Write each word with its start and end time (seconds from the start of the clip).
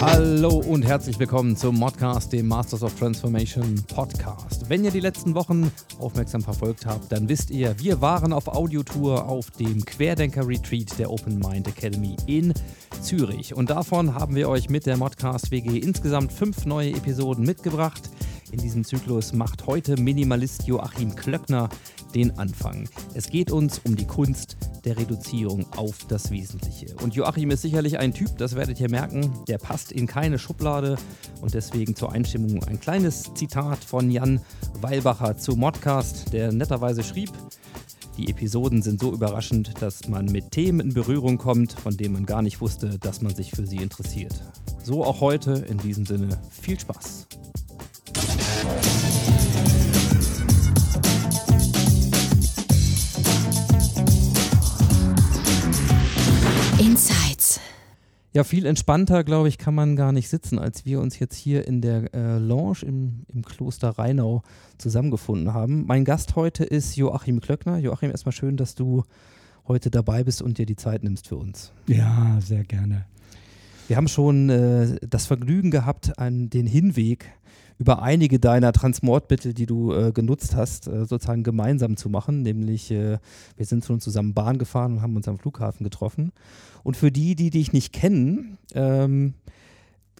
Hallo 0.00 0.56
und 0.56 0.82
herzlich 0.82 1.18
willkommen 1.18 1.56
zum 1.56 1.76
Modcast, 1.78 2.32
dem 2.32 2.48
Masters 2.48 2.82
of 2.82 2.98
Transformation 2.98 3.76
Podcast. 3.86 4.68
Wenn 4.68 4.84
ihr 4.84 4.90
die 4.90 5.00
letzten 5.00 5.34
Wochen 5.34 5.70
aufmerksam 5.98 6.42
verfolgt 6.42 6.86
habt, 6.86 7.12
dann 7.12 7.28
wisst 7.28 7.50
ihr, 7.50 7.78
wir 7.78 8.00
waren 8.00 8.32
auf 8.32 8.48
Audiotour 8.48 9.28
auf 9.28 9.50
dem 9.52 9.84
Querdenker 9.84 10.46
Retreat 10.48 10.98
der 10.98 11.10
Open 11.10 11.38
Mind 11.38 11.68
Academy 11.68 12.16
in 12.26 12.52
Zürich. 13.00 13.54
Und 13.54 13.70
davon 13.70 14.14
haben 14.14 14.34
wir 14.34 14.48
euch 14.48 14.70
mit 14.70 14.86
der 14.86 14.96
Modcast 14.96 15.50
WG 15.50 15.78
insgesamt 15.78 16.32
fünf 16.32 16.66
neue 16.66 16.90
Episoden 16.90 17.44
mitgebracht. 17.44 18.10
In 18.52 18.58
diesem 18.58 18.84
Zyklus 18.84 19.32
macht 19.32 19.66
heute 19.66 20.00
Minimalist 20.00 20.66
Joachim 20.66 21.14
Klöckner 21.14 21.68
den 22.14 22.36
Anfang. 22.38 22.88
Es 23.14 23.28
geht 23.28 23.52
uns 23.52 23.80
um 23.84 23.94
die 23.94 24.06
Kunst 24.06 24.56
der 24.84 24.96
Reduzierung 24.96 25.66
auf 25.76 25.98
das 26.08 26.30
Wesentliche. 26.32 26.96
Und 27.02 27.14
Joachim 27.14 27.50
ist 27.52 27.62
sicherlich 27.62 27.98
ein 27.98 28.12
Typ, 28.12 28.36
das 28.38 28.56
werdet 28.56 28.80
ihr 28.80 28.90
merken, 28.90 29.32
der 29.46 29.58
passt 29.58 29.92
in 29.92 30.06
keine 30.06 30.38
Schublade 30.38 30.96
und 31.40 31.54
deswegen 31.54 31.94
zur 31.94 32.10
Einstimmung 32.12 32.64
ein 32.64 32.80
kleines 32.80 33.32
Zitat 33.34 33.84
von 33.84 34.10
Jan 34.10 34.40
Weilbacher 34.80 35.36
zu 35.36 35.54
Modcast, 35.54 36.32
der 36.32 36.52
netterweise 36.52 37.04
schrieb, 37.04 37.30
die 38.16 38.28
Episoden 38.28 38.82
sind 38.82 39.00
so 39.00 39.12
überraschend, 39.12 39.80
dass 39.80 40.08
man 40.08 40.26
mit 40.26 40.50
Themen 40.50 40.80
in 40.80 40.92
Berührung 40.92 41.38
kommt, 41.38 41.72
von 41.72 41.96
denen 41.96 42.14
man 42.14 42.26
gar 42.26 42.42
nicht 42.42 42.60
wusste, 42.60 42.98
dass 42.98 43.22
man 43.22 43.34
sich 43.34 43.52
für 43.52 43.66
sie 43.66 43.78
interessiert. 43.78 44.34
So 44.82 45.04
auch 45.04 45.20
heute, 45.20 45.52
in 45.52 45.78
diesem 45.78 46.04
Sinne, 46.04 46.28
viel 46.50 46.78
Spaß. 46.78 47.29
Insights. 56.78 57.60
Ja, 58.32 58.44
viel 58.44 58.64
entspannter, 58.64 59.24
glaube 59.24 59.48
ich, 59.48 59.58
kann 59.58 59.74
man 59.74 59.96
gar 59.96 60.12
nicht 60.12 60.28
sitzen, 60.28 60.58
als 60.58 60.86
wir 60.86 61.00
uns 61.00 61.18
jetzt 61.18 61.36
hier 61.36 61.66
in 61.66 61.80
der 61.80 62.14
äh, 62.14 62.38
Lounge 62.38 62.78
im, 62.82 63.26
im 63.32 63.44
Kloster 63.44 63.90
Rheinau 63.90 64.42
zusammengefunden 64.78 65.52
haben. 65.52 65.84
Mein 65.86 66.04
Gast 66.04 66.36
heute 66.36 66.64
ist 66.64 66.96
Joachim 66.96 67.40
Klöckner. 67.40 67.78
Joachim, 67.78 68.10
erstmal 68.10 68.32
schön, 68.32 68.56
dass 68.56 68.74
du 68.74 69.02
heute 69.66 69.90
dabei 69.90 70.24
bist 70.24 70.42
und 70.42 70.58
dir 70.58 70.66
die 70.66 70.76
Zeit 70.76 71.02
nimmst 71.02 71.28
für 71.28 71.36
uns. 71.36 71.72
Ja, 71.86 72.38
sehr 72.40 72.64
gerne. 72.64 73.06
Wir 73.88 73.96
haben 73.96 74.08
schon 74.08 74.48
äh, 74.50 74.98
das 75.00 75.26
Vergnügen 75.26 75.72
gehabt, 75.72 76.18
an 76.18 76.48
den 76.50 76.66
Hinweg 76.66 77.26
über 77.80 78.02
einige 78.02 78.38
deiner 78.38 78.72
Transportmittel, 78.72 79.54
die 79.54 79.64
du 79.64 79.94
äh, 79.94 80.12
genutzt 80.12 80.54
hast, 80.54 80.86
äh, 80.86 81.06
sozusagen 81.06 81.42
gemeinsam 81.42 81.96
zu 81.96 82.10
machen. 82.10 82.42
Nämlich, 82.42 82.90
äh, 82.90 83.16
wir 83.56 83.66
sind 83.66 83.86
schon 83.86 84.00
zusammen 84.00 84.34
Bahn 84.34 84.58
gefahren 84.58 84.92
und 84.92 85.02
haben 85.02 85.16
uns 85.16 85.26
am 85.26 85.38
Flughafen 85.38 85.82
getroffen. 85.82 86.32
Und 86.82 86.98
für 86.98 87.10
die, 87.10 87.34
die 87.34 87.48
dich 87.48 87.72
nicht 87.72 87.94
kennen, 87.94 88.58
ähm, 88.74 89.32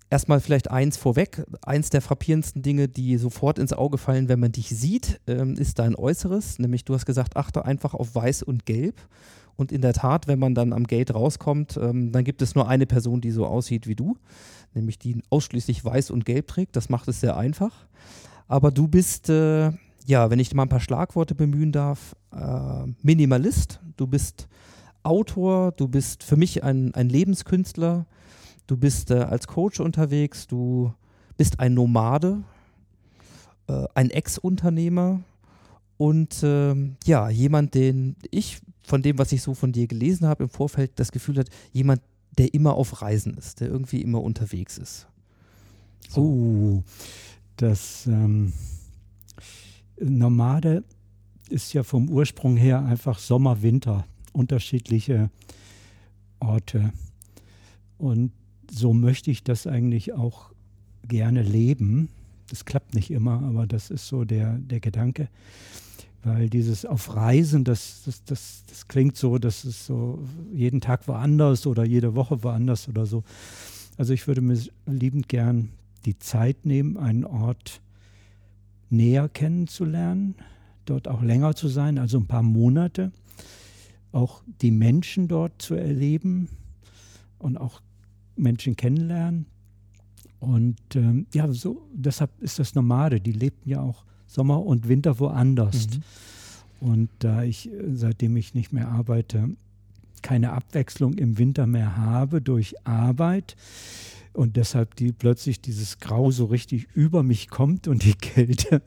erstmal 0.09 0.41
vielleicht 0.41 0.71
eins 0.71 0.97
vorweg. 0.97 1.45
Eins 1.61 1.91
der 1.91 2.01
frappierendsten 2.01 2.63
Dinge, 2.63 2.89
die 2.89 3.19
sofort 3.19 3.59
ins 3.59 3.75
Auge 3.75 3.99
fallen, 3.99 4.31
wenn 4.31 4.41
man 4.41 4.53
dich 4.53 4.71
sieht, 4.71 5.21
ähm, 5.27 5.55
ist 5.57 5.79
dein 5.79 5.95
Äußeres. 5.95 6.61
Nämlich, 6.61 6.87
du 6.87 6.95
hast 6.95 7.05
gesagt, 7.05 7.37
achte 7.37 7.67
einfach 7.67 7.93
auf 7.93 8.15
Weiß 8.15 8.43
und 8.43 8.65
Gelb. 8.65 9.03
Und 9.57 9.71
in 9.71 9.83
der 9.83 9.93
Tat, 9.93 10.27
wenn 10.27 10.39
man 10.39 10.55
dann 10.55 10.73
am 10.73 10.87
Gate 10.87 11.15
rauskommt, 11.15 11.77
ähm, 11.77 12.13
dann 12.13 12.25
gibt 12.25 12.41
es 12.41 12.55
nur 12.55 12.67
eine 12.69 12.87
Person, 12.87 13.21
die 13.21 13.31
so 13.31 13.45
aussieht 13.45 13.87
wie 13.87 13.95
du, 13.95 14.17
nämlich 14.75 14.99
die 14.99 15.23
ausschließlich 15.31 15.85
weiß 15.85 16.11
und 16.11 16.25
gelb 16.25 16.49
trägt. 16.49 16.77
Das 16.77 16.89
macht 16.89 17.09
es 17.09 17.21
sehr 17.21 17.37
einfach. 17.37 17.87
Aber 18.49 18.71
du 18.71 18.89
bist, 18.89 19.29
äh, 19.29 19.71
ja, 20.07 20.31
wenn 20.31 20.39
ich 20.39 20.55
mal 20.55 20.65
ein 20.65 20.69
paar 20.69 20.81
Schlagworte 20.81 21.35
bemühen 21.35 21.73
darf, 21.73 22.17
äh, 22.33 22.87
Minimalist. 23.03 23.81
Du 23.97 24.07
bist 24.07 24.49
Autor, 25.03 25.73
du 25.73 25.89
bist 25.89 26.23
für 26.23 26.37
mich 26.37 26.63
ein, 26.63 26.95
ein 26.95 27.09
Lebenskünstler, 27.09 28.07
du 28.67 28.77
bist 28.77 29.11
äh, 29.11 29.15
als 29.15 29.47
Coach 29.47 29.81
unterwegs, 29.81 30.47
du 30.47 30.93
bist 31.37 31.59
ein 31.59 31.75
Nomade, 31.75 32.43
äh, 33.67 33.87
ein 33.95 34.11
Ex-Unternehmer 34.11 35.21
und 35.97 36.41
ähm, 36.43 36.97
ja, 37.05 37.29
jemand, 37.31 37.75
den 37.75 38.17
ich 38.31 38.61
von 38.83 39.03
dem, 39.03 39.19
was 39.19 39.33
ich 39.33 39.43
so 39.43 39.55
von 39.55 39.73
dir 39.73 39.87
gelesen 39.87 40.27
habe 40.27 40.45
im 40.45 40.51
Vorfeld, 40.51 40.93
das 40.97 41.13
Gefühl 41.13 41.39
hat, 41.39 41.49
jemand, 41.73 42.03
der 42.39 42.55
immer 42.55 42.75
auf 42.75 43.03
Reisen 43.03 43.35
ist, 43.35 43.61
der 43.61 43.69
irgendwie 43.69 44.01
immer 44.01 44.23
unterwegs 44.23 44.79
ist. 44.79 45.07
So. 46.09 46.23
Oh, 46.23 46.83
das 47.57 48.07
ähm, 48.07 48.53
Nomade 50.01 50.85
ist 51.49 51.73
ja 51.73 51.83
vom 51.83 52.09
Ursprung 52.09 52.57
her 52.57 52.85
einfach 52.85 53.19
Sommer, 53.19 53.63
Winter, 53.63 54.07
unterschiedliche 54.33 55.31
Orte. 56.39 56.93
Und 57.99 58.33
so 58.71 58.93
möchte 58.95 59.31
ich 59.31 59.43
das 59.43 59.67
eigentlich 59.67 60.13
auch 60.13 60.53
gerne 61.07 61.43
leben. 61.43 62.09
Das 62.49 62.65
klappt 62.65 62.95
nicht 62.95 63.11
immer, 63.11 63.43
aber 63.43 63.67
das 63.67 63.91
ist 63.91 64.09
so 64.09 64.25
der, 64.25 64.59
der 64.59 64.81
Gedanke. 64.81 65.29
Weil 66.23 66.51
dieses 66.51 66.85
auf 66.85 67.17
Reisen, 67.17 67.65
das, 67.65 68.03
das, 68.05 68.25
das, 68.25 68.65
das 68.69 68.89
klingt 68.89 69.17
so, 69.17 69.39
das 69.39 69.65
ist 69.65 69.87
so 69.87 70.23
jeden 70.53 70.81
Tag 70.81 71.09
woanders 71.09 71.67
oder 71.67 71.85
jede 71.85 72.15
Woche 72.15 72.43
woanders 72.43 72.89
oder 72.89 73.07
so. 73.07 73.25
Also 73.97 74.13
ich 74.13 74.27
würde 74.27 74.43
mir 74.43 74.59
liebend 74.87 75.29
gern 75.29 75.71
die 76.05 76.19
Zeit 76.19 76.67
nehmen, 76.67 76.97
einen 76.99 77.25
Ort 77.25 77.81
näher 78.91 79.29
kennenzulernen, 79.29 80.35
dort 80.85 81.09
auch 81.09 81.23
länger 81.23 81.55
zu 81.55 81.69
sein, 81.69 81.99
also 81.99 82.19
ein 82.19 82.27
paar 82.27 82.43
Monate, 82.43 83.13
auch 84.13 84.43
die 84.61 84.73
Menschen 84.73 85.29
dort 85.29 85.63
zu 85.63 85.75
erleben 85.75 86.49
und 87.39 87.57
auch 87.57 87.81
Menschen 88.37 88.77
kennenlernen. 88.77 89.47
Und 90.41 90.79
ähm, 90.95 91.27
ja, 91.35 91.51
so 91.53 91.87
deshalb 91.93 92.31
ist 92.41 92.59
das 92.59 92.75
Nomade. 92.75 93.21
Die 93.21 93.33
lebten 93.33 93.69
ja 93.69 93.81
auch 93.81 94.05
Sommer 94.31 94.65
und 94.65 94.89
Winter 94.89 95.19
woanders. 95.19 95.89
Mhm. 95.89 96.89
Und 96.89 97.11
da 97.19 97.43
ich, 97.43 97.69
seitdem 97.93 98.37
ich 98.37 98.55
nicht 98.55 98.73
mehr 98.73 98.89
arbeite, 98.89 99.51
keine 100.23 100.53
Abwechslung 100.53 101.15
im 101.15 101.39
Winter 101.39 101.67
mehr 101.67 101.97
habe 101.97 102.41
durch 102.41 102.75
Arbeit 102.87 103.57
und 104.33 104.57
deshalb 104.57 104.95
die 104.95 105.13
plötzlich 105.13 105.61
dieses 105.61 105.99
Grau 105.99 106.31
so 106.31 106.47
richtig 106.47 106.89
über 106.95 107.23
mich 107.23 107.49
kommt 107.49 107.89
und 107.89 108.05
die 108.05 108.15
Kälte, 108.21 108.83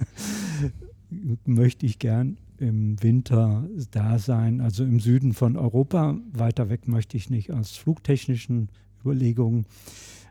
möchte 1.46 1.86
ich 1.86 2.00
gern 2.00 2.38
im 2.58 3.02
Winter 3.04 3.68
da 3.92 4.20
sein. 4.20 4.62
Also 4.62 4.84
im 4.84 5.00
Süden 5.00 5.34
von 5.34 5.58
Europa, 5.58 6.18
weiter 6.32 6.70
weg 6.70 6.88
möchte 6.88 7.18
ich 7.18 7.30
nicht 7.30 7.52
aus 7.52 7.76
flugtechnischen 7.76 8.70
Überlegungen. 9.04 9.66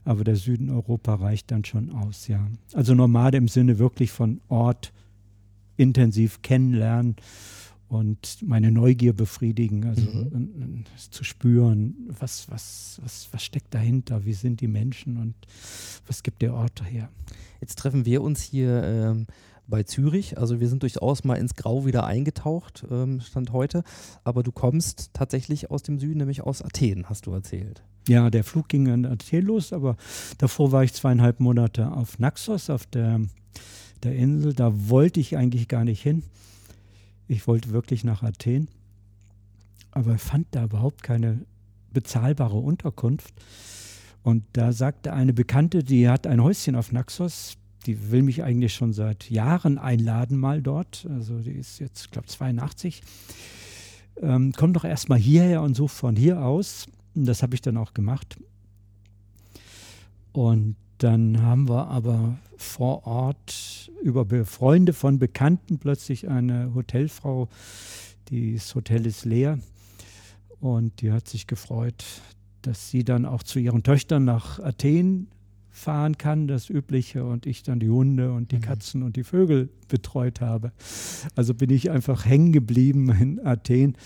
Aber 0.04 0.24
der 0.24 0.36
Süden 0.36 0.70
Europa 0.70 1.14
reicht 1.14 1.50
dann 1.52 1.64
schon 1.64 1.90
aus, 1.90 2.26
ja. 2.26 2.48
Also 2.72 2.94
Nomade 2.94 3.36
im 3.36 3.46
Sinne 3.46 3.78
wirklich 3.78 4.10
von 4.10 4.40
Ort 4.48 4.92
intensiv 5.76 6.42
kennenlernen 6.42 7.16
und 7.92 8.38
meine 8.40 8.72
Neugier 8.72 9.12
befriedigen, 9.12 9.84
also 9.84 10.02
mhm. 10.02 10.84
zu 11.10 11.24
spüren, 11.24 11.94
was, 12.08 12.50
was, 12.50 12.98
was, 13.02 13.28
was 13.32 13.42
steckt 13.42 13.74
dahinter, 13.74 14.24
wie 14.24 14.32
sind 14.32 14.62
die 14.62 14.68
Menschen 14.68 15.18
und 15.18 15.34
was 16.06 16.22
gibt 16.22 16.40
der 16.40 16.54
Ort 16.54 16.82
her. 16.90 17.10
Jetzt 17.60 17.78
treffen 17.78 18.06
wir 18.06 18.22
uns 18.22 18.40
hier 18.40 18.82
ähm, 18.82 19.26
bei 19.66 19.82
Zürich, 19.82 20.38
also 20.38 20.58
wir 20.58 20.68
sind 20.68 20.82
durchaus 20.82 21.22
mal 21.24 21.34
ins 21.34 21.54
Grau 21.54 21.84
wieder 21.84 22.06
eingetaucht, 22.06 22.84
ähm, 22.90 23.20
Stand 23.20 23.52
heute, 23.52 23.84
aber 24.24 24.42
du 24.42 24.52
kommst 24.52 25.10
tatsächlich 25.12 25.70
aus 25.70 25.82
dem 25.82 25.98
Süden, 25.98 26.18
nämlich 26.18 26.40
aus 26.40 26.62
Athen, 26.62 27.10
hast 27.10 27.26
du 27.26 27.32
erzählt. 27.32 27.82
Ja, 28.08 28.30
der 28.30 28.42
Flug 28.42 28.68
ging 28.68 28.86
in 28.86 29.04
Athen 29.04 29.44
los, 29.44 29.72
aber 29.72 29.96
davor 30.38 30.72
war 30.72 30.82
ich 30.82 30.94
zweieinhalb 30.94 31.40
Monate 31.40 31.92
auf 31.92 32.18
Naxos, 32.18 32.70
auf 32.70 32.86
der, 32.86 33.20
der 34.04 34.14
Insel. 34.14 34.54
Da 34.54 34.88
wollte 34.88 35.20
ich 35.20 35.36
eigentlich 35.36 35.68
gar 35.68 35.84
nicht 35.84 36.02
hin. 36.02 36.22
Ich 37.28 37.46
wollte 37.46 37.70
wirklich 37.70 38.04
nach 38.04 38.22
Athen, 38.22 38.68
aber 39.90 40.18
fand 40.18 40.46
da 40.50 40.64
überhaupt 40.64 41.02
keine 41.02 41.40
bezahlbare 41.92 42.58
Unterkunft. 42.58 43.32
Und 44.22 44.44
da 44.52 44.72
sagte 44.72 45.12
eine 45.12 45.32
Bekannte, 45.32 45.82
die 45.82 46.08
hat 46.08 46.26
ein 46.26 46.42
Häuschen 46.42 46.76
auf 46.76 46.92
Naxos, 46.92 47.56
die 47.86 48.10
will 48.10 48.22
mich 48.22 48.42
eigentlich 48.42 48.74
schon 48.74 48.92
seit 48.92 49.30
Jahren 49.30 49.78
einladen, 49.78 50.38
mal 50.38 50.62
dort. 50.62 51.06
Also 51.10 51.40
die 51.40 51.52
ist 51.52 51.80
jetzt, 51.80 52.12
glaube 52.12 52.26
ich, 52.28 52.34
82. 52.34 53.02
Ähm, 54.20 54.52
komm 54.56 54.72
doch 54.72 54.84
erstmal 54.84 55.18
hierher 55.18 55.62
und 55.62 55.74
such 55.74 55.90
von 55.90 56.16
hier 56.16 56.44
aus. 56.44 56.86
Und 57.14 57.26
das 57.26 57.42
habe 57.42 57.54
ich 57.54 57.60
dann 57.60 57.76
auch 57.76 57.94
gemacht. 57.94 58.36
Und 60.32 60.76
dann 61.02 61.42
haben 61.42 61.68
wir 61.68 61.88
aber 61.88 62.38
vor 62.56 63.06
Ort 63.06 63.90
über 64.02 64.24
Be 64.24 64.44
Freunde 64.44 64.92
von 64.92 65.18
Bekannten 65.18 65.78
plötzlich 65.78 66.28
eine 66.28 66.74
Hotelfrau, 66.74 67.48
die 68.28 68.54
das 68.54 68.74
Hotel 68.74 69.06
ist 69.06 69.24
leer 69.24 69.58
und 70.60 71.00
die 71.00 71.10
hat 71.10 71.28
sich 71.28 71.46
gefreut, 71.46 72.04
dass 72.62 72.90
sie 72.90 73.04
dann 73.04 73.26
auch 73.26 73.42
zu 73.42 73.58
ihren 73.58 73.82
Töchtern 73.82 74.24
nach 74.24 74.60
Athen 74.60 75.26
fahren 75.72 76.18
kann, 76.18 76.46
das 76.46 76.68
Übliche, 76.68 77.24
und 77.24 77.46
ich 77.46 77.62
dann 77.62 77.80
die 77.80 77.88
Hunde 77.88 78.32
und 78.32 78.52
die 78.52 78.56
Mhm. 78.56 78.60
Katzen 78.60 79.02
und 79.02 79.16
die 79.16 79.24
Vögel 79.24 79.70
betreut 79.88 80.40
habe. 80.40 80.70
Also 81.34 81.54
bin 81.54 81.70
ich 81.70 81.90
einfach 81.90 82.26
hängen 82.26 82.52
geblieben 82.52 83.10
in 83.20 83.44
Athen 83.44 83.96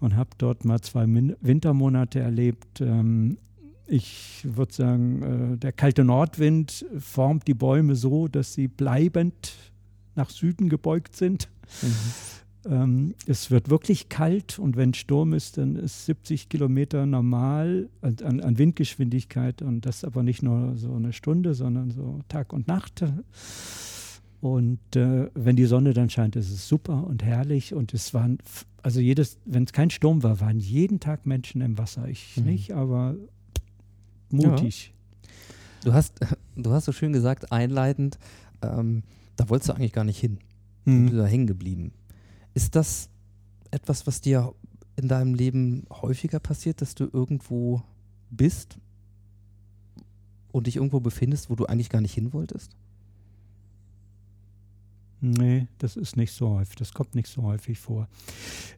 und 0.00 0.16
habe 0.16 0.30
dort 0.38 0.64
mal 0.64 0.80
zwei 0.82 1.06
Wintermonate 1.06 2.20
erlebt. 2.20 2.80
Ähm, 2.80 3.38
ich 3.86 4.40
würde 4.44 4.72
sagen, 4.72 5.54
äh, 5.54 5.56
der 5.58 5.72
kalte 5.72 6.04
Nordwind 6.04 6.86
formt 6.98 7.46
die 7.46 7.54
Bäume 7.54 7.96
so, 7.96 8.28
dass 8.28 8.54
sie 8.54 8.68
bleibend 8.68 9.52
nach 10.14 10.30
Süden 10.30 10.68
gebeugt 10.68 11.16
sind. 11.16 11.48
Ähm, 12.66 13.14
es 13.26 13.50
wird 13.50 13.68
wirklich 13.68 14.08
kalt 14.08 14.58
und 14.58 14.76
wenn 14.76 14.94
Sturm 14.94 15.34
ist, 15.34 15.58
dann 15.58 15.76
ist 15.76 16.06
70 16.06 16.48
Kilometer 16.48 17.04
normal 17.04 17.88
an, 18.00 18.40
an 18.40 18.58
Windgeschwindigkeit 18.58 19.60
und 19.60 19.82
das 19.84 20.02
aber 20.04 20.22
nicht 20.22 20.42
nur 20.42 20.76
so 20.76 20.94
eine 20.94 21.12
Stunde, 21.12 21.54
sondern 21.54 21.90
so 21.90 22.20
Tag 22.28 22.52
und 22.52 22.66
Nacht. 22.68 23.04
Und 24.40 24.96
äh, 24.96 25.28
wenn 25.34 25.56
die 25.56 25.64
Sonne 25.64 25.94
dann 25.94 26.10
scheint, 26.10 26.36
ist 26.36 26.50
es 26.50 26.68
super 26.68 27.06
und 27.06 27.22
herrlich 27.22 27.74
und 27.74 27.92
es 27.94 28.12
waren, 28.14 28.38
also 28.82 29.00
jedes, 29.00 29.38
wenn 29.44 29.64
es 29.64 29.72
kein 29.72 29.90
Sturm 29.90 30.22
war, 30.22 30.40
waren 30.40 30.58
jeden 30.60 31.00
Tag 31.00 31.26
Menschen 31.26 31.60
im 31.60 31.76
Wasser. 31.78 32.08
Ich 32.08 32.36
Mhm. 32.36 32.44
nicht, 32.44 32.72
aber 32.72 33.16
mutig. 34.34 34.92
Du 35.84 35.92
hast, 35.92 36.14
du 36.56 36.70
hast 36.72 36.84
so 36.86 36.92
schön 36.92 37.12
gesagt, 37.12 37.52
einleitend, 37.52 38.18
ähm, 38.62 39.02
da 39.36 39.48
wolltest 39.48 39.68
du 39.70 39.74
eigentlich 39.74 39.92
gar 39.92 40.04
nicht 40.04 40.18
hin. 40.18 40.38
Du 40.84 40.90
Mhm. 40.92 41.06
bist 41.06 41.18
da 41.18 41.26
hängen 41.26 41.46
geblieben. 41.46 41.92
Ist 42.54 42.74
das 42.76 43.08
etwas, 43.70 44.06
was 44.06 44.20
dir 44.20 44.54
in 44.96 45.08
deinem 45.08 45.34
Leben 45.34 45.84
häufiger 45.90 46.38
passiert, 46.40 46.80
dass 46.80 46.94
du 46.94 47.08
irgendwo 47.12 47.82
bist 48.30 48.78
und 50.52 50.66
dich 50.68 50.76
irgendwo 50.76 51.00
befindest, 51.00 51.50
wo 51.50 51.56
du 51.56 51.66
eigentlich 51.66 51.88
gar 51.90 52.00
nicht 52.00 52.14
hin 52.14 52.32
wolltest? 52.32 52.76
Nee, 55.20 55.68
das 55.78 55.96
ist 55.96 56.16
nicht 56.16 56.32
so 56.32 56.50
häufig. 56.50 56.76
Das 56.76 56.92
kommt 56.92 57.14
nicht 57.14 57.28
so 57.28 57.42
häufig 57.42 57.78
vor. 57.78 58.08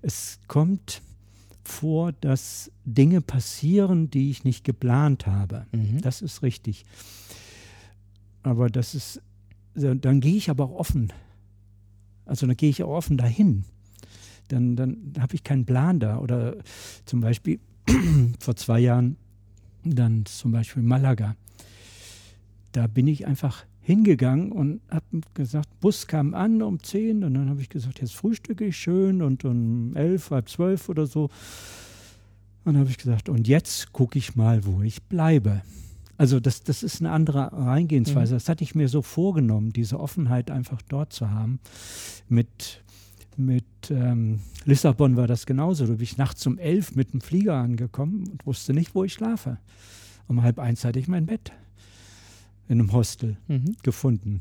Es 0.00 0.38
kommt 0.46 1.02
vor, 1.66 2.12
dass 2.12 2.70
Dinge 2.84 3.20
passieren, 3.20 4.10
die 4.10 4.30
ich 4.30 4.44
nicht 4.44 4.64
geplant 4.64 5.26
habe. 5.26 5.66
Mhm. 5.72 6.00
Das 6.00 6.22
ist 6.22 6.42
richtig. 6.42 6.84
Aber 8.42 8.68
das 8.70 8.94
ist, 8.94 9.20
dann 9.74 10.20
gehe 10.20 10.36
ich 10.36 10.50
aber 10.50 10.64
auch 10.64 10.78
offen. 10.78 11.12
Also 12.24 12.46
dann 12.46 12.56
gehe 12.56 12.70
ich 12.70 12.82
auch 12.82 12.96
offen 12.96 13.16
dahin. 13.16 13.64
Dann, 14.48 14.76
dann 14.76 15.14
habe 15.18 15.34
ich 15.34 15.42
keinen 15.42 15.66
Plan 15.66 15.98
da. 16.00 16.18
Oder 16.18 16.56
zum 17.04 17.20
Beispiel 17.20 17.60
vor 18.40 18.56
zwei 18.56 18.80
Jahren 18.80 19.16
dann 19.84 20.26
zum 20.26 20.52
Beispiel 20.52 20.82
Malaga. 20.82 21.36
Da 22.72 22.86
bin 22.86 23.06
ich 23.06 23.26
einfach 23.26 23.64
hingegangen 23.86 24.50
und 24.50 24.80
habe 24.90 25.20
gesagt, 25.34 25.68
Bus 25.78 26.08
kam 26.08 26.34
an 26.34 26.60
um 26.60 26.82
10 26.82 27.22
und 27.22 27.34
dann 27.34 27.48
habe 27.48 27.60
ich 27.60 27.68
gesagt, 27.68 28.00
jetzt 28.00 28.16
frühstücke 28.16 28.64
ich 28.64 28.76
schön 28.76 29.22
und 29.22 29.44
um 29.44 29.94
11, 29.94 30.32
halb 30.32 30.48
12 30.48 30.88
oder 30.88 31.06
so. 31.06 31.30
Und 32.64 32.74
dann 32.74 32.78
habe 32.78 32.90
ich 32.90 32.98
gesagt, 32.98 33.28
und 33.28 33.46
jetzt 33.46 33.92
gucke 33.92 34.18
ich 34.18 34.34
mal, 34.34 34.66
wo 34.66 34.82
ich 34.82 35.04
bleibe. 35.04 35.62
Also 36.16 36.40
das, 36.40 36.64
das 36.64 36.82
ist 36.82 37.00
eine 37.00 37.12
andere 37.12 37.52
Reingehensweise. 37.52 38.34
Das 38.34 38.48
hatte 38.48 38.64
ich 38.64 38.74
mir 38.74 38.88
so 38.88 39.02
vorgenommen, 39.02 39.72
diese 39.72 40.00
Offenheit 40.00 40.50
einfach 40.50 40.82
dort 40.82 41.12
zu 41.12 41.30
haben. 41.30 41.60
Mit, 42.28 42.82
mit 43.36 43.66
ähm, 43.90 44.40
Lissabon 44.64 45.16
war 45.16 45.28
das 45.28 45.46
genauso. 45.46 45.86
Da 45.86 45.92
bin 45.92 46.02
ich 46.02 46.18
nachts 46.18 46.44
um 46.44 46.58
elf 46.58 46.96
mit 46.96 47.12
dem 47.12 47.20
Flieger 47.20 47.54
angekommen 47.54 48.26
und 48.32 48.46
wusste 48.46 48.74
nicht, 48.74 48.96
wo 48.96 49.04
ich 49.04 49.12
schlafe. 49.12 49.58
Um 50.26 50.42
halb 50.42 50.58
eins 50.58 50.84
hatte 50.84 50.98
ich 50.98 51.06
mein 51.06 51.26
Bett 51.26 51.52
in 52.68 52.80
einem 52.80 52.92
Hostel 52.92 53.36
Mhm. 53.48 53.76
gefunden. 53.82 54.40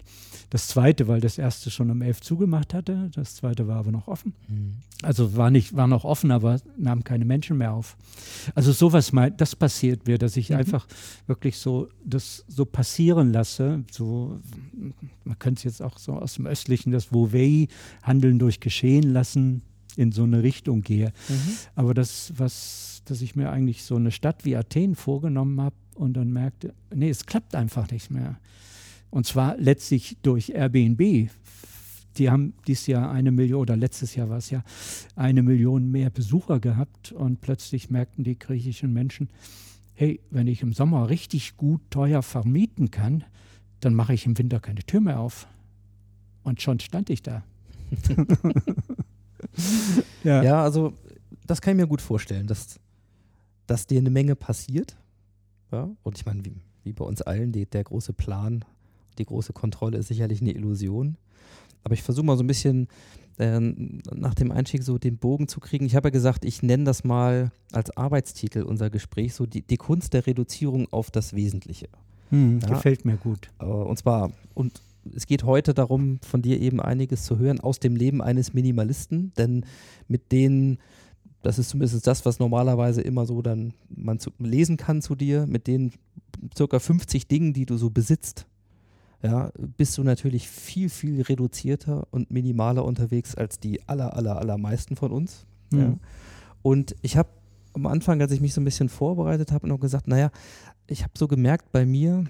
Das 0.50 0.68
zweite, 0.68 1.08
weil 1.08 1.22
das 1.22 1.38
erste 1.38 1.70
schon 1.70 1.92
um 1.92 2.02
elf 2.02 2.22
zugemacht 2.22 2.74
hatte, 2.74 3.10
das 3.14 3.36
zweite 3.36 3.68
war 3.68 3.78
aber 3.78 3.92
noch 3.92 4.08
offen. 4.08 4.34
Mhm. 4.48 4.74
Also 5.04 5.36
war 5.36 5.52
nicht, 5.52 5.76
war 5.76 5.88
noch 5.88 6.04
offen, 6.06 6.32
aber 6.32 6.60
nahmen 6.78 7.04
keine 7.04 7.26
Menschen 7.26 7.58
mehr 7.58 7.74
auf. 7.74 7.98
Also 8.56 8.72
sowas 8.72 9.12
mal, 9.12 9.30
das 9.32 9.56
passiert 9.56 10.08
mir, 10.08 10.18
dass 10.18 10.38
ich 10.38 10.50
Mhm. 10.50 10.56
einfach 10.58 10.88
wirklich 11.28 11.58
so 11.58 11.88
das 12.04 12.46
so 12.48 12.66
passieren 12.66 13.32
lasse. 13.32 13.84
So, 13.92 14.40
man 15.24 15.38
könnte 15.40 15.60
es 15.60 15.64
jetzt 15.64 15.82
auch 15.82 15.98
so 15.98 16.14
aus 16.14 16.36
dem 16.36 16.48
Östlichen, 16.48 16.92
das 16.92 17.14
Wovei, 17.14 17.68
Handeln 18.04 18.40
durch 18.40 18.60
Geschehen 18.60 19.12
lassen, 19.14 19.62
in 19.98 20.12
so 20.12 20.24
eine 20.24 20.44
Richtung 20.44 20.82
gehe. 20.82 21.14
Mhm. 21.30 21.36
Aber 21.76 21.94
das, 21.94 22.34
was, 22.38 23.02
dass 23.06 23.22
ich 23.22 23.36
mir 23.36 23.50
eigentlich 23.52 23.84
so 23.84 23.96
eine 23.96 24.12
Stadt 24.12 24.44
wie 24.46 24.56
Athen 24.58 24.96
vorgenommen 24.96 25.62
habe 25.62 25.76
und 25.96 26.14
dann 26.14 26.32
merkte, 26.32 26.74
nee, 26.94 27.10
es 27.10 27.26
klappt 27.26 27.56
einfach 27.56 27.90
nicht 27.90 28.12
mehr. 28.12 28.38
Und 29.10 29.26
zwar 29.26 29.58
letztlich 29.58 30.18
durch 30.22 30.50
Airbnb. 30.50 31.30
Die 32.18 32.30
haben 32.30 32.54
dieses 32.68 32.88
Jahr 32.88 33.12
eine 33.12 33.32
Million, 33.32 33.62
oder 33.62 33.76
letztes 33.76 34.16
Jahr 34.16 34.30
war 34.30 34.38
es 34.38 34.50
ja, 34.50 34.64
eine 35.16 35.42
Million 35.42 35.92
mehr 35.92 36.10
Besucher 36.10 36.60
gehabt 36.60 37.12
und 37.12 37.42
plötzlich 37.42 37.90
merkten 37.90 38.24
die 38.24 38.40
griechischen 38.40 38.94
Menschen, 38.94 39.30
hey, 39.94 40.20
wenn 40.30 40.48
ich 40.48 40.62
im 40.62 40.74
Sommer 40.74 41.10
richtig 41.10 41.58
gut 41.58 41.82
teuer 41.90 42.22
vermieten 42.22 42.92
kann, 42.92 43.24
dann 43.80 43.94
mache 43.94 44.14
ich 44.14 44.26
im 44.26 44.38
Winter 44.38 44.60
keine 44.60 44.84
Tür 44.84 45.02
mehr 45.02 45.20
auf. 45.20 45.48
Und 46.44 46.62
schon 46.62 46.80
stand 46.80 47.10
ich 47.10 47.22
da. 47.22 47.44
ja. 50.24 50.44
Ja, 50.44 50.64
also 50.64 50.94
das 51.48 51.62
kann 51.62 51.72
ich 51.72 51.82
mir 51.82 51.88
gut 51.88 52.02
vorstellen, 52.02 52.48
dass, 52.48 52.80
dass 53.68 53.88
dir 53.88 54.00
eine 54.00 54.10
Menge 54.10 54.36
passiert. 54.36 54.96
Ja? 55.72 55.90
Und 56.04 56.18
ich 56.18 56.26
meine, 56.26 56.44
wie, 56.46 56.56
wie 56.84 56.94
bei 56.94 57.06
uns 57.06 57.22
allen, 57.22 57.52
die, 57.52 57.66
der 57.66 57.84
große 57.84 58.14
Plan, 58.14 58.64
die 59.18 59.26
große 59.26 59.54
Kontrolle 59.54 59.98
ist 59.98 60.08
sicherlich 60.08 60.42
eine 60.42 60.52
Illusion. 60.52 61.18
Aber 61.84 61.94
ich 61.94 62.04
versuche 62.04 62.26
mal 62.26 62.38
so 62.38 62.44
ein 62.44 62.48
bisschen 62.48 62.88
äh, 63.38 63.60
nach 63.60 64.34
dem 64.34 64.52
Einstieg 64.52 64.84
so 64.84 64.98
den 64.98 65.18
Bogen 65.18 65.48
zu 65.48 65.60
kriegen. 65.60 65.86
Ich 65.86 65.96
habe 65.96 66.08
ja 66.08 66.12
gesagt, 66.12 66.46
ich 66.46 66.64
nenne 66.64 66.84
das 66.84 67.04
mal 67.04 67.52
als 67.72 67.96
Arbeitstitel 67.96 68.64
unser 68.64 68.90
Gespräch 68.90 69.34
so 69.34 69.46
die, 69.46 69.62
die 69.62 69.78
Kunst 69.78 70.14
der 70.14 70.26
Reduzierung 70.26 70.88
auf 70.92 71.12
das 71.12 71.34
Wesentliche. 71.34 71.88
Hm, 72.30 72.60
Ja. 72.62 72.70
Gefällt 72.70 73.06
mir 73.06 73.18
gut. 73.18 73.50
Äh, 73.60 73.66
und 73.66 73.98
zwar, 73.98 74.32
und 74.54 74.82
es 75.14 75.28
geht 75.28 75.44
heute 75.44 75.76
darum, 75.76 76.20
von 76.24 76.42
dir 76.42 76.60
eben 76.60 76.82
einiges 76.82 77.24
zu 77.26 77.38
hören 77.38 77.60
aus 77.60 77.80
dem 77.80 77.96
Leben 77.96 78.22
eines 78.24 78.54
Minimalisten, 78.54 79.32
denn 79.38 79.64
mit 80.08 80.32
denen, 80.32 80.80
das 81.46 81.60
ist 81.60 81.70
zumindest 81.70 82.08
das, 82.08 82.26
was 82.26 82.40
normalerweise 82.40 83.02
immer 83.02 83.28
so 83.28 83.44
dann 83.44 83.74
man 83.88 84.20
zu, 84.20 84.32
lesen 84.40 84.78
kann 84.78 85.04
zu 85.04 85.14
dir, 85.14 85.46
mit 85.46 85.68
den 85.68 85.92
circa 86.58 86.80
50 86.80 87.28
Dingen, 87.28 87.54
die 87.54 87.68
du 87.68 87.78
so 87.78 87.92
besitzt, 87.92 88.48
ja, 89.22 89.52
bist 89.78 89.96
du 90.00 90.04
natürlich 90.04 90.50
viel, 90.50 90.90
viel 90.90 91.22
reduzierter 91.22 92.08
und 92.10 92.32
minimaler 92.32 92.84
unterwegs 92.84 93.36
als 93.36 93.60
die 93.60 93.88
aller, 93.88 94.16
aller, 94.16 94.38
allermeisten 94.38 94.96
von 94.96 95.12
uns. 95.12 95.46
Ja. 95.72 95.86
Hm. 95.86 96.00
Und 96.64 96.96
ich 97.04 97.16
habe 97.16 97.30
am 97.74 97.86
Anfang, 97.86 98.22
als 98.22 98.32
ich 98.32 98.42
mich 98.42 98.56
so 98.56 98.62
ein 98.62 98.66
bisschen 98.66 98.90
vorbereitet 98.90 99.52
habe, 99.52 99.68
noch 99.68 99.80
gesagt, 99.80 100.08
naja, 100.08 100.32
ich 100.88 101.04
habe 101.04 101.14
so 101.16 101.28
gemerkt, 101.28 101.72
bei 101.72 101.86
mir 101.86 102.26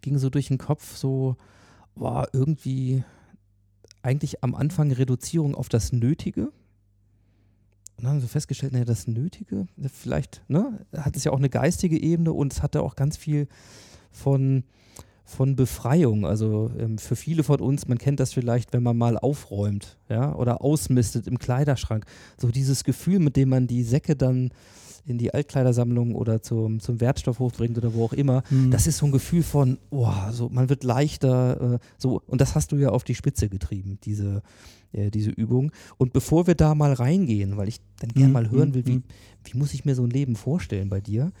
ging 0.00 0.16
so 0.16 0.30
durch 0.30 0.46
den 0.46 0.58
Kopf 0.58 0.96
so, 0.96 1.36
war 1.96 2.28
irgendwie 2.32 3.02
eigentlich 4.00 4.44
am 4.44 4.54
Anfang 4.54 4.92
Reduzierung 4.92 5.56
auf 5.56 5.68
das 5.68 5.90
Nötige. 5.90 6.52
Und 7.96 8.04
dann 8.04 8.14
haben 8.14 8.20
so 8.20 8.26
festgestellt, 8.26 8.72
naja, 8.72 8.84
das 8.84 9.06
Nötige, 9.06 9.66
vielleicht, 9.92 10.42
ne, 10.48 10.80
hat 10.96 11.16
es 11.16 11.24
ja 11.24 11.32
auch 11.32 11.38
eine 11.38 11.50
geistige 11.50 12.00
Ebene 12.00 12.32
und 12.32 12.52
es 12.52 12.62
hatte 12.62 12.82
auch 12.82 12.96
ganz 12.96 13.16
viel 13.16 13.48
von, 14.10 14.64
von 15.24 15.56
Befreiung. 15.56 16.26
Also 16.26 16.70
ähm, 16.78 16.98
für 16.98 17.16
viele 17.16 17.42
von 17.42 17.60
uns, 17.60 17.88
man 17.88 17.98
kennt 17.98 18.20
das 18.20 18.32
vielleicht, 18.32 18.72
wenn 18.72 18.82
man 18.82 18.96
mal 18.96 19.18
aufräumt, 19.18 19.98
ja, 20.08 20.34
oder 20.34 20.62
ausmistet 20.62 21.26
im 21.26 21.38
Kleiderschrank. 21.38 22.06
So 22.38 22.48
dieses 22.48 22.84
Gefühl, 22.84 23.18
mit 23.18 23.36
dem 23.36 23.50
man 23.50 23.66
die 23.66 23.82
Säcke 23.82 24.16
dann 24.16 24.50
in 25.04 25.18
die 25.18 25.34
Altkleidersammlung 25.34 26.14
oder 26.14 26.42
zum, 26.42 26.78
zum 26.80 27.00
Wertstoffhof 27.00 27.54
bringt 27.54 27.76
oder 27.76 27.92
wo 27.94 28.04
auch 28.04 28.12
immer, 28.12 28.42
Hm. 28.48 28.70
das 28.70 28.86
ist 28.86 28.98
so 28.98 29.06
ein 29.06 29.12
Gefühl 29.12 29.42
von, 29.42 29.78
oh, 29.90 30.08
so, 30.30 30.48
man 30.48 30.68
wird 30.68 30.84
leichter, 30.84 31.74
äh, 31.74 31.78
so, 31.98 32.22
und 32.26 32.40
das 32.40 32.54
hast 32.54 32.72
du 32.72 32.76
ja 32.76 32.90
auf 32.90 33.02
die 33.04 33.14
Spitze 33.14 33.48
getrieben, 33.48 33.98
diese, 34.04 34.42
äh, 34.92 35.10
diese 35.10 35.30
Übung. 35.30 35.72
Und 35.98 36.12
bevor 36.12 36.46
wir 36.46 36.54
da 36.54 36.74
mal 36.74 36.92
reingehen, 36.92 37.56
weil 37.56 37.68
ich 37.68 37.80
dann 37.98 38.10
gerne 38.10 38.28
Mhm, 38.28 38.32
mal 38.32 38.50
hören 38.50 38.68
mhm, 38.70 38.74
will, 38.74 38.86
wie, 38.86 38.96
mhm. 38.96 39.04
wie 39.44 39.58
muss 39.58 39.74
ich 39.74 39.84
mir 39.84 39.94
so 39.94 40.04
ein 40.04 40.10
Leben 40.10 40.36
vorstellen 40.36 40.88
bei 40.88 41.00
dir? 41.00 41.32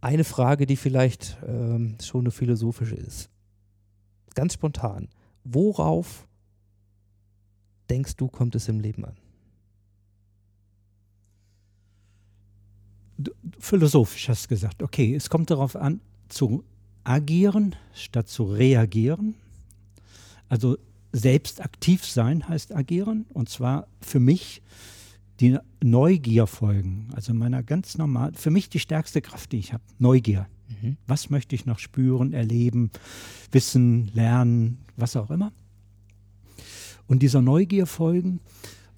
Eine 0.00 0.24
Frage, 0.24 0.64
die 0.64 0.76
vielleicht 0.76 1.36
ähm, 1.46 1.96
schon 2.02 2.20
eine 2.22 2.30
philosophische 2.30 2.94
ist. 2.94 3.28
Ganz 4.34 4.54
spontan. 4.54 5.08
Worauf 5.44 6.26
denkst 7.90 8.16
du, 8.16 8.28
kommt 8.28 8.54
es 8.54 8.68
im 8.68 8.80
Leben 8.80 9.04
an? 9.04 9.16
Philosophisch 13.58 14.28
hast 14.28 14.44
du 14.44 14.48
gesagt, 14.48 14.82
okay, 14.82 15.14
es 15.14 15.30
kommt 15.30 15.50
darauf 15.50 15.76
an, 15.76 16.00
zu 16.28 16.64
agieren 17.04 17.74
statt 17.94 18.28
zu 18.28 18.44
reagieren. 18.44 19.34
Also 20.48 20.78
selbst 21.12 21.60
aktiv 21.60 22.04
sein 22.04 22.48
heißt 22.48 22.74
agieren 22.74 23.26
und 23.32 23.48
zwar 23.48 23.86
für 24.00 24.20
mich 24.20 24.62
die 25.40 25.58
Neugier 25.82 26.46
folgen. 26.46 27.08
Also 27.14 27.32
meiner 27.34 27.62
ganz 27.62 27.96
normal, 27.96 28.32
für 28.34 28.50
mich 28.50 28.68
die 28.68 28.78
stärkste 28.78 29.22
Kraft, 29.22 29.52
die 29.52 29.58
ich 29.58 29.72
habe, 29.72 29.82
Neugier. 29.98 30.46
Mhm. 30.82 30.96
Was 31.06 31.30
möchte 31.30 31.54
ich 31.54 31.66
noch 31.66 31.78
spüren, 31.78 32.32
erleben, 32.32 32.90
wissen, 33.50 34.10
lernen, 34.14 34.78
was 34.96 35.16
auch 35.16 35.30
immer. 35.30 35.52
Und 37.06 37.20
dieser 37.20 37.42
Neugier 37.42 37.86
folgen 37.86 38.40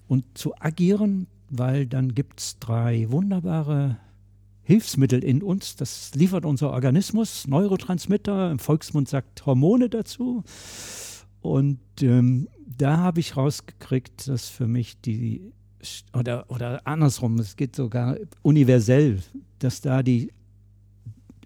und 0.07 0.37
zu 0.37 0.53
agieren, 0.59 1.27
weil 1.49 1.87
dann 1.87 2.13
gibt 2.13 2.41
es 2.41 2.59
drei 2.59 3.09
wunderbare 3.09 3.97
Hilfsmittel 4.63 5.23
in 5.23 5.43
uns. 5.43 5.75
Das 5.75 6.15
liefert 6.15 6.45
unser 6.45 6.71
Organismus, 6.71 7.47
Neurotransmitter, 7.47 8.51
im 8.51 8.59
Volksmund 8.59 9.09
sagt 9.09 9.45
Hormone 9.45 9.89
dazu. 9.89 10.43
Und 11.41 11.79
ähm, 12.01 12.47
da 12.65 12.97
habe 12.97 13.19
ich 13.19 13.35
rausgekriegt, 13.35 14.27
dass 14.29 14.47
für 14.47 14.67
mich 14.67 14.99
die, 15.01 15.51
oder, 16.13 16.49
oder 16.49 16.87
andersrum, 16.87 17.37
es 17.39 17.57
geht 17.57 17.75
sogar 17.75 18.17
universell, 18.41 19.21
dass 19.59 19.81
da 19.81 20.01
die 20.01 20.31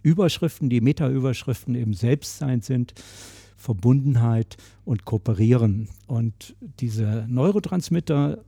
Überschriften, 0.04 0.70
die 0.70 0.82
Meta-Überschriften 0.82 1.74
eben 1.74 1.94
Selbstsein 1.94 2.62
sind, 2.62 2.94
Verbundenheit 3.58 4.58
und 4.86 5.06
Kooperieren. 5.06 5.90
Und 6.06 6.56
diese 6.80 7.26
Neurotransmitter, 7.28 8.44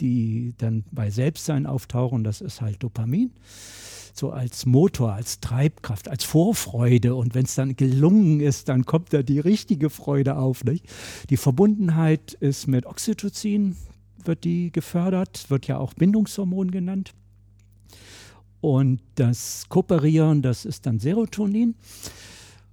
die 0.00 0.54
dann 0.56 0.84
bei 0.90 1.10
Selbstsein 1.10 1.66
auftauchen, 1.66 2.24
das 2.24 2.40
ist 2.40 2.62
halt 2.62 2.82
Dopamin 2.82 3.32
so 4.18 4.30
als 4.30 4.66
Motor, 4.66 5.12
als 5.12 5.40
Treibkraft, 5.40 6.08
als 6.08 6.24
Vorfreude. 6.24 7.14
Und 7.14 7.34
wenn 7.34 7.44
es 7.44 7.54
dann 7.54 7.76
gelungen 7.76 8.40
ist, 8.40 8.68
dann 8.68 8.84
kommt 8.84 9.12
da 9.12 9.22
die 9.22 9.40
richtige 9.40 9.90
Freude 9.90 10.36
auf. 10.36 10.64
Nicht? 10.64 10.86
Die 11.30 11.36
Verbundenheit 11.36 12.34
ist 12.34 12.66
mit 12.66 12.86
Oxytocin, 12.86 13.76
wird 14.24 14.44
die 14.44 14.70
gefördert, 14.72 15.50
wird 15.50 15.66
ja 15.66 15.78
auch 15.78 15.94
Bindungshormon 15.94 16.70
genannt. 16.70 17.14
Und 18.60 19.00
das 19.14 19.66
Kooperieren, 19.68 20.42
das 20.42 20.64
ist 20.64 20.86
dann 20.86 20.98
Serotonin. 20.98 21.76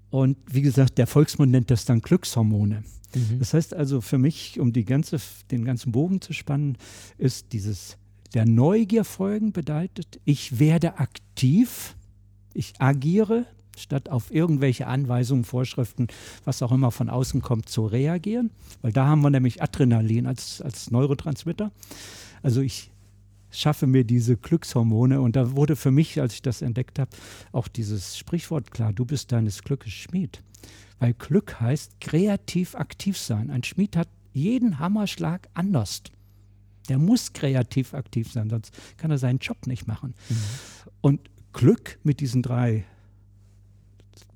Und 0.10 0.38
wie 0.50 0.62
gesagt, 0.62 0.98
der 0.98 1.08
Volksmund 1.08 1.52
nennt 1.52 1.70
das 1.70 1.86
dann 1.86 2.02
Glückshormone. 2.02 2.84
Mhm. 3.14 3.40
Das 3.40 3.54
heißt 3.54 3.74
also 3.74 4.02
für 4.02 4.18
mich, 4.18 4.60
um 4.60 4.74
die 4.74 4.86
ganze, 4.86 5.18
den 5.52 5.66
ganzen 5.66 5.92
Bogen 5.92 6.22
zu 6.22 6.34
spannen, 6.34 6.78
ist 7.18 7.54
dieses 7.54 7.98
der 8.36 8.46
Neugier 8.46 9.06
folgen 9.06 9.54
bedeutet, 9.54 10.20
ich 10.26 10.60
werde 10.60 11.00
aktiv, 11.00 11.96
ich 12.54 12.74
agiere, 12.80 13.46
statt 13.78 14.10
auf 14.10 14.30
irgendwelche 14.30 14.88
Anweisungen, 14.88 15.46
Vorschriften, 15.46 16.08
was 16.44 16.62
auch 16.62 16.74
immer 16.74 16.92
von 16.92 17.10
außen 17.10 17.42
kommt, 17.42 17.70
zu 17.70 17.86
reagieren. 17.86 18.52
Weil 18.82 18.92
da 18.92 19.08
haben 19.08 19.22
wir 19.22 19.30
nämlich 19.30 19.62
Adrenalin 19.64 20.28
als, 20.28 20.62
als 20.62 20.92
Neurotransmitter. 20.92 21.72
Also 22.44 22.60
ich 22.60 22.92
schaffe 23.52 23.88
mir 23.88 24.04
diese 24.04 24.36
Glückshormone 24.36 25.22
und 25.22 25.38
da 25.38 25.56
wurde 25.56 25.78
für 25.78 25.92
mich, 25.92 26.20
als 26.20 26.34
ich 26.34 26.42
das 26.42 26.62
entdeckt 26.62 27.00
habe, 27.00 27.12
auch 27.54 27.70
dieses 27.70 28.18
Sprichwort 28.18 28.70
klar, 28.72 28.92
du 28.92 29.06
bist 29.06 29.32
deines 29.32 29.64
Glückes 29.64 29.94
Schmied. 29.94 30.44
Weil 31.00 31.14
Glück 31.14 31.62
heißt 31.62 32.02
kreativ 32.02 32.76
aktiv 32.76 33.18
sein. 33.18 33.50
Ein 33.50 33.64
Schmied 33.64 33.96
hat 33.96 34.10
jeden 34.34 34.80
Hammerschlag 34.80 35.48
anders. 35.54 36.04
Der 36.88 36.98
muss 36.98 37.34
kreativ 37.34 37.94
aktiv 37.94 38.32
sein, 38.32 38.50
sonst 38.50 38.74
kann 38.98 39.12
er 39.12 39.18
seinen 39.18 39.40
Job 39.40 39.68
nicht 39.68 39.88
machen. 39.88 40.14
Mhm. 40.30 40.36
Und 41.02 41.22
Glück 41.54 42.00
mit 42.04 42.20
diesen 42.20 42.42
drei 42.42 42.86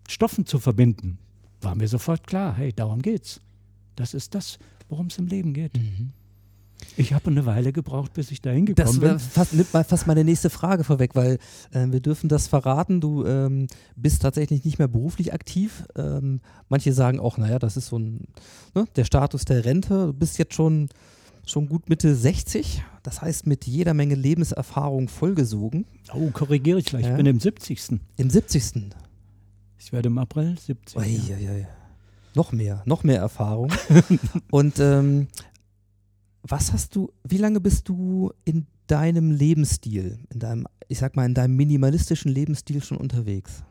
Stoffen 0.08 0.46
zu 0.46 0.60
verbinden, 0.60 1.20
war 1.62 1.76
mir 1.76 1.88
sofort 1.88 2.26
klar, 2.26 2.56
hey, 2.56 2.74
darum 2.74 3.02
geht's. 3.02 3.42
Das 3.96 4.14
ist 4.14 4.34
das, 4.34 4.58
worum 4.88 5.08
es 5.08 5.18
im 5.18 5.28
Leben 5.28 5.54
geht. 5.54 5.78
Mhm. 5.78 6.14
Ich 6.96 7.14
habe 7.14 7.30
eine 7.30 7.46
Weile 7.46 7.74
gebraucht, 7.74 8.14
bis 8.14 8.32
ich 8.32 8.42
da 8.42 8.52
hingekommen 8.52 9.00
Das 9.00 9.00
bin. 9.00 9.20
fast, 9.20 9.54
nimmt 9.54 9.74
mal 9.74 9.84
fast 9.84 10.08
meine 10.08 10.24
nächste 10.24 10.50
Frage 10.50 10.84
vorweg, 10.84 11.14
weil 11.14 11.38
äh, 11.72 11.88
wir 11.88 12.00
dürfen 12.00 12.30
das 12.30 12.48
verraten. 12.48 13.02
Du 13.02 13.26
ähm, 13.26 13.68
bist 13.96 14.22
tatsächlich 14.22 14.64
nicht 14.64 14.80
mehr 14.80 14.88
beruflich 14.88 15.34
aktiv. 15.34 15.84
Ähm, 15.96 16.42
manche 16.70 16.94
sagen 16.94 17.20
auch, 17.20 17.38
naja, 17.38 17.60
das 17.60 17.78
ist 17.78 17.88
so 17.88 18.00
ein, 18.00 18.28
ne, 18.76 18.86
der 18.96 19.04
Status 19.04 19.46
der 19.46 19.66
Rente. 19.66 20.08
Du 20.08 20.14
bist 20.14 20.38
jetzt 20.38 20.54
schon, 20.54 20.90
schon 21.50 21.68
gut 21.68 21.90
Mitte 21.90 22.16
60. 22.16 22.84
Das 23.04 23.22
heißt, 23.22 23.48
mit 23.48 23.66
jeder 23.66 23.94
Menge 23.94 24.16
Lebenserfahrung 24.16 25.08
vollgesogen. 25.08 25.86
Oh, 26.14 26.30
korrigiere 26.32 26.80
ich 26.80 26.86
gleich. 26.86 27.06
Ja. 27.06 27.12
Ich 27.12 27.18
bin 27.18 27.26
im 27.26 27.40
70. 27.40 28.00
Im 28.18 28.30
70. 28.30 28.92
Ich 29.78 29.92
werde 29.92 30.08
im 30.08 30.18
April 30.18 30.58
70. 30.58 30.98
Ui, 30.98 31.06
ja. 31.06 31.36
ui, 31.36 31.50
ui. 31.50 31.68
Noch 32.36 32.52
mehr, 32.52 32.84
noch 32.86 33.04
mehr 33.04 33.20
Erfahrung. 33.20 33.72
Und 34.52 34.80
ähm, 34.80 35.28
was 36.44 36.72
hast 36.72 36.96
du, 36.96 37.12
wie 37.24 37.38
lange 37.38 37.60
bist 37.60 37.90
du 37.90 38.32
in 38.46 38.68
deinem 38.88 39.32
Lebensstil, 39.32 40.20
in 40.30 40.40
deinem, 40.40 40.68
ich 40.88 41.00
sag 41.00 41.16
mal, 41.16 41.26
in 41.26 41.34
deinem 41.34 41.56
minimalistischen 41.56 42.32
Lebensstil 42.32 42.84
schon 42.84 42.98
unterwegs? 42.98 43.64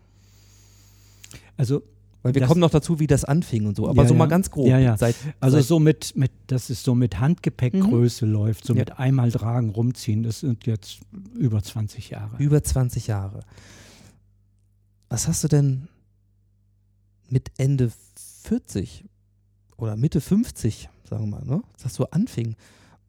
Also, 1.56 1.82
Weil 2.28 2.34
wir 2.34 2.40
Das- 2.40 2.48
kommen 2.48 2.60
noch 2.60 2.70
dazu, 2.70 3.00
wie 3.00 3.06
das 3.06 3.24
anfing 3.24 3.66
und 3.66 3.76
so, 3.76 3.88
aber 3.88 4.02
Ja, 4.02 4.08
so 4.08 4.14
mal 4.14 4.26
ganz 4.26 4.50
grob. 4.50 4.66
Ja, 4.68 4.78
ja. 4.78 4.96
Seit, 4.96 5.16
also 5.40 5.56
seit, 5.56 5.66
so 5.66 5.80
mit, 5.80 6.14
mit, 6.14 6.30
dass 6.48 6.68
es 6.70 6.82
so 6.82 6.94
mit 6.94 7.18
Handgepäckgröße 7.18 8.26
läuft, 8.26 8.64
so 8.66 8.74
mit 8.74 8.98
einmal 8.98 9.32
tragen, 9.32 9.70
rumziehen, 9.70 10.22
das 10.22 10.40
sind 10.40 10.66
jetzt 10.66 11.00
über 11.34 11.62
20 11.62 12.10
Jahre. 12.10 12.36
über 12.38 12.62
20 12.62 13.06
Jahre. 13.06 13.40
Was 15.08 15.26
hast 15.26 15.42
du 15.44 15.48
denn 15.48 15.88
mit 17.30 17.50
Ende 17.56 17.90
40 18.42 19.04
oder 19.76 19.96
Mitte 19.96 20.20
50, 20.20 20.88
sagen 21.08 21.24
wir 21.30 21.38
mal, 21.38 21.44
ne? 21.46 21.62
als 21.72 21.82
das 21.82 21.94
so 21.94 22.10
anfing, 22.10 22.56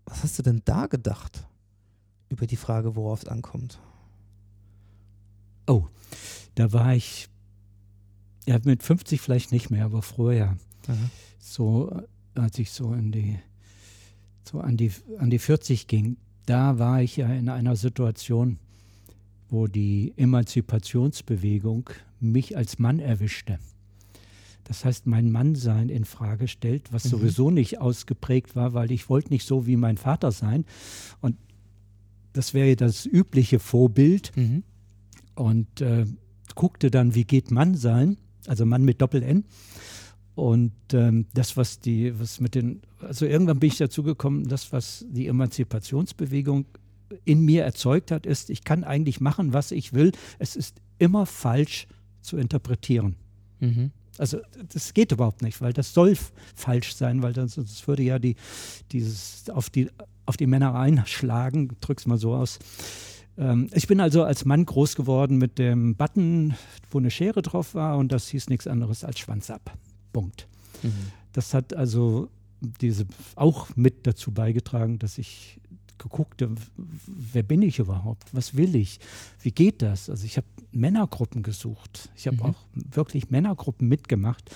was 0.05 0.23
hast 0.23 0.39
du 0.39 0.43
denn 0.43 0.61
da 0.65 0.87
gedacht 0.87 1.45
über 2.29 2.47
die 2.47 2.55
Frage, 2.55 2.95
worauf 2.95 3.23
es 3.23 3.27
ankommt? 3.27 3.79
Da 6.55 6.73
war 6.73 6.93
ich, 6.93 7.28
ja, 8.49 8.59
mit 8.63 8.81
50 8.83 9.21
vielleicht 9.21 9.51
nicht 9.51 9.69
mehr, 9.69 9.85
aber 9.85 10.01
früher. 10.01 10.57
so 11.39 11.91
äh, 11.91 12.39
als 12.39 12.57
ich 12.59 12.71
so 12.71 12.93
in 12.93 13.11
die 13.11 13.37
so 14.43 14.59
an 14.59 14.75
die 14.77 14.91
an 15.19 15.29
die 15.29 15.39
40 15.39 15.85
ging, 15.87 16.17
da 16.45 16.79
war 16.79 17.01
ich 17.01 17.17
ja 17.17 17.27
in 17.31 17.49
einer 17.49 17.75
Situation, 17.75 18.57
wo 19.49 19.67
die 19.67 20.13
Emanzipationsbewegung 20.17 21.89
mich 22.19 22.57
als 22.57 22.79
Mann 22.79 22.99
erwischte. 22.99 23.59
Das 24.63 24.85
heißt, 24.85 25.07
mein 25.07 25.31
Mannsein 25.31 25.89
in 25.89 26.05
Frage 26.05 26.47
stellt, 26.47 26.91
was 26.93 27.05
Mhm. 27.05 27.09
sowieso 27.09 27.49
nicht 27.51 27.79
ausgeprägt 27.81 28.55
war, 28.55 28.73
weil 28.73 28.91
ich 28.91 29.09
wollte 29.09 29.29
nicht 29.29 29.45
so 29.47 29.65
wie 29.65 29.77
mein 29.77 29.97
Vater 29.97 30.31
sein. 30.31 30.65
Und 31.21 31.37
das 32.33 32.53
wäre 32.53 32.75
das 32.75 33.05
übliche 33.05 33.59
Vorbild 33.59 34.31
Mhm. 34.35 34.63
und 35.35 35.81
äh, 35.81 36.05
guckte 36.55 36.91
dann, 36.91 37.15
wie 37.15 37.23
geht 37.25 37.49
Mann 37.51 37.73
sein, 37.75 38.17
also 38.49 38.65
Mann 38.65 38.83
mit 38.83 39.01
Doppel-N. 39.01 39.45
Und 40.35 40.71
ähm, 40.93 41.27
das, 41.33 41.57
was 41.57 41.79
die, 41.79 42.17
was 42.19 42.39
mit 42.39 42.55
den, 42.55 42.81
also 43.01 43.25
irgendwann 43.25 43.59
bin 43.59 43.67
ich 43.67 43.77
dazu 43.77 44.03
gekommen, 44.03 44.47
das, 44.47 44.71
was 44.71 45.05
die 45.09 45.27
Emanzipationsbewegung 45.27 46.65
in 47.25 47.43
mir 47.43 47.63
erzeugt 47.63 48.11
hat, 48.11 48.25
ist, 48.25 48.49
ich 48.49 48.63
kann 48.63 48.83
eigentlich 48.83 49.19
machen, 49.19 49.53
was 49.53 49.71
ich 49.71 49.93
will. 49.93 50.11
Es 50.37 50.55
ist 50.55 50.77
immer 50.97 51.25
falsch 51.25 51.87
zu 52.21 52.37
interpretieren. 52.37 53.15
Mhm. 53.59 53.91
Also 54.17 54.39
das 54.69 54.93
geht 54.93 55.11
überhaupt 55.11 55.41
nicht, 55.41 55.61
weil 55.61 55.73
das 55.73 55.93
soll 55.93 56.17
falsch 56.55 56.93
sein, 56.95 57.21
weil 57.21 57.33
das, 57.33 57.55
das 57.55 57.87
würde 57.87 58.03
ja 58.03 58.19
die, 58.19 58.35
dieses 58.91 59.49
auf 59.49 59.69
die, 59.69 59.89
auf 60.25 60.37
die 60.37 60.47
Männer 60.47 60.75
einschlagen, 60.75 61.69
drück's 61.81 62.05
mal 62.05 62.17
so 62.17 62.33
aus. 62.35 62.59
Ähm, 63.39 63.69
ich 63.73 63.87
bin 63.87 63.99
also 64.01 64.23
als 64.23 64.45
Mann 64.45 64.65
groß 64.65 64.95
geworden 64.95 65.37
mit 65.37 65.57
dem 65.57 65.95
Button, 65.95 66.53
wo 66.91 66.99
eine 66.99 67.09
Schere 67.09 67.41
drauf 67.41 67.73
war 67.73 67.97
und 67.97 68.11
das 68.11 68.27
hieß 68.27 68.49
nichts 68.49 68.67
anderes 68.67 69.03
als 69.03 69.17
Schwanz 69.19 69.49
ab. 69.49 69.75
Punkt. 70.13 70.47
Mhm. 70.83 70.91
Das 71.33 71.53
hat 71.53 71.73
also 71.73 72.29
diese 72.61 73.05
auch 73.35 73.69
mit 73.75 74.05
dazu 74.05 74.31
beigetragen, 74.31 74.99
dass 74.99 75.17
ich 75.17 75.59
geguckt 75.97 76.41
habe, 76.41 76.55
wer 77.07 77.43
bin 77.43 77.61
ich 77.61 77.79
überhaupt? 77.79 78.33
Was 78.33 78.55
will 78.55 78.75
ich? 78.75 78.99
Wie 79.41 79.51
geht 79.51 79.81
das? 79.81 80.09
Also 80.09 80.25
ich 80.25 80.37
habe 80.37 80.47
Männergruppen 80.71 81.43
gesucht. 81.43 82.09
Ich 82.15 82.27
habe 82.27 82.37
Mhm. 82.37 82.43
auch 82.43 82.55
wirklich 82.73 83.29
Männergruppen 83.29 83.87
mitgemacht, 83.87 84.49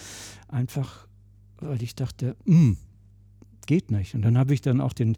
einfach 0.48 1.08
weil 1.60 1.82
ich 1.82 1.96
dachte, 1.96 2.36
"Hm, 2.46 2.78
geht 3.68 3.92
nicht. 3.92 4.16
Und 4.16 4.22
dann 4.24 4.38
habe 4.38 4.54
ich 4.54 4.62
dann 4.62 4.82
auch 4.82 4.92
den, 4.94 5.16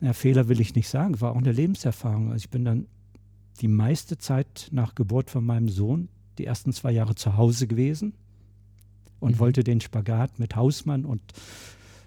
ja, 0.00 0.12
Fehler 0.12 0.48
will 0.48 0.60
ich 0.60 0.74
nicht 0.74 0.88
sagen, 0.88 1.20
war 1.20 1.32
auch 1.32 1.38
eine 1.38 1.52
Lebenserfahrung. 1.52 2.32
Also 2.32 2.44
ich 2.44 2.50
bin 2.50 2.64
dann 2.64 2.86
die 3.60 3.68
meiste 3.68 4.18
Zeit 4.18 4.68
nach 4.70 4.94
Geburt 4.94 5.30
von 5.30 5.44
meinem 5.44 5.68
Sohn, 5.68 6.08
die 6.38 6.44
ersten 6.44 6.72
zwei 6.72 6.92
Jahre 6.92 7.14
zu 7.14 7.36
Hause 7.36 7.66
gewesen 7.66 8.12
und 9.20 9.36
Mhm. 9.36 9.38
wollte 9.38 9.64
den 9.64 9.80
Spagat 9.80 10.38
mit 10.38 10.56
Hausmann 10.56 11.04
und, 11.06 11.22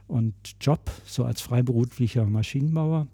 und 0.08 0.36
Job, 0.62 0.92
so 1.06 1.24
als 1.24 1.42
freiberuflicher 1.42 2.26
Maschinenbauer, 2.26 3.08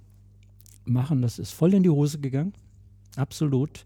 machen. 0.84 1.22
Das 1.22 1.39
ist 1.39 1.51
voll 1.51 1.74
in 1.74 1.84
die 1.84 1.89
Hose 1.89 2.20
gegangen. 2.20 2.53
Absolut. 3.15 3.86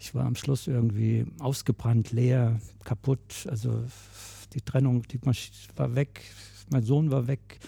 Ich 0.00 0.14
war 0.14 0.24
am 0.24 0.36
Schluss 0.36 0.66
irgendwie 0.66 1.26
ausgebrannt, 1.38 2.12
leer, 2.12 2.60
kaputt. 2.84 3.46
Also 3.50 3.84
die 4.54 4.62
Trennung, 4.62 5.02
die 5.02 5.18
Masch 5.24 5.50
war 5.76 5.94
weg, 5.94 6.22
mein 6.70 6.84
Sohn 6.84 7.10
war 7.10 7.26
weg. 7.26 7.58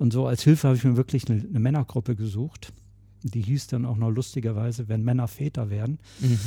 Und 0.00 0.14
so 0.14 0.26
als 0.26 0.42
Hilfe 0.42 0.66
habe 0.66 0.78
ich 0.78 0.84
mir 0.84 0.96
wirklich 0.96 1.28
eine, 1.28 1.42
eine 1.42 1.60
Männergruppe 1.60 2.16
gesucht. 2.16 2.72
Die 3.22 3.42
hieß 3.42 3.66
dann 3.66 3.84
auch 3.84 3.98
noch 3.98 4.08
lustigerweise, 4.08 4.88
wenn 4.88 5.04
Männer 5.04 5.28
Väter 5.28 5.68
werden. 5.68 5.98
Mhm. 6.20 6.38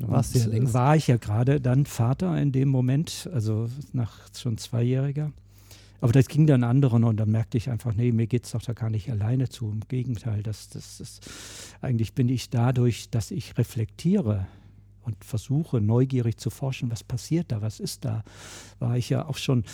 Warst 0.00 0.34
ja 0.34 0.44
Und 0.44 0.50
längst. 0.50 0.74
war 0.74 0.96
ich 0.96 1.06
ja 1.06 1.16
gerade 1.16 1.62
dann 1.62 1.86
Vater 1.86 2.38
in 2.38 2.52
dem 2.52 2.68
Moment, 2.68 3.26
also 3.32 3.70
nach 3.94 4.18
schon 4.38 4.58
Zweijähriger. 4.58 5.32
Aber 6.02 6.12
das 6.12 6.28
ging 6.28 6.46
dann 6.46 6.62
anderen 6.62 7.04
und 7.04 7.16
dann 7.16 7.30
merkte 7.30 7.56
ich 7.56 7.70
einfach, 7.70 7.94
nee, 7.94 8.12
mir 8.12 8.26
geht 8.26 8.44
es 8.44 8.50
doch 8.50 8.60
da 8.60 8.74
gar 8.74 8.90
nicht 8.90 9.10
alleine 9.10 9.48
zu. 9.48 9.70
Im 9.70 9.80
Gegenteil, 9.88 10.42
das, 10.42 10.68
das, 10.68 10.98
das, 10.98 11.20
eigentlich 11.80 12.12
bin 12.12 12.28
ich 12.28 12.50
dadurch, 12.50 13.08
dass 13.08 13.30
ich 13.30 13.56
reflektiere 13.56 14.46
und 15.04 15.24
versuche 15.24 15.80
neugierig 15.80 16.36
zu 16.36 16.50
forschen, 16.50 16.90
was 16.90 17.02
passiert 17.02 17.50
da, 17.50 17.62
was 17.62 17.80
ist 17.80 18.04
da, 18.04 18.24
war 18.78 18.98
ich 18.98 19.08
ja 19.08 19.26
auch 19.26 19.38
schon, 19.38 19.64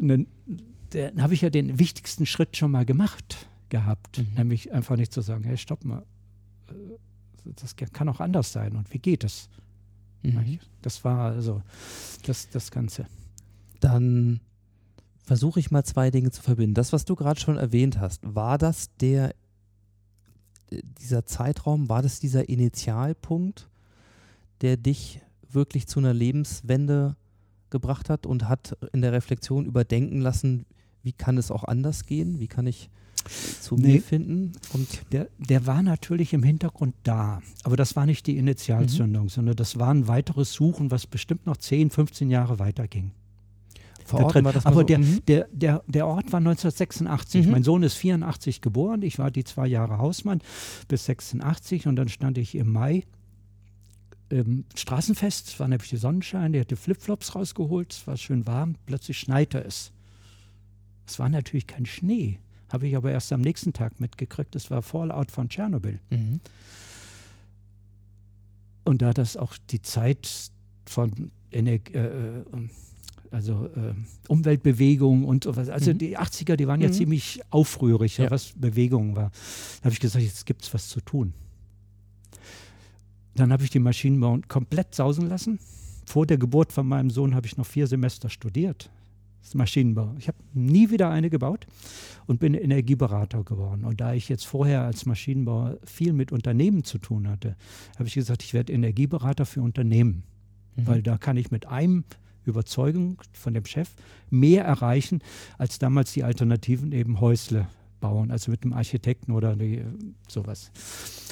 ne, 0.00 0.26
dann 0.96 1.22
habe 1.22 1.34
ich 1.34 1.42
ja 1.42 1.50
den 1.50 1.78
wichtigsten 1.78 2.26
Schritt 2.26 2.56
schon 2.56 2.70
mal 2.70 2.84
gemacht 2.84 3.48
gehabt, 3.68 4.18
Mhm. 4.18 4.34
nämlich 4.36 4.72
einfach 4.72 4.96
nicht 4.96 5.12
zu 5.12 5.20
sagen, 5.20 5.44
hey, 5.44 5.56
stopp 5.56 5.84
mal, 5.84 6.04
äh, 6.68 6.72
das 7.56 7.76
kann 7.76 8.08
auch 8.08 8.20
anders 8.20 8.52
sein 8.52 8.74
und 8.76 8.92
wie 8.92 8.98
geht 8.98 9.24
es? 9.24 9.48
Mhm. 10.22 10.58
Das 10.82 11.04
war 11.04 11.32
also 11.32 11.62
das, 12.24 12.48
das 12.50 12.70
Ganze. 12.70 13.06
Dann 13.80 14.40
versuche 15.22 15.60
ich 15.60 15.70
mal 15.70 15.84
zwei 15.84 16.10
Dinge 16.10 16.30
zu 16.30 16.42
verbinden. 16.42 16.74
Das, 16.74 16.92
was 16.92 17.04
du 17.04 17.14
gerade 17.14 17.38
schon 17.38 17.56
erwähnt 17.56 18.00
hast, 18.00 18.22
war 18.24 18.58
das 18.58 18.88
der, 18.96 19.34
äh, 20.70 20.82
dieser 21.00 21.26
Zeitraum, 21.26 21.88
war 21.88 22.02
das 22.02 22.20
dieser 22.20 22.48
Initialpunkt, 22.48 23.68
der 24.60 24.76
dich 24.76 25.20
wirklich 25.50 25.86
zu 25.86 25.98
einer 26.00 26.14
Lebenswende 26.14 27.16
gebracht 27.70 28.08
hat 28.10 28.26
und 28.26 28.48
hat 28.48 28.76
in 28.92 29.02
der 29.02 29.12
Reflexion 29.12 29.66
überdenken 29.66 30.20
lassen, 30.20 30.64
wie 31.06 31.12
kann 31.12 31.38
es 31.38 31.50
auch 31.50 31.64
anders 31.64 32.04
gehen? 32.04 32.40
Wie 32.40 32.48
kann 32.48 32.66
ich 32.66 32.90
zu 33.60 33.76
Nee. 33.76 33.94
mir 33.94 34.02
finden? 34.02 34.52
Und 34.74 35.02
Der, 35.12 35.28
der 35.38 35.66
war 35.66 35.82
natürlich 35.82 36.32
im 36.32 36.42
Hintergrund 36.42 36.94
da, 37.04 37.40
aber 37.64 37.76
das 37.76 37.96
war 37.96 38.04
nicht 38.06 38.26
die 38.26 38.36
Initialzündung, 38.36 39.28
sondern 39.28 39.56
das 39.56 39.78
war 39.78 39.92
ein 39.94 40.06
weiteres 40.08 40.52
Suchen, 40.52 40.90
was 40.90 41.06
bestimmt 41.06 41.46
noch 41.46 41.56
10, 41.56 41.90
15 41.90 42.28
Jahre 42.30 42.58
weiterging. 42.58 43.12
das 44.52 44.64
mal 44.64 44.72
aber 44.72 44.80
so. 44.80 44.86
der, 44.86 44.98
Mhm. 44.98 45.22
der, 45.26 45.48
der, 45.52 45.82
der 45.88 46.06
Ort 46.06 46.32
war 46.32 46.38
1986. 46.40 47.46
Mhm. 47.46 47.52
Mein 47.52 47.62
Sohn 47.64 47.82
ist 47.82 47.94
84 47.94 48.60
geboren. 48.60 49.02
Ich 49.02 49.18
war 49.18 49.30
die 49.32 49.42
zwei 49.44 49.66
Jahre 49.66 49.98
Hausmann 49.98 50.40
bis 50.88 51.06
86 51.06 51.86
und 51.88 51.96
dann 51.96 52.08
stand 52.08 52.38
ich 52.38 52.54
im 52.54 52.70
Mai 52.72 53.04
im 54.28 54.64
Straßenfest. 54.76 55.48
Es 55.48 55.60
war 55.60 55.68
nämlich 55.68 55.88
die 55.90 55.96
Sonnenschein. 55.96 56.52
Der 56.52 56.62
hatte 56.62 56.76
Flipflops 56.76 57.34
rausgeholt. 57.36 57.92
Es 57.92 58.06
war 58.06 58.16
schön 58.16 58.46
warm. 58.46 58.74
Plötzlich 58.86 59.18
schneite 59.18 59.58
es. 59.64 59.92
Es 61.06 61.18
war 61.18 61.28
natürlich 61.28 61.66
kein 61.66 61.86
Schnee. 61.86 62.38
Habe 62.72 62.88
ich 62.88 62.96
aber 62.96 63.12
erst 63.12 63.32
am 63.32 63.40
nächsten 63.42 63.72
Tag 63.72 64.00
mitgekriegt. 64.00 64.56
Es 64.56 64.70
war 64.70 64.82
Fallout 64.82 65.30
von 65.30 65.48
Tschernobyl. 65.48 66.00
Mhm. 66.10 66.40
Und 68.84 69.02
da 69.02 69.12
das 69.12 69.36
auch 69.36 69.54
die 69.70 69.82
Zeit 69.82 70.50
von 70.86 71.30
Energie, 71.50 71.94
äh, 71.94 72.38
äh, 72.38 72.44
also 73.30 73.66
äh, 73.66 73.94
Umweltbewegung 74.28 75.24
und 75.24 75.44
sowas, 75.44 75.68
also 75.68 75.92
Mhm. 75.92 75.98
die 75.98 76.18
80er, 76.18 76.56
die 76.56 76.66
waren 76.68 76.80
ja 76.80 76.88
Mhm. 76.88 76.92
ziemlich 76.92 77.40
aufrührig, 77.50 78.18
ja. 78.18 78.24
Ja. 78.24 78.30
was 78.30 78.52
Bewegung 78.56 79.16
war. 79.16 79.30
Da 79.80 79.84
habe 79.86 79.92
ich 79.92 80.00
gesagt, 80.00 80.24
jetzt 80.24 80.46
gibt 80.46 80.62
es 80.62 80.72
was 80.74 80.88
zu 80.88 81.00
tun. 81.00 81.32
Dann 83.34 83.52
habe 83.52 83.64
ich 83.64 83.70
die 83.70 83.78
Maschinenbau 83.80 84.38
komplett 84.48 84.94
sausen 84.94 85.28
lassen. 85.28 85.58
Vor 86.06 86.24
der 86.26 86.38
Geburt 86.38 86.72
von 86.72 86.86
meinem 86.86 87.10
Sohn 87.10 87.34
habe 87.34 87.46
ich 87.46 87.56
noch 87.56 87.66
vier 87.66 87.86
Semester 87.86 88.30
studiert. 88.30 88.90
Das 89.46 89.54
Maschinenbau. 89.54 90.12
Ich 90.18 90.26
habe 90.26 90.38
nie 90.54 90.90
wieder 90.90 91.08
eine 91.08 91.30
gebaut 91.30 91.68
und 92.26 92.40
bin 92.40 92.54
Energieberater 92.54 93.44
geworden. 93.44 93.84
Und 93.84 94.00
da 94.00 94.12
ich 94.12 94.28
jetzt 94.28 94.44
vorher 94.44 94.82
als 94.82 95.06
Maschinenbauer 95.06 95.78
viel 95.84 96.12
mit 96.12 96.32
Unternehmen 96.32 96.82
zu 96.82 96.98
tun 96.98 97.28
hatte, 97.28 97.54
habe 97.96 98.08
ich 98.08 98.14
gesagt, 98.14 98.42
ich 98.42 98.54
werde 98.54 98.72
Energieberater 98.72 99.46
für 99.46 99.62
Unternehmen, 99.62 100.24
Mhm. 100.74 100.86
weil 100.88 101.02
da 101.02 101.16
kann 101.16 101.36
ich 101.36 101.52
mit 101.52 101.66
einem 101.66 102.02
Überzeugung 102.44 103.22
von 103.32 103.54
dem 103.54 103.64
Chef 103.66 103.88
mehr 104.30 104.64
erreichen, 104.64 105.20
als 105.58 105.78
damals 105.78 106.12
die 106.12 106.24
Alternativen 106.24 106.90
eben 106.90 107.20
Häusle 107.20 107.68
bauen, 108.00 108.32
also 108.32 108.50
mit 108.50 108.64
einem 108.64 108.72
Architekten 108.72 109.30
oder 109.30 109.54
die, 109.54 109.76
äh, 109.76 109.84
sowas. 110.28 110.72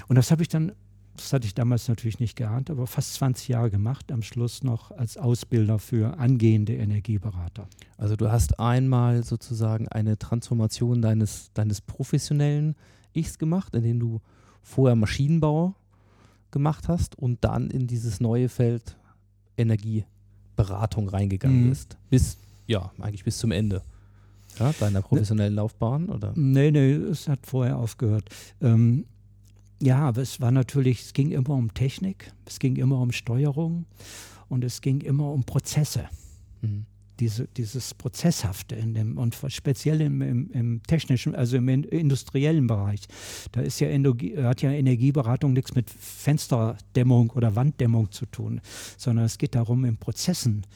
Und 0.07 0.15
das 0.15 0.31
habe 0.31 0.43
ich 0.43 0.49
dann, 0.49 0.71
das 1.17 1.33
hatte 1.33 1.47
ich 1.47 1.55
damals 1.55 1.89
natürlich 1.89 2.19
nicht 2.21 2.37
geahnt, 2.37 2.71
aber 2.71 2.87
fast 2.87 3.15
20 3.15 3.49
Jahre 3.49 3.71
gemacht, 3.71 4.11
am 4.11 4.23
Schluss 4.23 4.63
noch 4.65 4.91
als 4.91 5.17
Ausbilder 5.17 5.79
für 5.79 6.19
angehende 6.19 6.75
Energieberater. 6.75 7.69
Also 7.97 8.17
du 8.17 8.31
hast 8.33 8.59
einmal 8.59 9.23
sozusagen 9.23 9.89
eine 9.89 10.19
Transformation 10.19 11.03
deines, 11.03 11.51
deines 11.55 11.81
professionellen 11.81 12.75
Ichs 13.13 13.39
gemacht, 13.39 13.75
indem 13.77 14.01
du 14.01 14.21
vorher 14.63 14.97
Maschinenbau 14.97 15.75
gemacht 16.51 16.89
hast 16.89 17.17
und 17.19 17.45
dann 17.45 17.71
in 17.71 17.87
dieses 17.87 18.21
neue 18.21 18.49
Feld 18.49 18.97
Energieberatung 19.57 21.09
reingegangen 21.09 21.65
Mhm. 21.65 21.69
bist. 21.71 21.97
Bis, 22.11 22.39
ja, 22.67 22.91
eigentlich 23.01 23.25
bis 23.25 23.39
zum 23.39 23.51
Ende 23.53 23.83
ja, 24.59 24.73
deiner 24.79 25.03
professionellen 25.03 25.55
Laufbahn, 25.55 26.09
oder? 26.09 26.33
Nee, 26.37 26.71
nee, 26.71 26.93
es 26.93 27.29
hat 27.29 27.41
vorher 27.47 27.77
aufgehört. 27.79 28.29
Ähm, 28.61 29.05
ja, 29.83 29.99
aber 29.99 30.23
es 30.23 30.41
war 30.41 30.51
natürlich, 30.51 31.03
es 31.03 31.13
ging 31.13 31.31
immer 31.31 31.55
um 31.55 31.75
Technik, 31.75 32.33
es 32.47 32.59
ging 32.59 32.77
immer 32.77 33.01
um 33.01 33.13
Steuerung 33.13 33.87
und 34.49 34.65
es 34.65 34.81
ging 34.81 35.01
immer 35.01 35.31
um 35.31 35.45
Prozesse. 35.45 36.09
Mhm. 36.63 36.87
Diese, 37.21 37.47
dieses 37.47 37.95
Prozesshafte 37.95 38.75
in 38.75 38.95
dem, 38.95 39.19
und 39.19 39.39
speziell 39.47 40.01
im, 40.01 40.21
im, 40.21 40.51
im 40.51 40.83
technischen, 40.83 41.37
also 41.37 41.57
im 41.57 41.69
in- 41.69 41.85
industriellen 41.85 42.67
Bereich. 42.67 43.03
Da 43.53 43.61
ist 43.61 43.79
ja 43.79 43.87
Energie, 43.87 44.37
hat 44.37 44.63
ja 44.63 44.73
Energieberatung 44.73 45.53
nichts 45.53 45.77
mit 45.77 45.91
Fensterdämmung 45.91 47.31
oder 47.31 47.55
Wanddämmung 47.55 48.11
zu 48.11 48.27
tun, 48.27 48.61
sondern 48.97 49.27
es 49.27 49.39
geht 49.39 49.55
darum, 49.55 49.85
in 49.85 49.97
Prozessen 49.97 50.67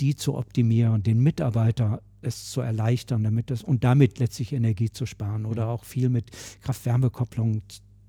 die 0.00 0.14
zu 0.14 0.36
optimieren, 0.36 1.02
den 1.02 1.20
Mitarbeiter 1.20 2.02
es 2.22 2.50
zu 2.50 2.60
erleichtern, 2.60 3.22
damit 3.22 3.50
es 3.50 3.62
und 3.62 3.84
damit 3.84 4.18
letztlich 4.18 4.52
Energie 4.52 4.90
zu 4.90 5.06
sparen 5.06 5.46
oder 5.46 5.68
auch 5.68 5.84
viel 5.84 6.08
mit 6.08 6.30
Kraft-Wärme-Kopplung, 6.62 7.62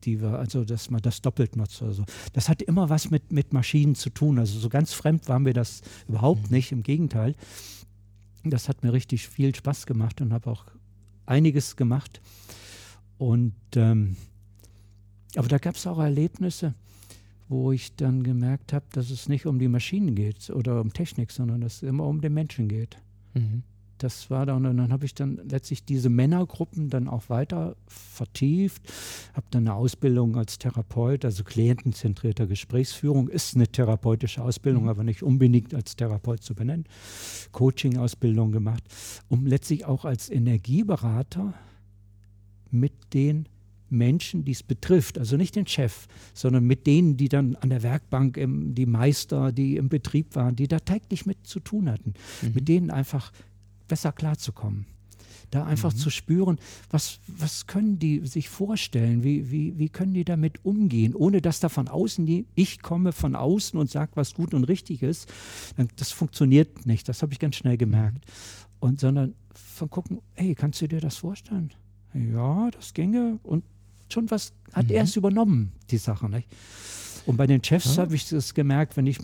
die 0.06 0.22
wir, 0.22 0.40
also 0.40 0.66
dass 0.66 0.90
man 0.90 1.02
das 1.02 1.22
doppelt 1.22 1.56
nutzt 1.56 1.82
oder 1.82 1.94
so. 1.94 2.06
Das 2.34 2.50
hat 2.50 2.62
immer 2.62 2.90
was 2.90 3.12
mit, 3.12 3.32
mit 3.32 3.54
Maschinen 3.54 3.96
zu 3.96 4.10
tun. 4.10 4.40
Also 4.40 4.60
so 4.60 4.70
ganz 4.70 4.94
fremd 4.94 5.28
waren 5.28 5.46
wir 5.46 5.54
das 5.54 5.82
überhaupt 6.08 6.52
nicht, 6.52 6.72
im 6.72 6.84
Gegenteil. 6.84 7.36
Das 8.44 8.70
hat 8.70 8.84
mir 8.84 8.94
richtig 8.94 9.28
viel 9.28 9.54
Spaß 9.54 9.86
gemacht 9.86 10.22
und 10.22 10.34
habe 10.34 10.50
auch 10.50 10.66
einiges 11.26 11.76
gemacht. 11.76 12.22
Und 13.18 13.54
ähm, 13.76 14.16
aber 15.36 15.48
da 15.48 15.58
gab 15.58 15.76
es 15.76 15.86
auch 15.86 16.00
Erlebnisse, 16.00 16.74
wo 17.48 17.72
ich 17.72 17.96
dann 17.96 18.24
gemerkt 18.24 18.74
habe, 18.74 18.86
dass 18.92 19.10
es 19.10 19.30
nicht 19.30 19.46
um 19.46 19.60
die 19.60 19.68
Maschinen 19.68 20.16
geht 20.16 20.50
oder 20.50 20.82
um 20.82 20.94
Technik, 20.94 21.32
sondern 21.32 21.62
dass 21.62 21.78
es 21.78 21.84
immer 21.84 22.06
um 22.06 22.22
den 22.22 22.34
Menschen 22.34 22.68
geht. 22.68 22.98
Mhm. 23.34 23.64
Das 24.00 24.30
war 24.30 24.46
dann, 24.46 24.66
und 24.66 24.78
dann 24.78 24.92
habe 24.92 25.06
ich 25.06 25.14
dann 25.14 25.40
letztlich 25.50 25.84
diese 25.86 26.10
Männergruppen 26.10 26.90
dann 26.90 27.08
auch 27.08 27.30
weiter 27.30 27.76
vertieft, 27.88 28.82
habe 29.34 29.46
dann 29.52 29.68
eine 29.68 29.76
Ausbildung 29.76 30.36
als 30.38 30.58
Therapeut, 30.58 31.26
also 31.26 31.44
klientenzentrierter 31.44 32.48
Gesprächsführung, 32.48 33.28
ist 33.28 33.56
eine 33.56 33.68
therapeutische 33.68 34.42
Ausbildung, 34.42 34.84
Mhm. 34.84 34.90
aber 34.90 35.04
nicht 35.04 35.22
unbedingt 35.22 35.74
als 35.76 35.96
Therapeut 35.96 36.42
zu 36.44 36.56
benennen, 36.56 36.86
Coaching-Ausbildung 37.52 38.52
gemacht, 38.52 38.84
um 39.28 39.46
letztlich 39.46 39.86
auch 39.86 40.06
als 40.06 40.30
Energieberater 40.30 41.54
mit 42.72 42.94
den 43.14 43.48
Menschen, 43.92 44.46
die 44.46 44.52
es 44.52 44.62
betrifft, 44.62 45.18
also 45.18 45.36
nicht 45.36 45.56
den 45.56 45.66
Chef, 45.66 46.06
sondern 46.36 46.64
mit 46.64 46.86
denen, 46.86 47.18
die 47.18 47.28
dann 47.28 47.56
an 47.56 47.70
der 47.72 47.82
Werkbank, 47.82 48.38
im, 48.38 48.76
die 48.76 48.86
Meister, 48.86 49.52
die 49.52 49.78
im 49.78 49.90
Betrieb 49.90 50.36
waren, 50.36 50.56
die 50.56 50.68
da 50.68 50.80
täglich 50.80 51.26
mit 51.26 51.48
zu 51.48 51.60
tun 51.60 51.90
hatten, 51.90 52.14
Mhm. 52.44 52.52
mit 52.54 52.68
denen 52.68 52.92
einfach 52.92 53.32
besser 53.90 54.14
klarzukommen. 54.14 54.86
Da 55.52 55.66
einfach 55.66 55.92
Mhm. 55.94 55.98
zu 55.98 56.10
spüren, 56.12 56.60
was, 56.92 57.20
was 57.28 57.66
können 57.66 57.98
die 57.98 58.26
sich 58.26 58.50
vorstellen, 58.50 59.24
wie, 59.24 59.50
wie, 59.52 59.78
wie 59.80 59.90
können 59.90 60.14
die 60.14 60.24
damit 60.24 60.64
umgehen, 60.64 61.16
ohne 61.16 61.42
dass 61.42 61.60
da 61.60 61.70
von 61.70 61.88
außen 61.88 62.26
die, 62.28 62.46
ich 62.54 62.82
komme 62.84 63.12
von 63.14 63.36
außen 63.36 63.78
und 63.80 63.90
sage, 63.90 64.12
was 64.14 64.36
gut 64.36 64.54
und 64.54 64.66
richtig 64.66 65.02
ist. 65.02 65.28
Dann, 65.76 65.88
das 65.96 66.12
funktioniert 66.12 66.86
nicht, 66.86 67.10
das 67.10 67.24
habe 67.24 67.34
ich 67.34 67.40
ganz 67.40 67.56
schnell 67.56 67.78
gemerkt. 67.78 68.24
Und 68.80 69.00
sondern 69.00 69.34
von 69.54 69.90
gucken, 69.90 70.20
hey, 70.36 70.54
kannst 70.54 70.82
du 70.82 70.88
dir 70.88 71.02
das 71.02 71.18
vorstellen? 71.18 71.74
Ja, 72.14 72.70
das 72.72 72.94
ginge. 72.94 73.40
Und 73.44 73.64
schon 74.08 74.30
was 74.30 74.54
hat 74.72 74.86
Mhm. 74.86 74.92
er 74.92 75.04
es 75.04 75.16
übernommen, 75.16 75.72
die 75.90 75.98
Sache. 75.98 76.30
Nicht? 76.30 76.48
Und 77.26 77.38
bei 77.38 77.48
den 77.48 77.64
Chefs 77.64 77.96
Ja. 77.96 78.04
habe 78.04 78.16
ich 78.16 78.30
das 78.30 78.54
gemerkt, 78.54 78.98
wenn 78.98 79.08
ich 79.08 79.18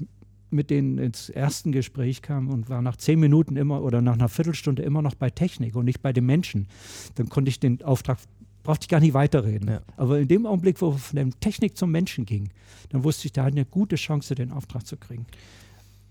mit 0.56 0.70
denen 0.70 0.98
ins 0.98 1.30
ersten 1.30 1.72
Gespräch 1.72 2.22
kam 2.22 2.50
und 2.50 2.70
war 2.70 2.82
nach 2.82 2.98
zehn 2.98 3.20
Minuten 3.20 3.58
immer 3.58 3.84
oder 3.84 4.02
nach 4.02 4.14
einer 4.14 4.30
Viertelstunde 4.30 4.82
immer 4.84 5.02
noch 5.02 5.16
bei 5.16 5.30
Technik 5.30 5.76
und 5.76 5.86
nicht 5.86 6.02
bei 6.02 6.14
den 6.14 6.26
Menschen, 6.26 6.68
dann 7.16 7.30
konnte 7.30 7.50
ich 7.50 7.60
den 7.60 7.82
Auftrag 7.84 8.18
brauchte 8.66 8.86
ich 8.86 8.90
gar 8.90 9.00
nicht 9.00 9.14
weiterreden. 9.14 9.70
Ja. 9.70 9.82
Aber 9.96 10.20
in 10.20 10.28
dem 10.28 10.46
Augenblick, 10.46 10.82
wo 10.82 10.92
von 10.92 11.16
der 11.16 11.30
Technik 11.40 11.78
zum 11.78 11.92
Menschen 11.92 12.26
ging, 12.26 12.50
dann 12.90 13.04
wusste 13.04 13.28
ich, 13.28 13.32
da 13.32 13.44
hat 13.44 13.54
eine 13.54 13.64
gute 13.64 13.96
Chance, 13.96 14.36
den 14.36 14.52
Auftrag 14.52 14.86
zu 14.86 14.98
kriegen. 14.98 15.28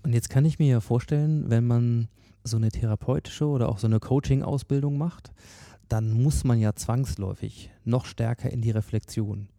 Und 0.03 0.13
jetzt 0.13 0.29
kann 0.29 0.45
ich 0.45 0.57
mir 0.57 0.67
ja 0.67 0.79
vorstellen, 0.79 1.49
wenn 1.49 1.67
man 1.67 2.07
so 2.43 2.57
eine 2.57 2.69
therapeutische 2.69 3.45
oder 3.45 3.69
auch 3.69 3.77
so 3.77 3.87
eine 3.87 3.99
Coaching-Ausbildung 3.99 4.97
macht, 4.97 5.31
dann 5.89 6.11
muss 6.23 6.43
man 6.43 6.59
ja 6.59 6.73
zwangsläufig 6.73 7.69
noch 7.83 8.05
stärker 8.05 8.49
in 8.49 8.61
die 8.61 8.71
Reflexion. 8.71 9.49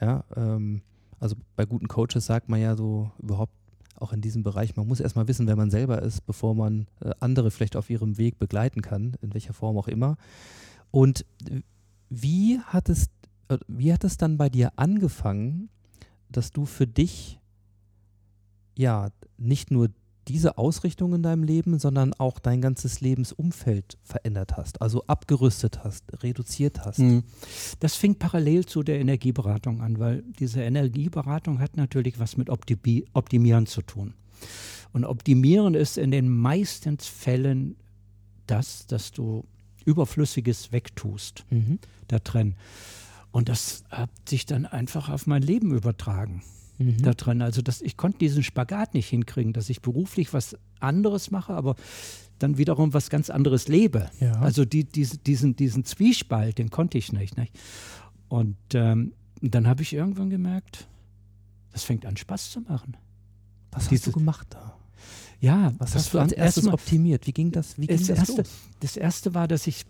Ja, 0.00 0.24
ähm, 0.34 0.82
also 1.18 1.36
bei 1.54 1.66
guten 1.66 1.88
Coaches 1.88 2.26
sagt 2.26 2.48
man 2.48 2.60
ja 2.60 2.76
so 2.76 3.10
überhaupt 3.18 3.52
auch 4.00 4.12
in 4.12 4.20
diesem 4.20 4.42
Bereich, 4.42 4.76
man 4.76 4.88
muss 4.88 5.00
erstmal 5.00 5.28
wissen, 5.28 5.46
wer 5.46 5.56
man 5.56 5.70
selber 5.70 6.02
ist, 6.02 6.26
bevor 6.26 6.54
man 6.54 6.86
äh, 7.00 7.10
andere 7.20 7.50
vielleicht 7.50 7.76
auf 7.76 7.90
ihrem 7.90 8.18
Weg 8.18 8.38
begleiten 8.38 8.82
kann, 8.82 9.16
in 9.22 9.34
welcher 9.34 9.52
Form 9.52 9.76
auch 9.76 9.88
immer. 9.88 10.16
Und 10.90 11.24
wie 12.08 12.58
hat 12.60 12.88
es, 12.88 13.10
äh, 13.48 13.58
wie 13.68 13.92
hat 13.92 14.04
es 14.04 14.16
dann 14.16 14.36
bei 14.36 14.48
dir 14.48 14.72
angefangen, 14.76 15.68
dass 16.30 16.50
du 16.52 16.64
für 16.64 16.86
dich 16.86 17.40
ja 18.76 19.10
nicht 19.36 19.70
nur 19.70 19.90
diese 20.28 20.58
Ausrichtung 20.58 21.14
in 21.14 21.22
deinem 21.22 21.42
Leben, 21.42 21.78
sondern 21.78 22.12
auch 22.14 22.38
dein 22.38 22.60
ganzes 22.60 23.00
Lebensumfeld 23.00 23.98
verändert 24.02 24.56
hast, 24.56 24.80
also 24.80 25.04
abgerüstet 25.06 25.82
hast, 25.82 26.04
reduziert 26.22 26.84
hast. 26.84 26.98
Mhm. 26.98 27.24
Das 27.80 27.96
fing 27.96 28.14
parallel 28.16 28.66
zu 28.66 28.82
der 28.82 29.00
Energieberatung 29.00 29.80
an, 29.80 29.98
weil 29.98 30.22
diese 30.38 30.62
Energieberatung 30.62 31.58
hat 31.58 31.76
natürlich 31.76 32.18
was 32.18 32.36
mit 32.36 32.50
Optimi 32.50 33.04
Optimieren 33.12 33.66
zu 33.66 33.82
tun. 33.82 34.14
Und 34.92 35.04
Optimieren 35.04 35.74
ist 35.74 35.98
in 35.98 36.10
den 36.10 36.28
meisten 36.28 36.98
Fällen 36.98 37.76
das, 38.46 38.86
dass 38.86 39.12
du 39.12 39.44
Überflüssiges 39.84 40.72
wegtust, 40.72 41.44
Mhm. 41.50 41.78
da 42.08 42.18
drin. 42.18 42.54
Und 43.32 43.48
das 43.48 43.84
hat 43.90 44.10
sich 44.28 44.44
dann 44.44 44.66
einfach 44.66 45.08
auf 45.08 45.26
mein 45.26 45.42
Leben 45.42 45.72
übertragen 45.72 46.42
Mhm. 46.80 47.02
da 47.02 47.12
drin. 47.14 47.42
Also 47.42 47.62
dass 47.62 47.80
ich 47.82 47.96
konnte 47.96 48.18
diesen 48.18 48.42
Spagat 48.42 48.94
nicht 48.94 49.08
hinkriegen, 49.08 49.52
dass 49.52 49.68
ich 49.70 49.82
beruflich 49.82 50.32
was 50.32 50.56
anderes 50.80 51.30
mache, 51.30 51.52
aber 51.52 51.76
dann 52.38 52.56
wiederum 52.58 52.94
was 52.94 53.10
ganz 53.10 53.28
anderes 53.30 53.68
lebe. 53.68 54.10
Ja. 54.18 54.32
Also 54.40 54.64
die, 54.64 54.84
diese, 54.84 55.18
diesen, 55.18 55.56
diesen 55.56 55.84
Zwiespalt, 55.84 56.56
den 56.58 56.70
konnte 56.70 56.96
ich 56.96 57.12
nicht. 57.12 57.36
nicht? 57.36 57.52
Und 58.28 58.56
ähm, 58.72 59.12
dann 59.42 59.66
habe 59.68 59.82
ich 59.82 59.92
irgendwann 59.92 60.30
gemerkt, 60.30 60.88
das 61.72 61.82
fängt 61.84 62.06
an 62.06 62.16
Spaß 62.16 62.50
zu 62.50 62.60
machen. 62.62 62.96
Was 63.72 63.82
hast 63.84 63.90
dieses- 63.90 64.04
du 64.06 64.12
gemacht 64.12 64.46
da? 64.50 64.76
Ja, 65.42 65.72
Was 65.78 65.94
hast 65.94 66.12
du 66.12 66.18
als 66.18 66.32
erstes 66.32 66.64
erstmal- 66.64 66.74
optimiert? 66.74 67.26
Wie 67.26 67.32
ging 67.32 67.50
das? 67.52 67.78
Wie 67.78 67.86
ging 67.86 67.96
das, 67.96 68.08
das 68.08 68.18
erste, 68.18 68.42
los? 68.42 68.50
das 68.80 68.96
erste 68.98 69.34
war, 69.34 69.48
dass 69.48 69.66
ich, 69.66 69.84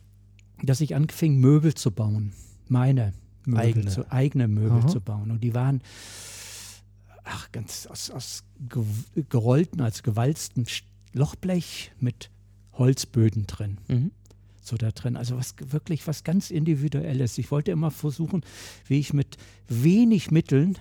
dass 0.62 0.80
ich 0.80 0.94
anfing, 0.94 1.38
Möbel 1.40 1.74
zu 1.74 1.90
bauen. 1.90 2.32
Meine 2.68 3.14
Möbel, 3.46 3.60
Eigene. 3.60 3.90
Zu, 3.90 4.10
eigene 4.12 4.46
Möbel 4.46 4.78
Aha. 4.78 4.86
zu 4.86 5.00
bauen. 5.00 5.30
Und 5.32 5.42
die 5.42 5.52
waren 5.54 5.80
ach, 7.24 7.50
ganz 7.52 7.86
aus, 7.86 8.10
aus 8.10 8.44
ge 8.68 8.84
gerollten, 9.28 9.80
als 9.80 10.02
gewalzten 10.02 10.66
Lochblech 11.12 11.92
mit 11.98 12.30
Holzböden 12.74 13.46
drin. 13.46 13.78
Mhm. 13.88 14.10
So 14.62 14.76
da 14.76 14.90
drin. 14.92 15.16
Also 15.16 15.36
was 15.36 15.54
wirklich 15.58 16.06
was 16.06 16.22
ganz 16.24 16.50
Individuelles. 16.50 17.38
Ich 17.38 17.50
wollte 17.50 17.70
immer 17.72 17.90
versuchen, 17.90 18.42
wie 18.86 18.98
ich 19.00 19.12
mit 19.12 19.36
wenig 19.68 20.30
Mitteln 20.30 20.78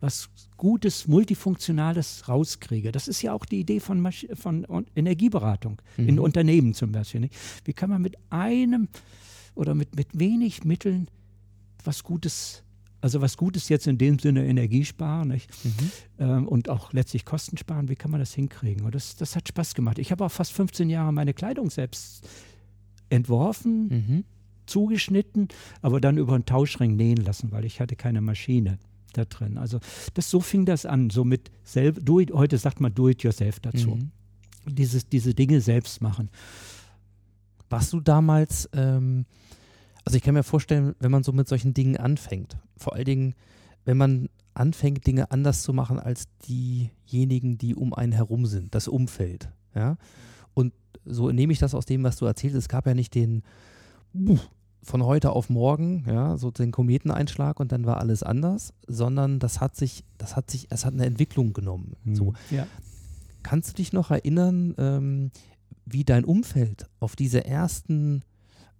was 0.00 0.28
Gutes, 0.56 1.06
Multifunktionales 1.08 2.26
rauskriege. 2.28 2.90
Das 2.92 3.06
ist 3.08 3.20
ja 3.22 3.32
auch 3.34 3.44
die 3.44 3.60
Idee 3.60 3.80
von, 3.80 4.00
Masch 4.00 4.26
von 4.34 4.64
Un- 4.68 4.86
Energieberatung 4.96 5.80
in 5.98 6.14
Mhm. 6.14 6.20
Unternehmen 6.20 6.74
zum 6.74 6.92
Beispiel. 6.92 7.20
Nicht? 7.20 7.34
Wie 7.64 7.72
kann 7.74 7.90
man 7.90 8.00
mit 8.02 8.16
einem 8.30 8.88
oder 9.54 9.74
mit, 9.74 9.96
mit 9.96 10.18
wenig 10.18 10.64
Mitteln 10.64 11.08
was 11.84 12.02
Gutes, 12.02 12.62
also 13.00 13.20
was 13.20 13.36
Gutes 13.36 13.68
jetzt 13.68 13.86
in 13.86 13.96
dem 13.98 14.18
Sinne 14.18 14.46
Energie 14.46 14.84
sparen? 14.84 15.28
Mhm. 15.28 15.40
Ähm, 16.18 16.48
und 16.48 16.68
auch 16.68 16.92
letztlich 16.92 17.24
Kosten 17.24 17.56
sparen, 17.56 17.88
wie 17.88 17.96
kann 17.96 18.10
man 18.10 18.20
das 18.20 18.34
hinkriegen? 18.34 18.84
Und 18.84 18.94
das, 18.94 19.16
das 19.16 19.36
hat 19.36 19.48
Spaß 19.48 19.74
gemacht. 19.74 19.98
Ich 19.98 20.10
habe 20.12 20.24
auch 20.24 20.30
fast 20.32 20.52
15 20.52 20.90
Jahre 20.90 21.12
meine 21.12 21.32
Kleidung 21.34 21.70
selbst 21.70 22.26
entworfen, 23.08 23.88
Mhm. 23.88 24.24
zugeschnitten, 24.66 25.48
aber 25.82 26.00
dann 26.00 26.16
über 26.18 26.34
einen 26.34 26.44
Tauschring 26.46 26.96
nähen 26.96 27.16
lassen, 27.18 27.50
weil 27.52 27.64
ich 27.64 27.80
hatte 27.80 27.96
keine 27.96 28.20
Maschine 28.20 28.78
da 29.14 29.24
drin. 29.24 29.58
Also 29.58 29.80
das, 30.14 30.30
so 30.30 30.40
fing 30.40 30.64
das 30.64 30.86
an, 30.86 31.10
so 31.10 31.24
mit 31.24 31.50
selb, 31.64 32.04
do 32.04 32.20
it, 32.20 32.30
heute 32.32 32.56
sagt 32.58 32.80
man 32.80 32.94
do 32.94 33.08
it 33.08 33.22
yourself 33.22 33.58
dazu. 33.60 33.96
Mhm. 33.96 34.10
Dieses, 34.66 35.08
diese 35.08 35.34
Dinge 35.34 35.60
selbst 35.60 36.00
machen. 36.02 36.28
Warst 37.68 37.92
du 37.92 38.00
damals, 38.00 38.68
ähm, 38.72 39.24
also 40.10 40.16
ich 40.16 40.24
kann 40.24 40.34
mir 40.34 40.42
vorstellen, 40.42 40.96
wenn 40.98 41.12
man 41.12 41.22
so 41.22 41.30
mit 41.30 41.46
solchen 41.46 41.72
Dingen 41.72 41.96
anfängt, 41.96 42.56
vor 42.76 42.94
allen 42.94 43.04
Dingen, 43.04 43.34
wenn 43.84 43.96
man 43.96 44.28
anfängt, 44.54 45.06
Dinge 45.06 45.30
anders 45.30 45.62
zu 45.62 45.72
machen 45.72 46.00
als 46.00 46.24
diejenigen, 46.48 47.58
die 47.58 47.76
um 47.76 47.94
einen 47.94 48.10
herum 48.10 48.44
sind, 48.46 48.74
das 48.74 48.88
Umfeld, 48.88 49.52
ja. 49.72 49.98
Und 50.52 50.72
so 51.04 51.30
nehme 51.30 51.52
ich 51.52 51.60
das 51.60 51.76
aus 51.76 51.86
dem, 51.86 52.02
was 52.02 52.16
du 52.16 52.26
erzählst. 52.26 52.56
Es 52.56 52.68
gab 52.68 52.88
ja 52.88 52.94
nicht 52.94 53.14
den 53.14 53.44
von 54.82 55.04
heute 55.04 55.30
auf 55.30 55.48
morgen, 55.48 56.04
ja, 56.08 56.36
so 56.36 56.50
den 56.50 56.72
Kometeneinschlag 56.72 57.60
und 57.60 57.70
dann 57.70 57.86
war 57.86 57.98
alles 57.98 58.24
anders, 58.24 58.74
sondern 58.88 59.38
das 59.38 59.60
hat 59.60 59.76
sich, 59.76 60.02
das 60.18 60.34
hat 60.34 60.50
sich, 60.50 60.66
es 60.70 60.84
hat 60.84 60.94
eine 60.94 61.06
Entwicklung 61.06 61.52
genommen. 61.52 61.94
So, 62.14 62.34
Ja. 62.50 62.66
Kannst 63.44 63.70
du 63.70 63.74
dich 63.74 63.92
noch 63.92 64.10
erinnern, 64.10 64.74
ähm, 64.76 65.30
wie 65.86 66.02
dein 66.02 66.24
Umfeld 66.24 66.90
auf 66.98 67.14
diese 67.14 67.44
ersten 67.44 68.24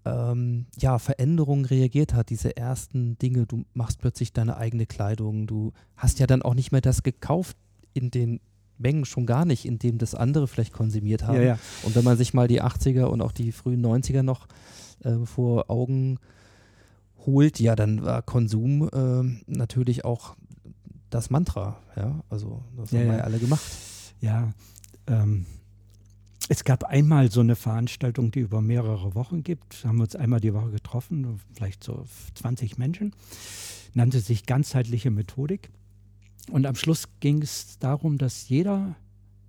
ähm, 0.05 0.67
ja, 0.79 0.99
Veränderungen 0.99 1.65
reagiert 1.65 2.15
hat, 2.15 2.31
diese 2.31 2.57
ersten 2.57 3.19
Dinge? 3.19 3.47
Du 3.47 3.65
machst 3.75 3.99
plötzlich 3.99 4.33
deine 4.33 4.57
eigene 4.57 4.87
Kleidung, 4.87 5.47
du 5.47 5.73
hast 5.97 6.19
ja 6.19 6.27
dann 6.27 6.43
auch 6.43 6.55
nicht 6.55 6.73
mehr 6.73 6.81
das 6.81 7.03
gekauft 7.03 7.57
in 7.93 8.11
den 8.11 8.41
Mengen, 8.79 9.05
schon 9.05 9.27
gar 9.27 9.45
nicht, 9.45 9.67
in 9.67 9.79
dem 9.79 9.99
das 9.99 10.15
andere 10.15 10.49
vielleicht 10.49 10.73
konsumiert 10.73 11.25
haben. 11.25 11.37
Ja, 11.37 11.43
ja. 11.43 11.59
Und 11.83 11.95
wenn 11.95 12.05
man 12.05 12.17
sich 12.17 12.33
mal 12.33 12.49
die 12.49 12.63
80er 12.63 13.05
und 13.05 13.21
auch 13.21 13.33
die 13.33 13.53
frühen 13.53 13.85
90er 13.85 14.23
noch 14.23 14.47
äh, 15.05 15.19
vor 15.27 15.71
Augen 15.71 16.19
holt, 17.27 17.61
ja, 17.61 17.77
dann 17.77 18.03
war 18.03 18.23
Konsum 18.23 18.89
ähm, 18.95 19.43
natürlich 19.47 20.05
auch 20.07 20.35
das 21.11 21.29
Mantra. 21.29 21.77
Ja, 21.97 22.21
also 22.31 22.63
das 22.77 22.91
Ja, 22.91 23.01
haben 23.01 23.07
wir 23.07 23.13
ja. 23.13 23.19
ja 23.19 23.25
alle 23.25 23.39
gemacht. 23.39 23.63
Ja, 24.21 24.53
ähm, 25.07 25.45
es 26.51 26.65
gab 26.65 26.83
einmal 26.83 27.31
so 27.31 27.39
eine 27.39 27.55
Veranstaltung, 27.55 28.33
die 28.33 28.41
über 28.41 28.61
mehrere 28.61 29.15
Wochen 29.15 29.45
gibt. 29.45 29.85
Haben 29.85 29.99
wir 29.99 30.03
uns 30.03 30.17
einmal 30.17 30.41
die 30.41 30.53
Woche 30.53 30.73
getroffen, 30.73 31.39
vielleicht 31.55 31.85
so 31.85 32.05
20 32.35 32.77
Menschen. 32.77 33.15
Nannte 33.95 34.19
sich 34.19 34.47
ganzheitliche 34.47 35.13
Methodik. 35.13 35.71
Und 36.51 36.67
am 36.67 36.75
Schluss 36.75 37.05
ging 37.21 37.41
es 37.41 37.79
darum, 37.79 38.19
dass 38.19 38.49
jeder 38.49 38.97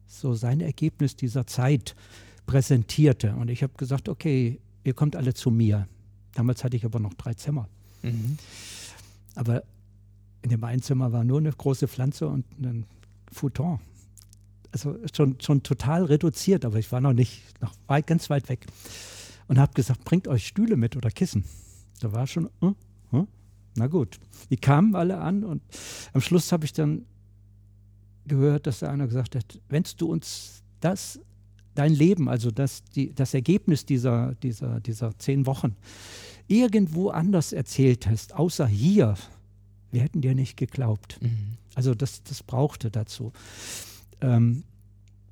so 0.05 0.35
sein 0.35 0.61
Ergebnis 0.61 1.15
dieser 1.15 1.47
Zeit 1.47 1.95
präsentierte. 2.45 3.33
Und 3.33 3.49
ich 3.49 3.63
habe 3.63 3.73
gesagt, 3.77 4.07
okay, 4.07 4.59
ihr 4.83 4.93
kommt 4.93 5.15
alle 5.15 5.33
zu 5.33 5.49
mir. 5.49 5.87
Damals 6.35 6.63
hatte 6.63 6.77
ich 6.77 6.85
aber 6.85 6.99
noch 6.99 7.15
drei 7.15 7.33
Zimmer. 7.33 7.67
Mhm. 8.03 8.37
Aber 9.33 9.63
in 10.43 10.51
dem 10.51 10.63
einen 10.63 10.83
Zimmer 10.83 11.11
war 11.11 11.23
nur 11.23 11.39
eine 11.39 11.51
große 11.51 11.87
Pflanze 11.87 12.27
und 12.27 12.45
ein 12.61 12.85
Futon. 13.31 13.79
Also 14.71 14.97
schon, 15.13 15.37
schon 15.41 15.63
total 15.63 16.05
reduziert, 16.05 16.63
aber 16.65 16.79
ich 16.79 16.91
war 16.91 17.01
noch 17.01 17.13
nicht, 17.13 17.41
noch 17.61 17.73
weit, 17.87 18.07
ganz 18.07 18.29
weit 18.29 18.47
weg. 18.49 18.65
Und 19.47 19.59
habe 19.59 19.73
gesagt, 19.73 20.05
bringt 20.05 20.27
euch 20.27 20.47
Stühle 20.47 20.77
mit 20.77 20.95
oder 20.95 21.09
Kissen. 21.11 21.43
Da 21.99 22.13
war 22.13 22.25
schon, 22.25 22.49
hm, 22.61 22.75
hm, 23.09 23.27
na 23.75 23.87
gut. 23.87 24.19
Die 24.49 24.57
kamen 24.57 24.95
alle 24.95 25.19
an 25.19 25.43
und 25.43 25.61
am 26.13 26.21
Schluss 26.21 26.51
habe 26.51 26.65
ich 26.65 26.73
dann 26.73 27.05
gehört, 28.25 28.67
dass 28.67 28.79
der 28.79 28.91
einer 28.91 29.07
gesagt 29.07 29.35
hat, 29.35 29.59
wenn 29.69 29.83
du 29.97 30.11
uns 30.11 30.63
das, 30.79 31.19
dein 31.75 31.93
Leben, 31.93 32.29
also 32.29 32.51
das, 32.51 32.83
die, 32.83 33.13
das 33.13 33.33
Ergebnis 33.33 33.85
dieser, 33.85 34.35
dieser, 34.35 34.79
dieser 34.79 35.17
zehn 35.17 35.45
Wochen, 35.45 35.75
irgendwo 36.47 37.09
anders 37.09 37.53
erzählt 37.53 38.07
hast, 38.07 38.33
außer 38.33 38.67
hier, 38.67 39.15
wir 39.91 40.01
hätten 40.01 40.21
dir 40.21 40.35
nicht 40.35 40.57
geglaubt. 40.57 41.19
Mhm. 41.21 41.57
Also 41.75 41.95
das, 41.95 42.23
das 42.23 42.43
brauchte 42.43 42.91
dazu. 42.91 43.31
Ähm, 44.21 44.63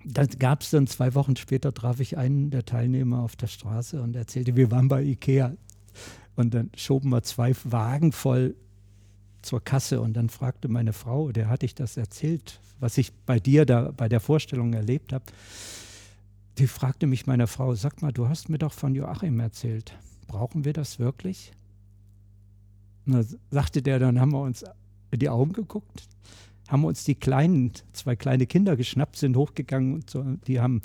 da 0.06 0.26
gab 0.26 0.62
es 0.62 0.72
dann 0.72 0.88
zwei 0.88 1.14
Wochen 1.16 1.36
später, 1.36 1.74
traf 1.74 2.00
ich 2.00 2.18
einen 2.18 2.50
der 2.52 2.66
Teilnehmer 2.66 3.22
auf 3.22 3.36
der 3.36 3.48
Straße 3.48 4.02
und 4.02 4.16
erzählte, 4.16 4.56
wir 4.56 4.72
waren 4.72 4.88
bei 4.88 5.04
Ikea. 5.04 5.54
Und 6.36 6.54
dann 6.54 6.70
schoben 6.76 7.10
wir 7.10 7.22
zwei 7.24 7.54
Wagen 7.66 8.12
voll 8.12 8.56
zur 9.42 9.64
Kasse 9.64 10.02
und 10.02 10.14
dann 10.14 10.30
fragte 10.30 10.68
meine 10.68 10.94
Frau, 10.94 11.32
der 11.32 11.50
hatte 11.50 11.66
ich 11.66 11.76
das 11.76 11.98
erzählt, 11.98 12.60
was 12.80 12.98
ich 12.98 13.14
bei 13.26 13.40
dir 13.40 13.66
da 13.66 13.92
bei 13.92 14.10
der 14.10 14.20
Vorstellung 14.20 14.74
erlebt 14.74 15.14
habe. 15.14 15.26
Die 16.58 16.68
fragte 16.68 17.08
mich 17.08 17.26
meine 17.26 17.48
Frau, 17.48 17.76
sag 17.76 18.02
mal, 18.02 18.12
du 18.12 18.28
hast 18.28 18.50
mir 18.50 18.58
doch 18.58 18.74
von 18.74 18.96
Joachim 18.96 19.40
erzählt. 19.40 19.94
Brauchen 20.28 20.66
wir 20.66 20.74
das 20.74 21.00
wirklich? 21.00 21.52
Und 23.06 23.14
da 23.14 23.24
sagte 23.50 23.82
der, 23.82 24.00
dann 24.00 24.20
haben 24.20 24.32
wir 24.32 24.42
uns 24.42 24.64
in 25.12 25.20
die 25.20 25.30
Augen 25.30 25.54
geguckt, 25.54 26.08
haben 26.70 26.86
uns 26.86 27.04
die 27.04 27.16
kleinen, 27.16 27.72
zwei 27.94 28.16
kleine 28.16 28.46
Kinder 28.48 28.76
geschnappt, 28.76 29.16
sind 29.18 29.36
hochgegangen 29.36 29.94
und 29.96 30.10
so, 30.10 30.24
die 30.48 30.60
haben 30.60 30.82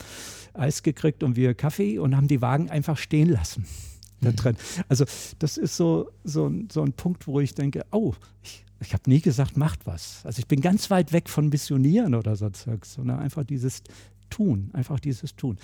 Eis 0.55 0.83
gekriegt 0.83 1.23
und 1.23 1.37
wir 1.37 1.55
Kaffee 1.55 1.99
und 1.99 2.17
haben 2.17 2.29
die 2.29 2.41
Wagen 2.43 2.71
einfach 2.71 2.97
stehen 2.97 3.29
lassen. 3.29 3.65
da 4.21 4.33
drin. 4.33 4.57
Also 4.89 5.05
das 5.39 5.57
ist 5.59 5.77
so, 5.77 6.11
so, 6.25 6.47
ein- 6.47 6.69
so 6.73 6.83
ein 6.83 6.93
Punkt, 6.95 7.27
wo 7.27 7.41
ich 7.41 7.55
denke, 7.55 7.85
oh, 7.93 8.15
ich, 8.43 8.65
ich 8.81 8.93
habe 8.95 9.09
nie 9.11 9.21
gesagt, 9.21 9.57
macht 9.57 9.87
was. 9.87 10.25
Also 10.25 10.39
ich 10.41 10.47
bin 10.49 10.61
ganz 10.63 10.91
weit 10.91 11.13
weg 11.13 11.29
von 11.29 11.49
Missionieren 11.51 12.15
oder 12.15 12.35
so 12.37 12.49
Zeugs, 12.51 12.95
sondern 12.95 13.19
einfach 13.19 13.45
dieses 13.45 13.83
Tun, 14.31 14.71
einfach 14.73 14.99
dieses 15.01 15.37
Tun. 15.37 15.59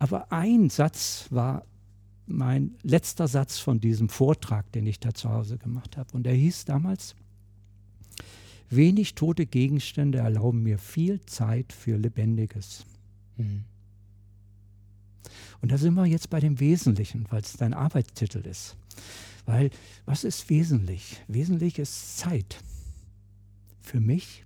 Aber 0.00 0.32
ein 0.32 0.70
Satz 0.70 1.26
war 1.30 1.64
mein 2.26 2.76
letzter 2.82 3.28
Satz 3.28 3.58
von 3.58 3.80
diesem 3.80 4.08
Vortrag, 4.08 4.70
den 4.72 4.86
ich 4.86 5.00
da 5.00 5.12
zu 5.14 5.30
Hause 5.30 5.58
gemacht 5.58 5.96
habe. 5.96 6.10
Und 6.12 6.24
der 6.24 6.34
hieß 6.34 6.64
damals, 6.64 7.14
wenig 8.70 9.14
tote 9.14 9.46
Gegenstände 9.46 10.18
erlauben 10.18 10.62
mir 10.62 10.78
viel 10.78 11.20
Zeit 11.26 11.72
für 11.72 11.96
Lebendiges. 11.96 12.86
Mhm. 13.36 13.64
Und 15.60 15.72
da 15.72 15.78
sind 15.78 15.94
wir 15.94 16.06
jetzt 16.06 16.30
bei 16.30 16.40
dem 16.40 16.58
Wesentlichen, 16.60 17.26
weil 17.30 17.42
es 17.42 17.56
dein 17.56 17.74
Arbeitstitel 17.74 18.38
ist. 18.38 18.76
Weil 19.44 19.70
was 20.06 20.24
ist 20.24 20.48
wesentlich? 20.48 21.20
Wesentlich 21.28 21.78
ist 21.78 22.18
Zeit. 22.18 22.62
Für 23.82 24.00
mich, 24.00 24.44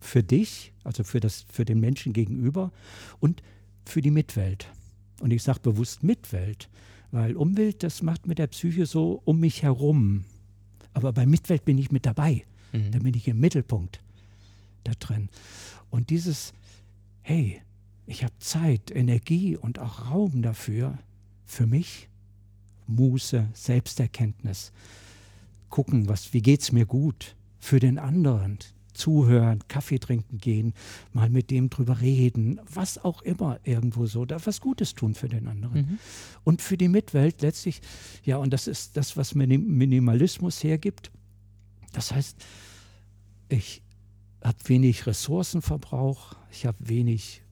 für 0.00 0.22
dich, 0.22 0.72
also 0.84 1.02
für, 1.02 1.20
das, 1.20 1.46
für 1.50 1.64
den 1.64 1.80
Menschen 1.80 2.12
gegenüber 2.12 2.72
und 3.18 3.42
für 3.84 4.02
die 4.02 4.10
Mitwelt. 4.10 4.70
Und 5.20 5.32
ich 5.32 5.42
sage 5.42 5.60
bewusst 5.60 6.02
Mitwelt, 6.02 6.68
weil 7.10 7.36
Umwelt, 7.36 7.82
das 7.82 8.02
macht 8.02 8.26
mit 8.26 8.38
der 8.38 8.48
Psyche 8.48 8.86
so 8.86 9.22
um 9.24 9.40
mich 9.40 9.62
herum. 9.62 10.24
Aber 10.92 11.12
bei 11.12 11.26
Mitwelt 11.26 11.64
bin 11.64 11.78
ich 11.78 11.90
mit 11.90 12.06
dabei. 12.06 12.44
Mhm. 12.72 12.90
Da 12.90 12.98
bin 12.98 13.14
ich 13.14 13.28
im 13.28 13.40
Mittelpunkt 13.40 14.00
da 14.84 14.92
drin. 14.98 15.28
Und 15.90 16.10
dieses, 16.10 16.52
hey, 17.22 17.60
ich 18.06 18.22
habe 18.22 18.34
Zeit, 18.38 18.90
Energie 18.90 19.56
und 19.56 19.78
auch 19.78 20.10
Raum 20.10 20.42
dafür, 20.42 20.98
für 21.44 21.66
mich, 21.66 22.08
Muße, 22.86 23.48
Selbsterkenntnis, 23.52 24.72
gucken, 25.70 26.08
was, 26.08 26.32
wie 26.32 26.42
geht 26.42 26.62
es 26.62 26.72
mir 26.72 26.86
gut, 26.86 27.34
für 27.58 27.80
den 27.80 27.98
anderen, 27.98 28.58
zuhören, 28.94 29.58
Kaffee 29.68 29.98
trinken 29.98 30.38
gehen, 30.38 30.72
mal 31.12 31.28
mit 31.28 31.50
dem 31.50 31.68
drüber 31.68 32.00
reden, 32.00 32.60
was 32.72 32.96
auch 33.04 33.22
immer 33.22 33.58
irgendwo 33.64 34.06
so, 34.06 34.24
da 34.24 34.44
was 34.46 34.60
Gutes 34.60 34.94
tun 34.94 35.14
für 35.14 35.28
den 35.28 35.48
anderen. 35.48 35.80
Mhm. 35.80 35.98
Und 36.44 36.62
für 36.62 36.78
die 36.78 36.88
Mitwelt 36.88 37.42
letztlich, 37.42 37.80
ja, 38.24 38.36
und 38.38 38.52
das 38.52 38.66
ist 38.66 38.96
das, 38.96 39.16
was 39.16 39.34
Minim- 39.34 39.76
Minimalismus 39.76 40.62
hergibt. 40.62 41.10
Das 41.96 42.12
heißt, 42.12 42.36
ich 43.48 43.82
habe 44.44 44.58
wenig 44.64 45.06
Ressourcenverbrauch, 45.06 46.36
ich 46.50 46.66
habe 46.66 46.76
wenig 46.78 47.42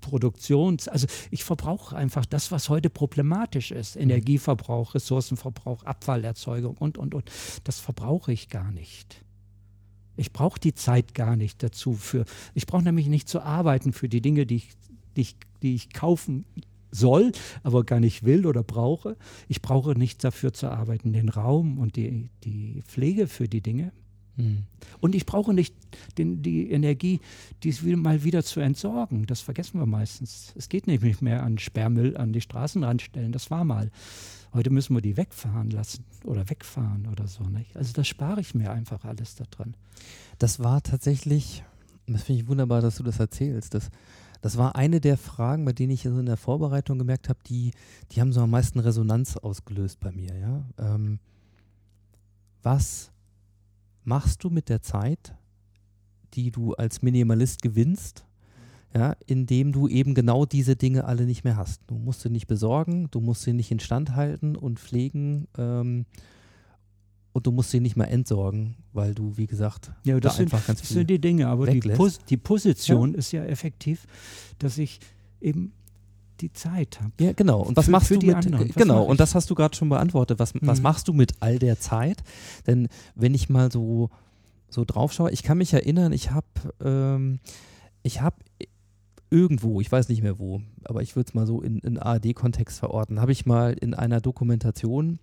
Produktions-, 0.00 0.88
also 0.88 1.06
ich 1.30 1.44
verbrauche 1.44 1.94
einfach 1.94 2.24
das, 2.24 2.50
was 2.50 2.70
heute 2.70 2.88
problematisch 2.88 3.70
ist. 3.72 3.96
Energieverbrauch, 3.96 4.94
Ressourcenverbrauch, 4.94 5.82
Abfallerzeugung 5.82 6.78
und, 6.78 6.96
und, 6.96 7.14
und. 7.14 7.30
Das 7.64 7.78
verbrauche 7.78 8.32
ich 8.32 8.48
gar 8.48 8.72
nicht. 8.72 9.22
Ich 10.16 10.32
brauche 10.32 10.58
die 10.58 10.72
Zeit 10.72 11.14
gar 11.14 11.36
nicht 11.36 11.62
dazu. 11.62 11.92
Für, 11.92 12.24
ich 12.54 12.66
brauche 12.66 12.82
nämlich 12.82 13.08
nicht 13.08 13.28
zu 13.28 13.42
arbeiten 13.42 13.92
für 13.92 14.08
die 14.08 14.22
Dinge, 14.22 14.46
die 14.46 14.56
ich, 14.56 14.70
die, 15.16 15.20
ich, 15.20 15.36
die 15.60 15.74
ich 15.74 15.92
kaufen 15.92 16.46
soll, 16.90 17.32
aber 17.62 17.84
gar 17.84 18.00
nicht 18.00 18.24
will 18.24 18.46
oder 18.46 18.62
brauche. 18.62 19.16
Ich 19.48 19.62
brauche 19.62 19.98
nicht 19.98 20.24
dafür 20.24 20.52
zu 20.52 20.68
arbeiten, 20.68 21.12
den 21.12 21.28
Raum 21.28 21.78
und 21.78 21.96
die, 21.96 22.30
die 22.44 22.82
Pflege 22.86 23.26
für 23.26 23.48
die 23.48 23.60
Dinge. 23.60 23.92
Mhm. 24.36 24.64
Und 25.00 25.14
ich 25.14 25.26
brauche 25.26 25.52
nicht 25.52 25.74
den, 26.18 26.42
die 26.42 26.70
Energie, 26.70 27.20
dies 27.62 27.82
mal 27.82 28.24
wieder 28.24 28.42
zu 28.42 28.60
entsorgen. 28.60 29.26
Das 29.26 29.40
vergessen 29.40 29.78
wir 29.78 29.86
meistens. 29.86 30.52
Es 30.56 30.68
geht 30.68 30.86
nämlich 30.86 31.20
mehr 31.20 31.42
an 31.42 31.58
Sperrmüll 31.58 32.16
an 32.16 32.32
die 32.32 32.40
Straßenrand 32.40 33.02
stellen. 33.02 33.32
Das 33.32 33.50
war 33.50 33.64
mal. 33.64 33.90
Heute 34.52 34.70
müssen 34.70 34.94
wir 34.96 35.00
die 35.00 35.16
wegfahren 35.16 35.70
lassen 35.70 36.04
oder 36.24 36.48
wegfahren 36.50 37.06
oder 37.06 37.28
so. 37.28 37.44
Nicht? 37.44 37.76
Also 37.76 37.92
das 37.92 38.08
spare 38.08 38.40
ich 38.40 38.54
mir 38.54 38.72
einfach 38.72 39.04
alles 39.04 39.36
da 39.36 39.44
dran. 39.50 39.76
Das 40.38 40.58
war 40.58 40.82
tatsächlich, 40.82 41.62
das 42.06 42.24
finde 42.24 42.42
ich 42.42 42.48
wunderbar, 42.48 42.80
dass 42.80 42.96
du 42.96 43.02
das 43.02 43.20
erzählst. 43.20 43.74
Das, 43.74 43.90
das 44.40 44.56
war 44.56 44.76
eine 44.76 45.00
der 45.00 45.16
Fragen, 45.16 45.64
bei 45.64 45.72
denen 45.72 45.92
ich 45.92 46.02
so 46.02 46.18
in 46.18 46.26
der 46.26 46.36
Vorbereitung 46.36 46.98
gemerkt 46.98 47.28
habe, 47.28 47.40
die, 47.46 47.72
die 48.12 48.20
haben 48.20 48.32
so 48.32 48.40
am 48.40 48.50
meisten 48.50 48.78
Resonanz 48.78 49.36
ausgelöst 49.36 50.00
bei 50.00 50.12
mir. 50.12 50.36
Ja? 50.36 50.64
Ähm, 50.78 51.18
was 52.62 53.10
machst 54.04 54.42
du 54.44 54.50
mit 54.50 54.68
der 54.68 54.82
Zeit, 54.82 55.34
die 56.34 56.50
du 56.50 56.74
als 56.74 57.02
Minimalist 57.02 57.62
gewinnst, 57.62 58.24
ja, 58.94 59.14
indem 59.26 59.72
du 59.72 59.88
eben 59.88 60.14
genau 60.14 60.46
diese 60.46 60.74
Dinge 60.74 61.04
alle 61.04 61.24
nicht 61.24 61.44
mehr 61.44 61.56
hast. 61.56 61.80
Du 61.86 61.94
musst 61.94 62.22
sie 62.22 62.30
nicht 62.30 62.48
besorgen, 62.48 63.08
du 63.10 63.20
musst 63.20 63.42
sie 63.42 63.52
nicht 63.52 63.70
instand 63.70 64.16
halten 64.16 64.56
und 64.56 64.80
pflegen 64.80 65.46
ähm, 65.56 66.06
und 67.32 67.46
du 67.46 67.52
musst 67.52 67.70
sie 67.70 67.80
nicht 67.80 67.96
mehr 67.96 68.10
entsorgen, 68.10 68.76
weil 68.92 69.14
du, 69.14 69.36
wie 69.36 69.46
gesagt, 69.46 69.92
Ja, 70.04 70.14
da 70.14 70.20
das 70.20 70.36
sind, 70.36 70.52
einfach 70.52 70.66
ganz 70.66 70.80
das 70.80 70.88
viel 70.88 70.96
sind 70.98 71.10
die 71.10 71.20
Dinge. 71.20 71.46
Aber 71.48 71.66
die. 71.66 71.80
Pos 71.80 72.18
die 72.28 72.36
Position 72.36 73.14
ist 73.14 73.30
ja 73.32 73.44
effektiv, 73.44 74.06
dass 74.58 74.78
ich 74.78 74.98
eben 75.40 75.72
die 76.40 76.52
Zeit 76.52 77.00
habe. 77.00 77.12
Ja, 77.20 77.32
genau. 77.32 77.60
Und 77.62 77.76
was 77.76 77.84
Für- 77.84 77.90
machst 77.90 78.08
für 78.08 78.18
du 78.18 78.26
mit 78.26 78.34
anderen. 78.36 78.68
Was 78.70 78.74
genau? 78.74 79.04
Und 79.04 79.20
das 79.20 79.34
hast 79.34 79.48
du 79.50 79.54
gerade 79.54 79.76
schon 79.76 79.88
beantwortet. 79.90 80.38
Was, 80.38 80.54
was 80.62 80.78
Mhm. 80.78 80.82
machst 80.82 81.06
du 81.06 81.12
mit 81.12 81.34
all 81.40 81.58
der 81.58 81.78
Zeit? 81.78 82.22
Denn 82.66 82.88
wenn 83.14 83.34
ich 83.34 83.48
mal 83.48 83.70
so 83.70 84.10
so 84.72 84.84
drauf 84.84 85.12
schaue, 85.12 85.30
ich 85.32 85.42
kann 85.42 85.58
mich 85.58 85.72
erinnern, 85.74 86.12
ich 86.12 86.30
habe 86.30 86.46
ähm, 86.82 87.40
ich 88.02 88.20
habe 88.22 88.36
irgendwo, 89.30 89.80
ich 89.80 89.90
weiß 89.90 90.08
nicht 90.08 90.22
mehr 90.22 90.38
wo, 90.38 90.60
aber 90.84 91.02
ich 91.02 91.14
würde 91.16 91.28
es 91.28 91.34
mal 91.34 91.46
so 91.46 91.60
in, 91.60 91.78
in 91.80 91.98
ARD-Kontext 91.98 92.78
verorten, 92.78 93.20
habe 93.20 93.32
ich 93.32 93.46
mal 93.46 93.72
in 93.74 93.94
einer 93.94 94.20
Dokumentation 94.20 95.18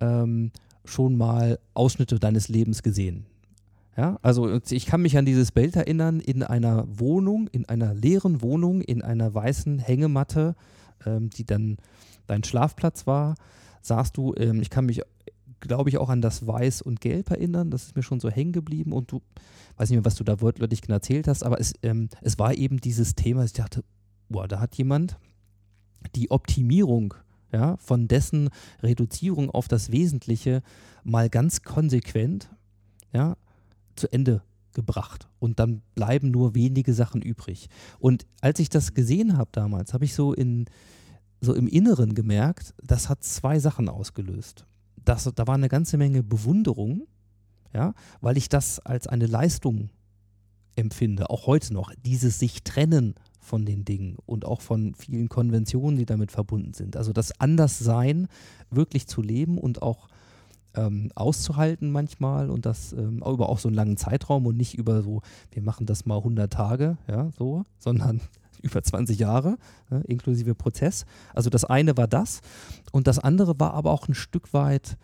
ähm, 0.00 0.52
schon 0.84 1.16
mal 1.16 1.58
Ausschnitte 1.74 2.18
deines 2.18 2.48
Lebens 2.48 2.82
gesehen. 2.82 3.26
Ja, 3.96 4.18
also 4.22 4.60
ich 4.70 4.86
kann 4.86 5.02
mich 5.02 5.18
an 5.18 5.26
dieses 5.26 5.52
Bild 5.52 5.76
erinnern, 5.76 6.20
in 6.20 6.42
einer 6.42 6.86
Wohnung, 6.88 7.48
in 7.48 7.68
einer 7.68 7.92
leeren 7.92 8.40
Wohnung, 8.40 8.80
in 8.80 9.02
einer 9.02 9.34
weißen 9.34 9.78
Hängematte, 9.78 10.54
ähm, 11.04 11.28
die 11.30 11.44
dann 11.44 11.76
dein 12.26 12.44
Schlafplatz 12.44 13.06
war, 13.06 13.34
saßt 13.82 14.16
du, 14.16 14.34
ähm, 14.36 14.62
ich 14.62 14.70
kann 14.70 14.86
mich, 14.86 15.02
glaube 15.58 15.90
ich, 15.90 15.98
auch 15.98 16.08
an 16.08 16.22
das 16.22 16.46
Weiß 16.46 16.82
und 16.82 17.00
Gelb 17.00 17.30
erinnern, 17.30 17.70
das 17.70 17.84
ist 17.84 17.96
mir 17.96 18.02
schon 18.02 18.20
so 18.20 18.30
hängen 18.30 18.52
geblieben 18.52 18.92
und 18.92 19.10
du, 19.10 19.20
weiß 19.76 19.90
nicht 19.90 19.98
mehr, 19.98 20.04
was 20.04 20.14
du 20.14 20.24
da 20.24 20.40
wortwörtlich 20.40 20.82
genau 20.82 20.96
erzählt 20.96 21.26
hast, 21.28 21.42
aber 21.42 21.60
es, 21.60 21.74
ähm, 21.82 22.08
es 22.22 22.38
war 22.38 22.54
eben 22.54 22.80
dieses 22.80 23.16
Thema, 23.16 23.44
ich 23.44 23.52
dachte, 23.52 23.82
boah, 24.28 24.46
da 24.46 24.60
hat 24.60 24.76
jemand 24.76 25.18
die 26.14 26.30
Optimierung 26.30 27.14
ja, 27.52 27.76
von 27.78 28.08
dessen 28.08 28.50
Reduzierung 28.82 29.50
auf 29.50 29.68
das 29.68 29.90
Wesentliche 29.90 30.62
mal 31.04 31.28
ganz 31.28 31.62
konsequent 31.62 32.50
ja, 33.12 33.36
zu 33.96 34.12
Ende 34.12 34.42
gebracht. 34.72 35.28
Und 35.38 35.58
dann 35.58 35.82
bleiben 35.94 36.30
nur 36.30 36.54
wenige 36.54 36.94
Sachen 36.94 37.22
übrig. 37.22 37.68
Und 37.98 38.26
als 38.40 38.60
ich 38.60 38.68
das 38.68 38.94
gesehen 38.94 39.36
habe 39.36 39.50
damals, 39.52 39.94
habe 39.94 40.04
ich 40.04 40.14
so, 40.14 40.32
in, 40.32 40.66
so 41.40 41.54
im 41.54 41.66
Inneren 41.66 42.14
gemerkt, 42.14 42.74
das 42.82 43.08
hat 43.08 43.24
zwei 43.24 43.58
Sachen 43.58 43.88
ausgelöst. 43.88 44.66
Das, 45.04 45.24
da 45.24 45.46
war 45.46 45.54
eine 45.54 45.68
ganze 45.68 45.96
Menge 45.96 46.22
Bewunderung, 46.22 47.06
ja, 47.72 47.94
weil 48.20 48.36
ich 48.36 48.48
das 48.48 48.78
als 48.80 49.06
eine 49.06 49.26
Leistung 49.26 49.90
empfinde, 50.76 51.30
auch 51.30 51.46
heute 51.46 51.72
noch, 51.72 51.92
dieses 52.04 52.38
sich 52.38 52.62
trennen 52.62 53.14
von 53.40 53.64
den 53.64 53.84
Dingen 53.84 54.16
und 54.26 54.44
auch 54.44 54.60
von 54.60 54.94
vielen 54.94 55.28
Konventionen, 55.28 55.98
die 55.98 56.06
damit 56.06 56.30
verbunden 56.30 56.74
sind. 56.74 56.96
Also 56.96 57.12
das 57.12 57.40
Anderssein 57.40 58.28
wirklich 58.70 59.06
zu 59.06 59.22
leben 59.22 59.58
und 59.58 59.82
auch 59.82 60.08
ähm, 60.74 61.10
auszuhalten 61.14 61.90
manchmal 61.90 62.50
und 62.50 62.66
das 62.66 62.92
ähm, 62.92 63.22
auch 63.22 63.32
über 63.32 63.48
auch 63.48 63.58
so 63.58 63.68
einen 63.68 63.74
langen 63.74 63.96
Zeitraum 63.96 64.46
und 64.46 64.56
nicht 64.56 64.74
über 64.74 65.02
so, 65.02 65.22
wir 65.50 65.62
machen 65.62 65.86
das 65.86 66.06
mal 66.06 66.18
100 66.18 66.52
Tage, 66.52 66.96
ja, 67.08 67.30
so, 67.36 67.64
sondern 67.78 68.20
über 68.62 68.82
20 68.82 69.18
Jahre, 69.18 69.56
ne, 69.88 70.02
inklusive 70.06 70.54
Prozess. 70.54 71.06
Also 71.34 71.50
das 71.50 71.64
eine 71.64 71.96
war 71.96 72.06
das 72.06 72.40
und 72.92 73.06
das 73.06 73.18
andere 73.18 73.58
war 73.58 73.74
aber 73.74 73.90
auch 73.90 74.06
ein 74.06 74.14
Stück 74.14 74.52
weit, 74.52 74.96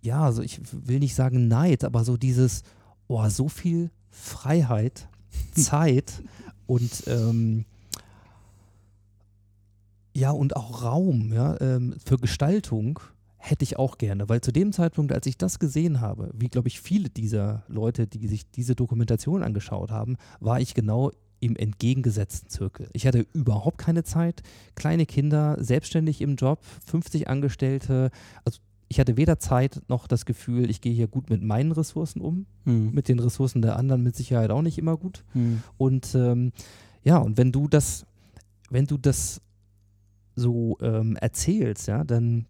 ja, 0.00 0.22
also 0.22 0.42
ich 0.42 0.60
will 0.72 1.00
nicht 1.00 1.14
sagen 1.14 1.48
Neid, 1.48 1.84
aber 1.84 2.04
so 2.04 2.16
dieses, 2.16 2.62
oh, 3.08 3.28
so 3.28 3.48
viel 3.48 3.90
Freiheit, 4.08 5.08
Zeit 5.54 6.22
und 6.66 7.04
ähm, 7.08 7.64
ja, 10.20 10.30
und 10.30 10.54
auch 10.54 10.82
Raum 10.82 11.32
ja, 11.32 11.58
ähm, 11.60 11.94
für 12.04 12.18
Gestaltung 12.18 13.00
hätte 13.38 13.62
ich 13.62 13.78
auch 13.78 13.96
gerne, 13.96 14.28
weil 14.28 14.42
zu 14.42 14.52
dem 14.52 14.70
Zeitpunkt, 14.70 15.12
als 15.12 15.26
ich 15.26 15.38
das 15.38 15.58
gesehen 15.58 16.02
habe, 16.02 16.30
wie 16.34 16.48
glaube 16.48 16.68
ich 16.68 16.80
viele 16.80 17.08
dieser 17.08 17.64
Leute, 17.68 18.06
die 18.06 18.28
sich 18.28 18.50
diese 18.50 18.74
Dokumentation 18.74 19.42
angeschaut 19.42 19.90
haben, 19.90 20.16
war 20.38 20.60
ich 20.60 20.74
genau 20.74 21.10
im 21.40 21.56
entgegengesetzten 21.56 22.50
Zirkel. 22.50 22.90
Ich 22.92 23.06
hatte 23.06 23.26
überhaupt 23.32 23.78
keine 23.78 24.04
Zeit, 24.04 24.42
kleine 24.74 25.06
Kinder, 25.06 25.56
selbstständig 25.58 26.20
im 26.20 26.36
Job, 26.36 26.62
50 26.84 27.28
Angestellte, 27.28 28.10
also 28.44 28.60
ich 28.88 29.00
hatte 29.00 29.16
weder 29.16 29.38
Zeit 29.38 29.80
noch 29.88 30.06
das 30.06 30.26
Gefühl, 30.26 30.68
ich 30.68 30.82
gehe 30.82 30.92
hier 30.92 31.06
gut 31.08 31.30
mit 31.30 31.42
meinen 31.42 31.72
Ressourcen 31.72 32.20
um, 32.20 32.44
Hm. 32.64 32.90
mit 32.92 33.08
den 33.08 33.20
Ressourcen 33.20 33.62
der 33.62 33.76
anderen 33.76 34.02
mit 34.02 34.16
Sicherheit 34.16 34.50
auch 34.50 34.62
nicht 34.62 34.76
immer 34.76 34.98
gut. 34.98 35.24
Hm. 35.32 35.62
Und 35.78 36.14
ähm, 36.14 36.52
ja, 37.04 37.16
und 37.16 37.38
wenn 37.38 37.52
du 37.52 37.68
das, 37.68 38.04
wenn 38.68 38.86
du 38.86 38.98
das 38.98 39.40
so 40.40 40.78
ähm, 40.80 41.16
erzählst, 41.16 41.86
ja, 41.86 42.04
dann 42.04 42.46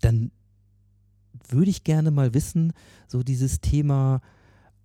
dann 0.00 0.32
würde 1.48 1.70
ich 1.70 1.84
gerne 1.84 2.10
mal 2.10 2.34
wissen, 2.34 2.72
so 3.06 3.22
dieses 3.22 3.60
Thema 3.60 4.20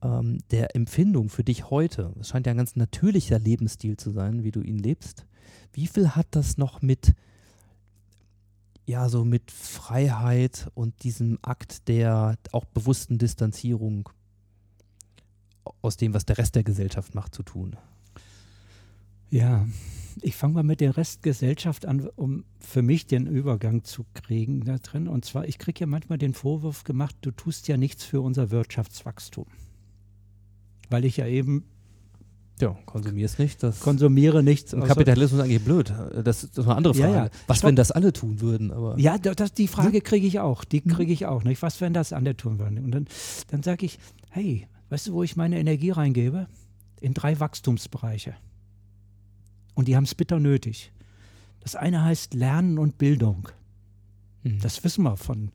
ähm, 0.02 0.40
der 0.52 0.76
Empfindung 0.76 1.30
für 1.30 1.44
dich 1.44 1.70
heute. 1.70 2.14
Es 2.20 2.30
scheint 2.30 2.46
ja 2.46 2.52
ein 2.52 2.58
ganz 2.58 2.76
natürlicher 2.76 3.40
Lebensstil 3.40 3.98
zu 3.98 4.12
sein, 4.12 4.44
wie 4.44 4.52
du 4.52 4.62
ihn 4.62 4.78
lebst. 4.78 5.26
Wie 5.74 5.88
viel 5.88 6.16
hat 6.16 6.28
das 6.32 6.58
noch 6.58 6.82
mit, 6.82 7.14
ja, 8.86 9.10
so 9.10 9.24
mit 9.26 9.52
Freiheit 9.52 10.70
und 10.74 11.04
diesem 11.04 11.40
Akt 11.42 11.88
der 11.88 12.38
auch 12.52 12.66
bewussten 12.66 13.18
Distanzierung 13.18 14.10
aus 15.82 15.98
dem, 15.98 16.14
was 16.14 16.26
der 16.26 16.38
Rest 16.38 16.56
der 16.56 16.64
Gesellschaft 16.64 17.16
macht, 17.16 17.36
zu 17.36 17.44
tun? 17.44 17.76
Ja, 19.30 19.68
ich 20.22 20.36
fange 20.36 20.56
mal 20.56 20.64
mit 20.64 20.82
der 20.82 20.98
Restgesellschaft 20.98 21.86
an, 21.86 22.08
um 22.16 22.46
für 22.60 22.82
mich 22.82 23.08
den 23.08 23.28
Übergang 23.28 23.84
zu 23.84 24.06
kriegen 24.14 24.66
da 24.66 24.78
drin. 24.78 25.08
Und 25.08 25.26
zwar, 25.26 25.48
ich 25.48 25.58
kriege 25.58 25.82
ja 25.82 25.88
manchmal 25.88 26.18
den 26.18 26.34
Vorwurf 26.34 26.84
gemacht, 26.84 27.16
du 27.22 27.32
tust 27.32 27.68
ja 27.68 27.78
nichts 27.78 28.04
für 28.04 28.22
unser 28.22 28.52
Wirtschaftswachstum. 28.52 29.46
Weil 30.90 31.06
ich 31.06 31.18
ja 31.18 31.28
eben 31.28 31.66
ja, 32.60 32.76
konsumierst 32.86 33.38
nicht. 33.38 33.62
Das 33.62 33.82
konsumiere 33.82 34.42
nichts. 34.42 34.74
Im 34.74 34.84
Kapitalismus 34.84 35.40
ist 35.40 35.46
eigentlich 35.46 35.64
blöd. 35.64 35.90
Das, 35.90 36.24
das 36.24 36.44
ist 36.44 36.60
eine 36.60 36.76
andere 36.76 36.96
Frage. 36.96 37.14
Ja, 37.14 37.26
ja. 37.26 37.32
Was, 37.46 37.64
wenn 37.64 37.76
das 37.76 37.92
alle 37.92 38.14
tun 38.14 38.42
würden? 38.42 38.72
Aber 38.72 38.98
ja, 38.98 39.20
das, 39.20 39.54
die 39.54 39.68
Frage 39.68 40.02
kriege 40.02 40.26
ich 40.26 40.40
auch. 40.40 40.64
Die 40.64 40.82
mhm. 40.84 40.90
kriege 40.90 41.14
ich 41.14 41.28
auch. 41.28 41.44
Nicht? 41.44 41.62
Was, 41.62 41.82
wenn 41.82 41.94
das 41.94 42.14
alle 42.14 42.36
tun 42.36 42.58
würden? 42.58 42.80
Und 42.80 42.92
dann, 42.92 43.06
dann 43.50 43.62
sage 43.62 43.86
ich, 43.86 44.00
hey, 44.32 44.68
weißt 44.90 45.08
du, 45.08 45.14
wo 45.14 45.24
ich 45.24 45.36
meine 45.36 45.60
Energie 45.60 45.92
reingebe? 45.92 46.48
In 47.00 47.14
drei 47.14 47.40
Wachstumsbereiche. 47.40 48.34
Und 49.78 49.88
die 49.88 49.96
haben 49.96 50.06
es 50.06 50.16
bitter 50.16 50.40
nötig. 50.40 50.92
Das 51.60 51.76
eine 51.76 52.04
heißt 52.04 52.34
Lernen 52.34 52.80
und 52.80 52.98
Bildung. 52.98 53.50
Mhm. 54.42 54.60
Das 54.60 54.84
wissen 54.84 55.04
wir 55.04 55.18
von 55.18 55.52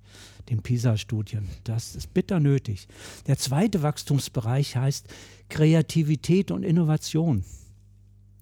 den 0.49 0.63
PISA-Studien. 0.63 1.49
Das 1.65 1.97
ist 1.97 2.15
bitter 2.15 2.39
nötig. 2.39 2.87
Der 3.27 3.37
zweite 3.37 3.83
Wachstumsbereich 3.83 4.77
heißt 4.77 5.09
Kreativität 5.49 6.53
und 6.53 6.63
Innovation. 6.63 7.43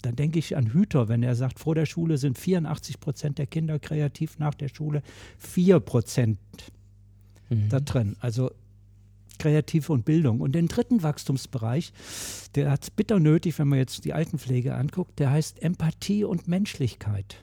Dann 0.03 0.17
denke 0.17 0.39
ich 0.39 0.55
an 0.55 0.75
Hüter, 0.75 1.09
wenn 1.09 1.23
er 1.23 1.35
sagt, 1.35 1.59
vor 1.59 1.75
der 1.75 1.87
Schule 1.87 2.19
sind 2.19 2.39
84 2.39 3.01
Prozent 3.01 3.39
der 3.39 3.47
Kinder 3.47 3.79
kreativ, 3.79 4.39
nach 4.39 4.55
der 4.55 4.69
Schule 4.69 5.03
4 5.39 5.81
Prozent 5.81 6.39
mhm. 7.49 7.71
da 7.71 7.81
drin. 7.81 8.17
Also 8.21 8.51
Kreative 9.41 9.93
und 9.93 10.05
Bildung. 10.05 10.41
Und 10.41 10.53
den 10.53 10.69
dritten 10.69 11.03
Wachstumsbereich, 11.03 11.93
der 12.55 12.71
hat 12.71 12.85
es 12.85 12.91
bitter 12.91 13.19
nötig, 13.19 13.59
wenn 13.59 13.69
man 13.69 13.79
jetzt 13.79 14.05
die 14.05 14.13
Altenpflege 14.13 14.75
anguckt, 14.75 15.19
der 15.19 15.31
heißt 15.31 15.63
Empathie 15.63 16.25
und 16.25 16.47
Menschlichkeit. 16.47 17.43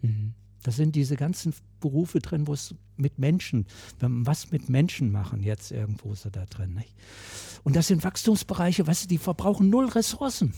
Mhm. 0.00 0.32
Das 0.62 0.76
sind 0.76 0.96
diese 0.96 1.16
ganzen 1.16 1.54
Berufe 1.80 2.18
drin, 2.18 2.46
wo 2.46 2.52
es 2.52 2.74
mit 2.96 3.18
Menschen, 3.18 3.66
was 4.00 4.50
mit 4.50 4.68
Menschen 4.68 5.12
machen, 5.12 5.42
jetzt 5.42 5.70
irgendwo 5.70 6.14
so 6.14 6.30
da 6.30 6.44
drin. 6.46 6.74
Nicht? 6.74 6.94
Und 7.62 7.76
das 7.76 7.88
sind 7.88 8.02
Wachstumsbereiche, 8.02 8.86
weißt 8.86 9.04
du, 9.04 9.08
die 9.08 9.18
verbrauchen 9.18 9.70
null 9.70 9.88
Ressourcen. 9.88 10.54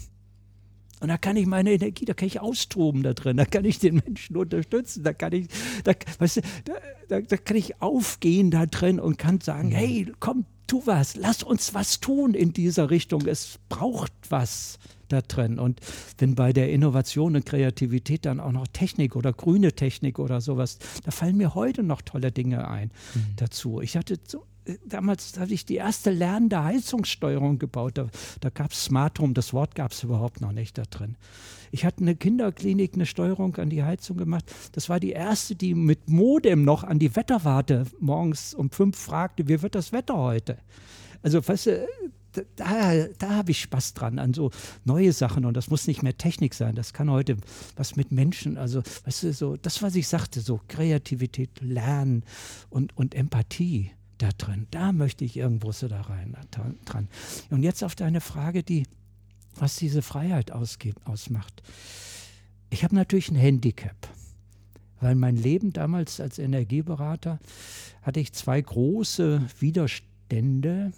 Und 1.00 1.08
da 1.08 1.18
kann 1.18 1.36
ich 1.36 1.46
meine 1.46 1.72
Energie, 1.72 2.04
da 2.04 2.14
kann 2.14 2.26
ich 2.26 2.40
austoben 2.40 3.02
da 3.02 3.14
drin, 3.14 3.36
da 3.36 3.44
kann 3.44 3.64
ich 3.64 3.78
den 3.78 4.02
Menschen 4.04 4.36
unterstützen, 4.36 5.04
da 5.04 5.12
kann 5.12 5.32
ich, 5.32 5.46
da, 5.84 5.92
weißt 6.18 6.38
du, 6.38 6.40
da, 6.64 6.74
da, 7.08 7.20
da 7.20 7.36
kann 7.36 7.56
ich 7.56 7.80
aufgehen 7.80 8.50
da 8.50 8.66
drin 8.66 8.98
und 8.98 9.18
kann 9.18 9.40
sagen, 9.40 9.70
hey, 9.70 10.10
komm, 10.20 10.44
tu 10.66 10.82
was, 10.84 11.16
lass 11.16 11.42
uns 11.42 11.74
was 11.74 12.00
tun 12.00 12.34
in 12.34 12.52
dieser 12.52 12.90
Richtung. 12.90 13.26
Es 13.26 13.58
braucht 13.68 14.12
was 14.28 14.78
da 15.08 15.22
drin. 15.22 15.58
Und 15.58 15.80
wenn 16.18 16.34
bei 16.34 16.52
der 16.52 16.70
Innovation 16.70 17.34
und 17.34 17.46
Kreativität 17.46 18.26
dann 18.26 18.40
auch 18.40 18.52
noch 18.52 18.68
Technik 18.68 19.16
oder 19.16 19.32
grüne 19.32 19.72
Technik 19.72 20.18
oder 20.18 20.40
sowas, 20.40 20.78
da 21.04 21.10
fallen 21.10 21.36
mir 21.36 21.54
heute 21.54 21.82
noch 21.82 22.02
tolle 22.02 22.30
Dinge 22.30 22.68
ein 22.68 22.90
mhm. 23.14 23.20
dazu. 23.36 23.80
Ich 23.80 23.96
hatte 23.96 24.18
so 24.26 24.44
damals 24.86 25.38
hatte 25.38 25.54
ich 25.54 25.64
die 25.64 25.76
erste 25.76 26.10
lernende 26.10 26.62
Heizungssteuerung 26.62 27.58
gebaut. 27.58 27.98
Da, 27.98 28.08
da 28.40 28.50
gab 28.50 28.72
es 28.72 28.84
Smart 28.84 29.18
Home, 29.20 29.34
das 29.34 29.52
Wort 29.52 29.74
gab 29.74 29.92
es 29.92 30.02
überhaupt 30.02 30.40
noch 30.40 30.52
nicht 30.52 30.78
da 30.78 30.82
drin. 30.82 31.16
Ich 31.70 31.84
hatte 31.84 32.02
eine 32.02 32.16
Kinderklinik, 32.16 32.94
eine 32.94 33.06
Steuerung 33.06 33.56
an 33.56 33.70
die 33.70 33.82
Heizung 33.82 34.16
gemacht. 34.16 34.44
Das 34.72 34.88
war 34.88 35.00
die 35.00 35.12
erste, 35.12 35.54
die 35.54 35.74
mit 35.74 36.08
Modem 36.08 36.64
noch 36.64 36.84
an 36.84 36.98
die 36.98 37.14
Wetterwarte 37.14 37.84
morgens 38.00 38.54
um 38.54 38.70
fünf 38.70 38.98
fragte, 38.98 39.48
wie 39.48 39.60
wird 39.62 39.74
das 39.74 39.92
Wetter 39.92 40.16
heute? 40.16 40.58
Also, 41.22 41.46
weißt 41.46 41.66
du, 41.66 41.86
da, 42.56 43.06
da 43.18 43.30
habe 43.30 43.50
ich 43.50 43.60
Spaß 43.62 43.94
dran, 43.94 44.18
an 44.18 44.34
so 44.34 44.50
neue 44.84 45.12
Sachen. 45.12 45.44
Und 45.44 45.56
das 45.56 45.70
muss 45.70 45.86
nicht 45.86 46.02
mehr 46.02 46.16
Technik 46.16 46.54
sein. 46.54 46.74
Das 46.74 46.92
kann 46.92 47.10
heute 47.10 47.36
was 47.76 47.96
mit 47.96 48.12
Menschen, 48.12 48.56
also, 48.56 48.82
weißt 49.04 49.24
du, 49.24 49.32
so, 49.32 49.56
das, 49.56 49.82
was 49.82 49.94
ich 49.94 50.08
sagte, 50.08 50.40
so 50.40 50.60
Kreativität, 50.68 51.60
Lernen 51.60 52.24
und, 52.70 52.96
und 52.96 53.14
Empathie 53.14 53.90
da 54.18 54.30
drin. 54.36 54.66
Da 54.70 54.92
möchte 54.92 55.24
ich 55.24 55.36
irgendwo 55.36 55.72
so 55.72 55.88
da 55.88 56.02
rein 56.02 56.36
dran. 56.84 57.08
Und 57.50 57.62
jetzt 57.62 57.82
auf 57.82 57.94
deine 57.94 58.20
Frage, 58.20 58.62
die, 58.62 58.84
was 59.54 59.76
diese 59.76 60.02
Freiheit 60.02 60.50
ausmacht. 60.52 61.62
Ich 62.70 62.84
habe 62.84 62.94
natürlich 62.94 63.30
ein 63.30 63.36
Handicap, 63.36 63.96
weil 65.00 65.14
mein 65.14 65.36
Leben 65.36 65.72
damals 65.72 66.20
als 66.20 66.38
Energieberater 66.38 67.38
hatte 68.02 68.20
ich 68.20 68.32
zwei 68.32 68.60
große 68.60 69.46
Widerstände. 69.58 70.92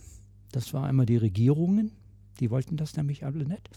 Das 0.52 0.74
war 0.74 0.86
einmal 0.86 1.06
die 1.06 1.16
Regierungen, 1.16 1.92
die 2.40 2.50
wollten 2.50 2.76
das 2.76 2.96
nämlich 2.96 3.24
alle 3.24 3.44
nicht. 3.44 3.68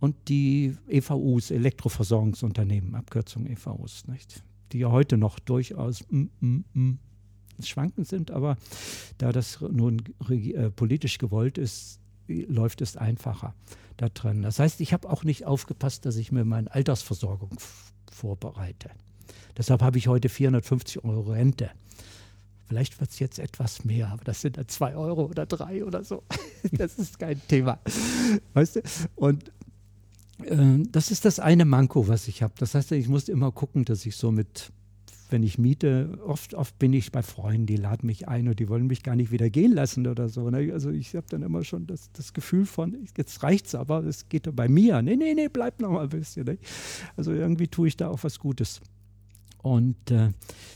Und 0.00 0.14
die 0.28 0.76
EVUs, 0.86 1.50
Elektroversorgungsunternehmen, 1.50 2.94
Abkürzung 2.94 3.46
EVUs, 3.46 4.06
nicht? 4.06 4.44
die 4.72 4.78
ja 4.78 4.90
heute 4.90 5.16
noch 5.16 5.38
durchaus 5.38 6.04
mm, 6.10 6.24
mm, 6.40 6.64
mm, 6.74 6.98
Schwanken 7.66 8.04
sind, 8.04 8.30
aber 8.30 8.56
da 9.18 9.32
das 9.32 9.60
nun 9.60 10.02
äh, 10.28 10.70
politisch 10.70 11.18
gewollt 11.18 11.58
ist, 11.58 12.00
läuft 12.26 12.80
es 12.82 12.96
einfacher 12.96 13.54
da 13.96 14.08
drin. 14.08 14.42
Das 14.42 14.58
heißt, 14.58 14.80
ich 14.80 14.92
habe 14.92 15.10
auch 15.10 15.24
nicht 15.24 15.46
aufgepasst, 15.46 16.06
dass 16.06 16.16
ich 16.16 16.32
mir 16.32 16.44
meine 16.44 16.72
Altersversorgung 16.72 17.50
vorbereite. 18.10 18.90
Deshalb 19.56 19.82
habe 19.82 19.98
ich 19.98 20.08
heute 20.08 20.28
450 20.28 21.04
Euro 21.04 21.32
Rente. 21.32 21.70
Vielleicht 22.68 23.00
wird 23.00 23.10
es 23.10 23.18
jetzt 23.18 23.38
etwas 23.38 23.84
mehr, 23.84 24.08
aber 24.08 24.24
das 24.24 24.42
sind 24.42 24.58
dann 24.58 24.68
zwei 24.68 24.94
Euro 24.94 25.24
oder 25.24 25.46
drei 25.46 25.84
oder 25.84 26.04
so. 26.04 26.22
Das 26.72 26.98
ist 26.98 27.20
kein 27.20 27.40
Thema. 27.46 27.78
Weißt 28.52 28.76
du? 28.76 28.82
Und 29.14 29.52
äh, 30.42 30.82
das 30.90 31.12
ist 31.12 31.24
das 31.24 31.38
eine 31.38 31.64
Manko, 31.64 32.08
was 32.08 32.26
ich 32.28 32.42
habe. 32.42 32.52
Das 32.58 32.74
heißt, 32.74 32.92
ich 32.92 33.08
muss 33.08 33.28
immer 33.28 33.52
gucken, 33.52 33.84
dass 33.84 34.04
ich 34.04 34.16
so 34.16 34.32
mit 34.32 34.72
wenn 35.30 35.42
ich 35.42 35.58
miete, 35.58 36.18
oft, 36.24 36.54
oft 36.54 36.78
bin 36.78 36.92
ich 36.92 37.12
bei 37.12 37.22
Freunden, 37.22 37.66
die 37.66 37.76
laden 37.76 38.06
mich 38.06 38.28
ein 38.28 38.48
und 38.48 38.58
die 38.58 38.68
wollen 38.68 38.86
mich 38.86 39.02
gar 39.02 39.16
nicht 39.16 39.30
wieder 39.30 39.50
gehen 39.50 39.72
lassen 39.72 40.06
oder 40.06 40.28
so. 40.28 40.50
Ne? 40.50 40.72
Also 40.72 40.90
ich 40.90 41.14
habe 41.14 41.26
dann 41.28 41.42
immer 41.42 41.64
schon 41.64 41.86
das, 41.86 42.10
das 42.12 42.32
Gefühl 42.32 42.66
von, 42.66 42.96
jetzt 43.16 43.42
reicht's 43.42 43.74
aber, 43.74 44.04
es 44.04 44.28
geht 44.28 44.54
bei 44.54 44.68
mir. 44.68 45.02
Nee, 45.02 45.16
nee, 45.16 45.34
nee, 45.34 45.48
bleib 45.48 45.80
noch 45.80 45.90
mal 45.90 46.04
ein 46.04 46.08
bisschen. 46.08 46.46
Ne? 46.46 46.58
Also 47.16 47.32
irgendwie 47.32 47.68
tue 47.68 47.88
ich 47.88 47.96
da 47.96 48.08
auch 48.08 48.22
was 48.22 48.38
Gutes. 48.38 48.80
Und 49.62 50.10
äh, 50.10 50.30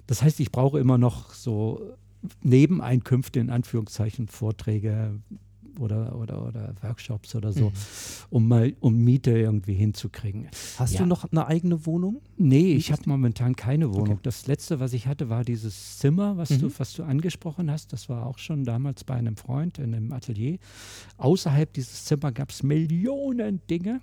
das 0.06 0.22
heißt, 0.22 0.40
ich 0.40 0.52
brauche 0.52 0.78
immer 0.78 0.98
noch 0.98 1.32
so 1.32 1.94
Nebeneinkünfte, 2.42 3.40
in 3.40 3.50
Anführungszeichen, 3.50 4.28
Vorträge, 4.28 5.18
oder, 5.78 6.16
oder, 6.16 6.46
oder 6.46 6.74
Workshops 6.82 7.34
oder 7.34 7.52
so, 7.52 7.70
mhm. 7.70 7.72
um 8.30 8.48
mal 8.48 8.74
um 8.80 8.96
Miete 8.96 9.30
irgendwie 9.30 9.74
hinzukriegen. 9.74 10.48
Hast 10.78 10.94
ja. 10.94 11.00
du 11.00 11.06
noch 11.06 11.30
eine 11.30 11.46
eigene 11.46 11.86
Wohnung? 11.86 12.20
Nee, 12.36 12.72
ich 12.72 12.92
habe 12.92 13.02
momentan 13.06 13.56
keine 13.56 13.92
Wohnung. 13.92 14.14
Okay. 14.14 14.20
Das 14.22 14.46
letzte, 14.46 14.80
was 14.80 14.92
ich 14.92 15.06
hatte, 15.06 15.28
war 15.28 15.44
dieses 15.44 15.98
Zimmer, 15.98 16.36
was, 16.36 16.50
mhm. 16.50 16.60
du, 16.60 16.72
was 16.78 16.92
du 16.94 17.02
angesprochen 17.04 17.70
hast. 17.70 17.92
Das 17.92 18.08
war 18.08 18.26
auch 18.26 18.38
schon 18.38 18.64
damals 18.64 19.04
bei 19.04 19.14
einem 19.14 19.36
Freund 19.36 19.78
in 19.78 19.94
einem 19.94 20.12
Atelier. 20.12 20.58
Außerhalb 21.18 21.72
dieses 21.72 22.04
Zimmers 22.04 22.34
gab 22.34 22.50
es 22.50 22.62
Millionen 22.62 23.60
Dinge. 23.68 24.00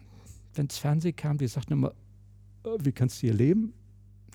Wenn 0.54 0.68
es 0.68 0.78
Fernsehen 0.78 1.16
kam, 1.16 1.38
die 1.38 1.48
sagten 1.48 1.74
immer, 1.74 1.94
äh, 2.66 2.70
wie 2.80 2.92
kannst 2.92 3.22
du 3.22 3.28
hier 3.28 3.34
leben? 3.34 3.74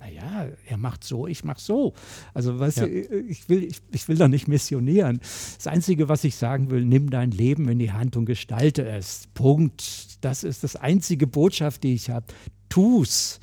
Naja, 0.01 0.49
er 0.67 0.77
macht 0.77 1.05
so, 1.05 1.27
ich 1.27 1.45
mach 1.45 1.59
so. 1.59 1.95
Also, 2.33 2.59
weißt 2.59 2.79
ja. 2.79 2.87
du, 2.87 3.21
ich 3.21 3.49
will, 3.49 3.65
ich, 3.65 3.81
ich 3.93 4.09
will 4.09 4.17
da 4.17 4.29
nicht 4.29 4.49
missionieren. 4.49 5.21
Das 5.57 5.67
Einzige, 5.67 6.09
was 6.09 6.25
ich 6.25 6.37
sagen 6.37 6.71
will, 6.71 6.85
nimm 6.85 7.11
dein 7.11 7.31
Leben 7.31 7.69
in 7.69 7.79
die 7.79 7.93
Hand 7.93 8.17
und 8.17 8.27
gestalte 8.27 8.87
es. 8.87 9.29
Punkt. 9.35 10.25
Das 10.25 10.45
ist 10.45 10.65
das 10.65 10.77
einzige 10.77 11.27
Botschaft, 11.27 11.83
die 11.85 11.95
ich 11.95 12.11
habe. 12.11 12.27
Tu's. 12.69 13.41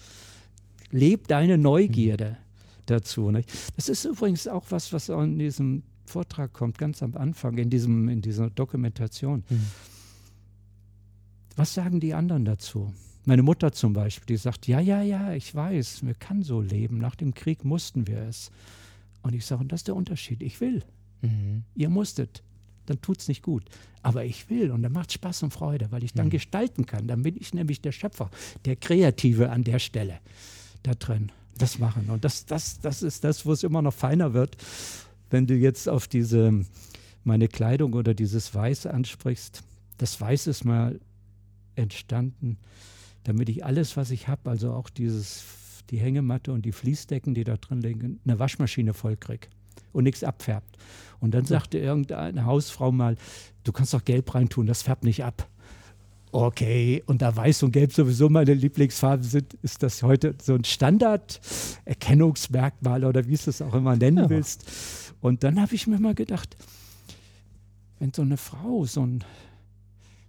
Leb 0.92 1.28
deine 1.28 1.58
Neugierde 1.58 2.32
mhm. 2.32 2.82
dazu. 2.86 3.32
Nicht? 3.32 3.50
Das 3.76 3.90
ist 3.90 4.06
übrigens 4.06 4.48
auch 4.48 4.66
was, 4.70 4.92
was 4.94 5.10
in 5.10 5.40
diesem 5.40 5.84
Vortrag 6.06 6.52
kommt, 6.54 6.78
ganz 6.78 7.02
am 7.02 7.16
Anfang, 7.16 7.58
in, 7.58 7.70
diesem, 7.70 8.10
in 8.10 8.22
dieser 8.22 8.50
Dokumentation. 8.50 9.44
Mhm. 9.50 9.68
Was 11.56 11.74
sagen 11.74 12.00
die 12.00 12.14
anderen 12.14 12.46
dazu? 12.46 12.94
Meine 13.26 13.44
Mutter 13.44 13.72
zum 13.72 13.94
Beispiel, 13.94 14.26
die 14.36 14.38
sagt, 14.38 14.68
ja, 14.68 14.80
ja, 14.80 15.02
ja, 15.02 15.34
ich 15.34 15.54
weiß, 15.54 16.06
wir 16.06 16.16
kann 16.16 16.42
so 16.42 16.60
leben. 16.60 16.98
Nach 16.98 17.16
dem 17.16 17.34
Krieg 17.34 17.64
mussten 17.64 18.08
wir 18.08 18.22
es. 18.24 18.52
Und 19.22 19.36
ich 19.36 19.46
sage, 19.46 19.62
und 19.62 19.72
das 19.72 19.82
ist 19.82 19.88
der 19.88 19.96
Unterschied. 19.96 20.42
Ich 20.42 20.60
will. 20.60 20.84
Mhm. 21.22 21.64
Ihr 21.76 21.90
musstet. 21.90 22.42
Dann 22.88 23.00
tut 23.02 23.20
es 23.20 23.28
nicht 23.28 23.44
gut. 23.44 23.64
Aber 24.02 24.26
ich 24.26 24.50
will 24.50 24.72
und 24.72 24.82
dann 24.82 24.92
macht 24.92 25.14
Spaß 25.14 25.44
und 25.44 25.54
Freude, 25.54 25.92
weil 25.92 26.04
ich 26.04 26.14
dann 26.14 26.26
mhm. 26.28 26.32
gestalten 26.32 26.88
kann. 26.88 27.08
Dann 27.08 27.22
bin 27.22 27.36
ich 27.40 27.54
nämlich 27.54 27.82
der 27.82 27.92
Schöpfer, 27.92 28.32
der 28.66 28.76
Kreative 28.76 29.52
an 29.52 29.64
der 29.64 29.78
Stelle 29.78 30.20
da 30.82 30.96
drin. 30.96 31.32
das 31.60 31.78
machen. 31.78 32.10
Und 32.10 32.26
das, 32.26 32.46
das, 32.48 32.80
das 32.80 33.04
ist 33.04 33.24
das, 33.24 33.46
wo 33.46 33.52
es 33.52 33.64
immer 33.64 33.84
noch 33.84 33.94
feiner 33.94 34.34
wird, 34.34 34.58
wenn 35.30 35.46
du 35.46 35.54
jetzt 35.54 35.88
auf 35.88 36.08
diese, 36.08 36.66
meine 37.24 37.48
Kleidung 37.48 37.94
oder 37.94 38.16
dieses 38.16 38.54
Weiß 38.56 38.88
ansprichst. 38.88 39.62
Das 40.00 40.20
Weiß 40.20 40.48
ist 40.48 40.66
mal 40.66 41.00
entstanden, 41.76 42.58
damit 43.24 43.50
ich 43.50 43.66
alles, 43.66 43.98
was 43.98 44.12
ich 44.12 44.28
habe, 44.28 44.50
also 44.50 44.74
auch 44.74 44.90
dieses, 44.90 45.44
die 45.90 45.98
Hängematte 45.98 46.52
und 46.52 46.66
die 46.66 46.72
Fließdecken, 46.72 47.34
die 47.34 47.44
da 47.44 47.58
drin 47.58 47.82
liegen, 47.82 48.20
eine 48.26 48.40
Waschmaschine 48.40 48.94
vollkrieg 48.94 49.50
und 49.92 50.04
nichts 50.04 50.24
abfärbt. 50.24 50.78
Und 51.20 51.34
dann 51.34 51.46
sagte 51.46 51.78
irgendeine 51.78 52.46
Hausfrau 52.46 52.92
mal, 52.92 53.16
du 53.64 53.72
kannst 53.72 53.94
doch 53.94 54.04
Gelb 54.04 54.34
reintun, 54.34 54.66
das 54.66 54.82
färbt 54.82 55.04
nicht 55.04 55.24
ab. 55.24 55.48
Okay, 56.34 57.04
und 57.08 57.22
da 57.22 57.36
Weiß 57.36 57.62
und 57.64 57.74
Gelb 57.74 57.92
sowieso 57.92 58.30
meine 58.30 58.54
Lieblingsfarben 58.54 59.26
sind, 59.26 59.54
ist 59.56 59.84
das 59.84 60.02
heute 60.02 60.34
so 60.42 60.56
ein 60.56 60.64
Standard-Erkennungsmerkmal 60.64 63.04
oder 63.04 63.28
wie 63.28 63.36
du 63.36 63.50
es 63.50 63.62
auch 63.62 63.74
immer 63.74 63.98
nennen 63.98 64.18
ja. 64.18 64.30
willst. 64.30 64.64
Und 65.20 65.44
dann 65.44 65.62
habe 65.62 65.76
ich 65.76 65.88
mir 65.88 66.00
mal 66.00 66.16
gedacht, 66.16 66.56
wenn 68.00 68.14
so 68.14 68.22
eine 68.22 68.38
Frau 68.38 68.86
so 68.86 69.06
ein, 69.06 69.26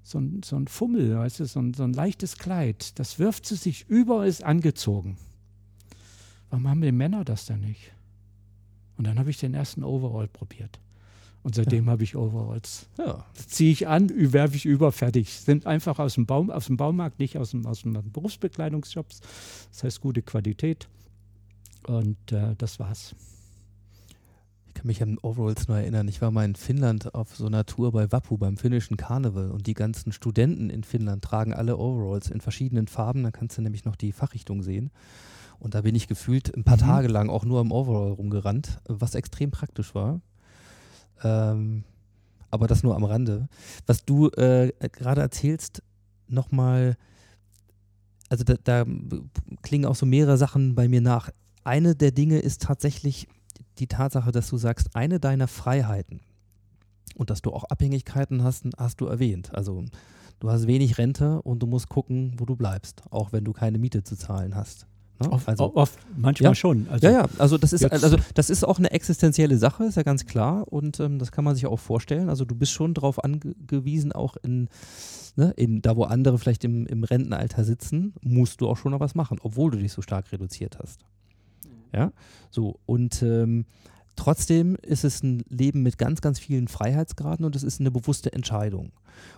so 0.02 0.18
ein, 0.18 0.42
so 0.44 0.56
ein 0.56 0.66
Fummel, 0.66 1.16
weißt 1.16 1.40
du, 1.40 1.44
so 1.46 1.60
ein, 1.60 1.74
so 1.74 1.84
ein 1.84 1.92
leichtes 1.92 2.38
Kleid, 2.38 2.98
das 2.98 3.18
wirft 3.18 3.46
sie 3.46 3.56
sich 3.56 3.88
über, 3.88 4.26
ist 4.26 4.42
angezogen. 4.42 5.16
Warum 6.50 6.68
haben 6.68 6.82
die 6.82 6.92
Männer 6.92 7.24
das 7.24 7.46
denn 7.46 7.60
nicht? 7.60 7.92
Und 8.96 9.06
dann 9.06 9.18
habe 9.18 9.30
ich 9.30 9.38
den 9.38 9.54
ersten 9.54 9.84
Overall 9.84 10.28
probiert. 10.28 10.80
Und 11.42 11.56
seitdem 11.56 11.86
ja. 11.86 11.92
habe 11.92 12.04
ich 12.04 12.14
Overalls. 12.14 12.86
Ja. 12.98 13.26
Ziehe 13.34 13.72
ich 13.72 13.88
an, 13.88 14.10
werfe 14.32 14.56
ich 14.56 14.64
über, 14.64 14.92
fertig. 14.92 15.32
Sind 15.32 15.66
einfach 15.66 15.98
aus 15.98 16.14
dem, 16.14 16.26
Baum, 16.26 16.50
aus 16.50 16.66
dem 16.66 16.76
Baumarkt, 16.76 17.18
nicht 17.18 17.36
aus 17.36 17.50
dem, 17.50 17.66
aus 17.66 17.82
dem 17.82 17.94
Berufsbekleidungsshops. 18.12 19.20
Das 19.72 19.82
heißt 19.82 20.00
gute 20.00 20.22
Qualität. 20.22 20.88
Und 21.86 22.30
äh, 22.30 22.54
das 22.56 22.78
war's. 22.78 23.16
Kann 24.82 24.88
mich 24.88 25.00
an 25.00 25.18
Overalls 25.22 25.68
nur 25.68 25.76
erinnern. 25.76 26.08
Ich 26.08 26.20
war 26.22 26.32
mal 26.32 26.44
in 26.44 26.56
Finnland 26.56 27.14
auf 27.14 27.36
so 27.36 27.46
einer 27.46 27.64
Tour 27.64 27.92
bei 27.92 28.10
Wappu 28.10 28.36
beim 28.36 28.56
finnischen 28.56 28.96
Karneval 28.96 29.52
und 29.52 29.68
die 29.68 29.74
ganzen 29.74 30.10
Studenten 30.10 30.70
in 30.70 30.82
Finnland 30.82 31.22
tragen 31.22 31.54
alle 31.54 31.76
Overalls 31.76 32.30
in 32.30 32.40
verschiedenen 32.40 32.88
Farben. 32.88 33.22
Da 33.22 33.30
kannst 33.30 33.56
du 33.56 33.62
nämlich 33.62 33.84
noch 33.84 33.94
die 33.94 34.10
Fachrichtung 34.10 34.60
sehen. 34.64 34.90
Und 35.60 35.76
da 35.76 35.82
bin 35.82 35.94
ich 35.94 36.08
gefühlt 36.08 36.52
ein 36.56 36.64
paar 36.64 36.78
mhm. 36.78 36.80
Tage 36.80 37.06
lang 37.06 37.30
auch 37.30 37.44
nur 37.44 37.60
im 37.60 37.70
Overall 37.70 38.10
rumgerannt, 38.10 38.80
was 38.88 39.14
extrem 39.14 39.52
praktisch 39.52 39.94
war. 39.94 40.20
Ähm, 41.22 41.84
aber 42.50 42.66
das 42.66 42.82
nur 42.82 42.96
am 42.96 43.04
Rande. 43.04 43.48
Was 43.86 44.04
du 44.04 44.30
äh, 44.30 44.72
gerade 44.90 45.20
erzählst, 45.20 45.84
nochmal, 46.26 46.96
also 48.28 48.42
da, 48.42 48.54
da 48.64 48.84
klingen 49.62 49.86
auch 49.86 49.94
so 49.94 50.06
mehrere 50.06 50.38
Sachen 50.38 50.74
bei 50.74 50.88
mir 50.88 51.02
nach. 51.02 51.30
Eine 51.62 51.94
der 51.94 52.10
Dinge 52.10 52.40
ist 52.40 52.62
tatsächlich 52.62 53.28
die 53.82 53.88
Tatsache, 53.88 54.30
dass 54.30 54.48
du 54.48 54.56
sagst, 54.56 54.94
eine 54.94 55.18
deiner 55.18 55.48
Freiheiten 55.48 56.20
und 57.16 57.30
dass 57.30 57.42
du 57.42 57.50
auch 57.52 57.64
Abhängigkeiten 57.64 58.44
hast, 58.44 58.64
hast 58.78 59.00
du 59.00 59.06
erwähnt. 59.06 59.52
Also 59.54 59.84
du 60.38 60.50
hast 60.50 60.68
wenig 60.68 60.98
Rente 60.98 61.42
und 61.42 61.58
du 61.62 61.66
musst 61.66 61.88
gucken, 61.88 62.34
wo 62.38 62.44
du 62.44 62.54
bleibst, 62.54 63.02
auch 63.10 63.32
wenn 63.32 63.44
du 63.44 63.52
keine 63.52 63.78
Miete 63.78 64.04
zu 64.04 64.16
zahlen 64.16 64.54
hast. 64.54 64.86
Ne? 65.20 65.32
Oft, 65.32 65.48
also, 65.48 65.74
oft, 65.74 65.98
manchmal 66.16 66.52
ja, 66.52 66.54
schon. 66.54 66.86
Also 66.88 67.06
ja, 67.06 67.12
ja, 67.12 67.26
also 67.38 67.58
das 67.58 67.72
ist 67.72 67.84
also 67.84 68.16
das 68.34 68.50
ist 68.50 68.64
auch 68.64 68.78
eine 68.78 68.92
existenzielle 68.92 69.58
Sache, 69.58 69.84
ist 69.84 69.96
ja 69.96 70.04
ganz 70.04 70.26
klar 70.26 70.72
und 70.72 71.00
ähm, 71.00 71.18
das 71.18 71.32
kann 71.32 71.44
man 71.44 71.56
sich 71.56 71.66
auch 71.66 71.80
vorstellen. 71.80 72.28
Also 72.28 72.44
du 72.44 72.54
bist 72.54 72.72
schon 72.72 72.94
darauf 72.94 73.22
angewiesen, 73.22 74.12
auch 74.12 74.36
in, 74.44 74.68
ne, 75.34 75.52
in 75.56 75.82
da 75.82 75.96
wo 75.96 76.04
andere 76.04 76.38
vielleicht 76.38 76.62
im, 76.62 76.86
im 76.86 77.02
Rentenalter 77.02 77.64
sitzen, 77.64 78.14
musst 78.22 78.60
du 78.60 78.68
auch 78.68 78.76
schon 78.76 78.92
noch 78.92 79.00
was 79.00 79.16
machen, 79.16 79.38
obwohl 79.42 79.72
du 79.72 79.78
dich 79.78 79.92
so 79.92 80.02
stark 80.02 80.30
reduziert 80.30 80.78
hast. 80.80 81.04
Ja, 81.92 82.12
so 82.50 82.78
und 82.86 83.22
ähm, 83.22 83.66
Trotzdem 84.16 84.76
ist 84.82 85.04
es 85.04 85.22
ein 85.22 85.42
Leben 85.48 85.82
mit 85.82 85.98
ganz, 85.98 86.20
ganz 86.20 86.38
vielen 86.38 86.68
Freiheitsgraden 86.68 87.44
und 87.44 87.56
es 87.56 87.62
ist 87.62 87.80
eine 87.80 87.90
bewusste 87.90 88.32
Entscheidung. 88.32 88.92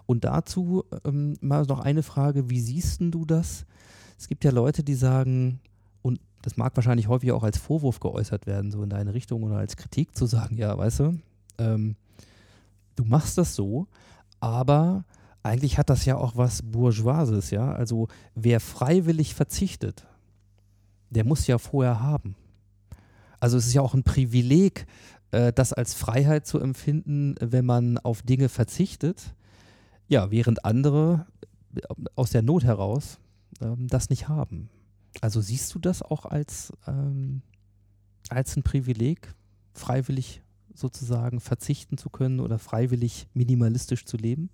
Und 0.07 0.25
dazu 0.25 0.85
ähm, 1.05 1.37
mal 1.41 1.65
noch 1.65 1.81
eine 1.81 2.03
Frage, 2.03 2.51
wie 2.51 2.61
siehst 2.61 3.01
du 3.01 3.25
das? 3.25 3.67
Es 4.19 4.29
gibt 4.29 4.45
ja 4.45 4.51
Leute, 4.51 4.83
die 4.83 4.95
sagen, 4.95 5.61
und 6.03 6.21
das 6.43 6.57
mag 6.57 6.75
wahrscheinlich 6.77 7.09
häufig 7.09 7.33
auch 7.33 7.45
als 7.45 7.59
Vorwurf 7.59 8.01
geäußert 8.01 8.47
werden, 8.47 8.71
so 8.71 8.83
in 8.83 8.91
deine 8.91 9.15
Richtung 9.15 9.43
oder 9.45 9.57
als 9.57 9.77
Kritik 9.77 10.17
zu 10.17 10.27
sagen, 10.27 10.57
ja, 10.57 10.77
weißt 10.77 11.01
du, 11.01 11.19
ähm, 11.59 11.97
du 12.97 13.05
machst 13.05 13.39
das 13.39 13.55
so, 13.55 13.87
aber 14.41 15.05
eigentlich 15.43 15.79
hat 15.79 15.89
das 15.89 16.05
ja 16.05 16.17
auch 16.17 16.37
was 16.37 16.63
Bourgeoises, 16.63 17.51
ja. 17.51 17.73
Also 17.73 18.09
wer 18.35 18.61
freiwillig 18.61 19.35
verzichtet, 19.35 20.07
der 21.11 21.25
muss 21.25 21.47
ja 21.47 21.59
vorher 21.59 22.01
haben. 22.01 22.35
Also 23.45 23.59
es 23.59 23.67
ist 23.67 23.75
ja 23.75 23.83
auch 23.83 23.93
ein 23.93 24.05
Privileg, 24.05 24.87
äh, 25.31 25.53
das 25.53 25.75
als 25.75 25.93
Freiheit 25.93 26.47
zu 26.47 26.59
empfinden, 26.61 27.35
wenn 27.41 27.67
man 27.67 27.99
auf 27.99 28.23
Dinge 28.23 28.49
verzichtet. 28.49 29.35
Ja, 30.09 30.31
während 30.31 30.65
andere 30.65 31.27
äh, 31.77 31.81
aus 32.15 32.31
der 32.31 32.41
Not 32.41 32.65
heraus 32.65 33.19
ähm, 33.61 33.87
das 33.87 34.09
nicht 34.09 34.29
haben. 34.29 34.71
Also 35.21 35.43
siehst 35.43 35.75
du 35.75 35.79
das 35.79 36.01
auch 36.01 36.25
als, 36.25 36.73
ähm, 36.87 37.43
als 38.31 38.57
ein 38.57 38.63
Privileg, 38.63 39.35
freiwillig 39.75 40.41
sozusagen 40.73 41.39
verzichten 41.39 41.99
zu 41.99 42.09
können 42.09 42.41
oder 42.41 42.59
freiwillig 42.59 43.29
minimalistisch 43.35 44.07
zu 44.07 44.17
leben? 44.17 44.49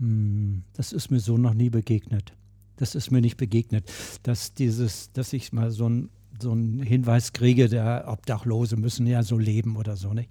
Hm, 0.00 0.64
das 0.74 0.92
ist 0.92 1.10
mir 1.10 1.20
so 1.20 1.38
noch 1.38 1.54
nie 1.54 1.70
begegnet. 1.70 2.34
Das 2.76 2.94
ist 2.94 3.10
mir 3.10 3.22
nicht 3.22 3.38
begegnet, 3.38 3.90
dass 4.22 4.52
dieses, 4.52 5.12
dass 5.12 5.32
ich 5.32 5.54
mal 5.54 5.70
so 5.70 5.88
ein 5.88 6.10
so 6.40 6.52
einen 6.52 6.82
Hinweis 6.82 7.32
kriege, 7.32 7.68
der 7.68 8.04
Obdachlose 8.08 8.76
müssen 8.76 9.06
ja 9.06 9.22
so 9.22 9.38
leben 9.38 9.76
oder 9.76 9.96
so, 9.96 10.12
nicht? 10.12 10.30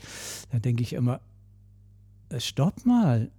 Da 0.51 0.59
denke 0.59 0.83
ich 0.83 0.93
immer, 0.93 1.21
äh, 2.29 2.39
stopp 2.39 2.85
mal, 2.85 3.31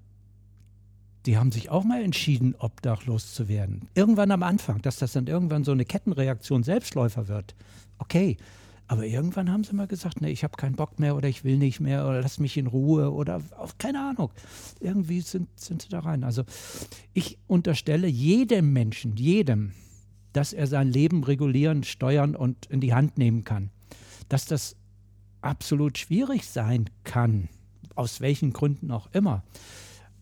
die 1.26 1.36
haben 1.36 1.52
sich 1.52 1.70
auch 1.70 1.84
mal 1.84 2.02
entschieden, 2.02 2.54
obdachlos 2.58 3.34
zu 3.34 3.48
werden. 3.48 3.88
Irgendwann 3.94 4.30
am 4.30 4.42
Anfang, 4.42 4.80
dass 4.82 4.96
das 4.96 5.12
dann 5.12 5.26
irgendwann 5.26 5.64
so 5.64 5.72
eine 5.72 5.84
Kettenreaktion 5.84 6.62
Selbstläufer 6.62 7.28
wird. 7.28 7.54
Okay, 7.98 8.36
aber 8.86 9.04
irgendwann 9.04 9.52
haben 9.52 9.64
sie 9.64 9.74
mal 9.74 9.86
gesagt, 9.86 10.22
nee, 10.22 10.30
ich 10.30 10.42
habe 10.42 10.56
keinen 10.56 10.74
Bock 10.74 10.98
mehr 10.98 11.14
oder 11.14 11.28
ich 11.28 11.44
will 11.44 11.58
nicht 11.58 11.80
mehr 11.80 12.08
oder 12.08 12.22
lass 12.22 12.38
mich 12.38 12.56
in 12.56 12.66
Ruhe 12.66 13.12
oder 13.12 13.42
auf, 13.58 13.76
keine 13.76 14.00
Ahnung. 14.00 14.30
Irgendwie 14.80 15.20
sind, 15.20 15.48
sind 15.60 15.82
sie 15.82 15.90
da 15.90 16.00
rein. 16.00 16.24
Also 16.24 16.44
ich 17.12 17.38
unterstelle 17.46 18.06
jedem 18.06 18.72
Menschen, 18.72 19.16
jedem, 19.16 19.72
dass 20.32 20.52
er 20.52 20.66
sein 20.66 20.88
Leben 20.88 21.24
regulieren, 21.24 21.84
steuern 21.84 22.36
und 22.36 22.66
in 22.66 22.80
die 22.80 22.94
Hand 22.94 23.18
nehmen 23.18 23.44
kann. 23.44 23.70
Dass 24.28 24.44
das 24.44 24.76
absolut 25.40 25.98
schwierig 25.98 26.46
sein 26.46 26.90
kann, 27.04 27.48
aus 27.94 28.20
welchen 28.20 28.52
Gründen 28.52 28.90
auch 28.90 29.08
immer. 29.12 29.42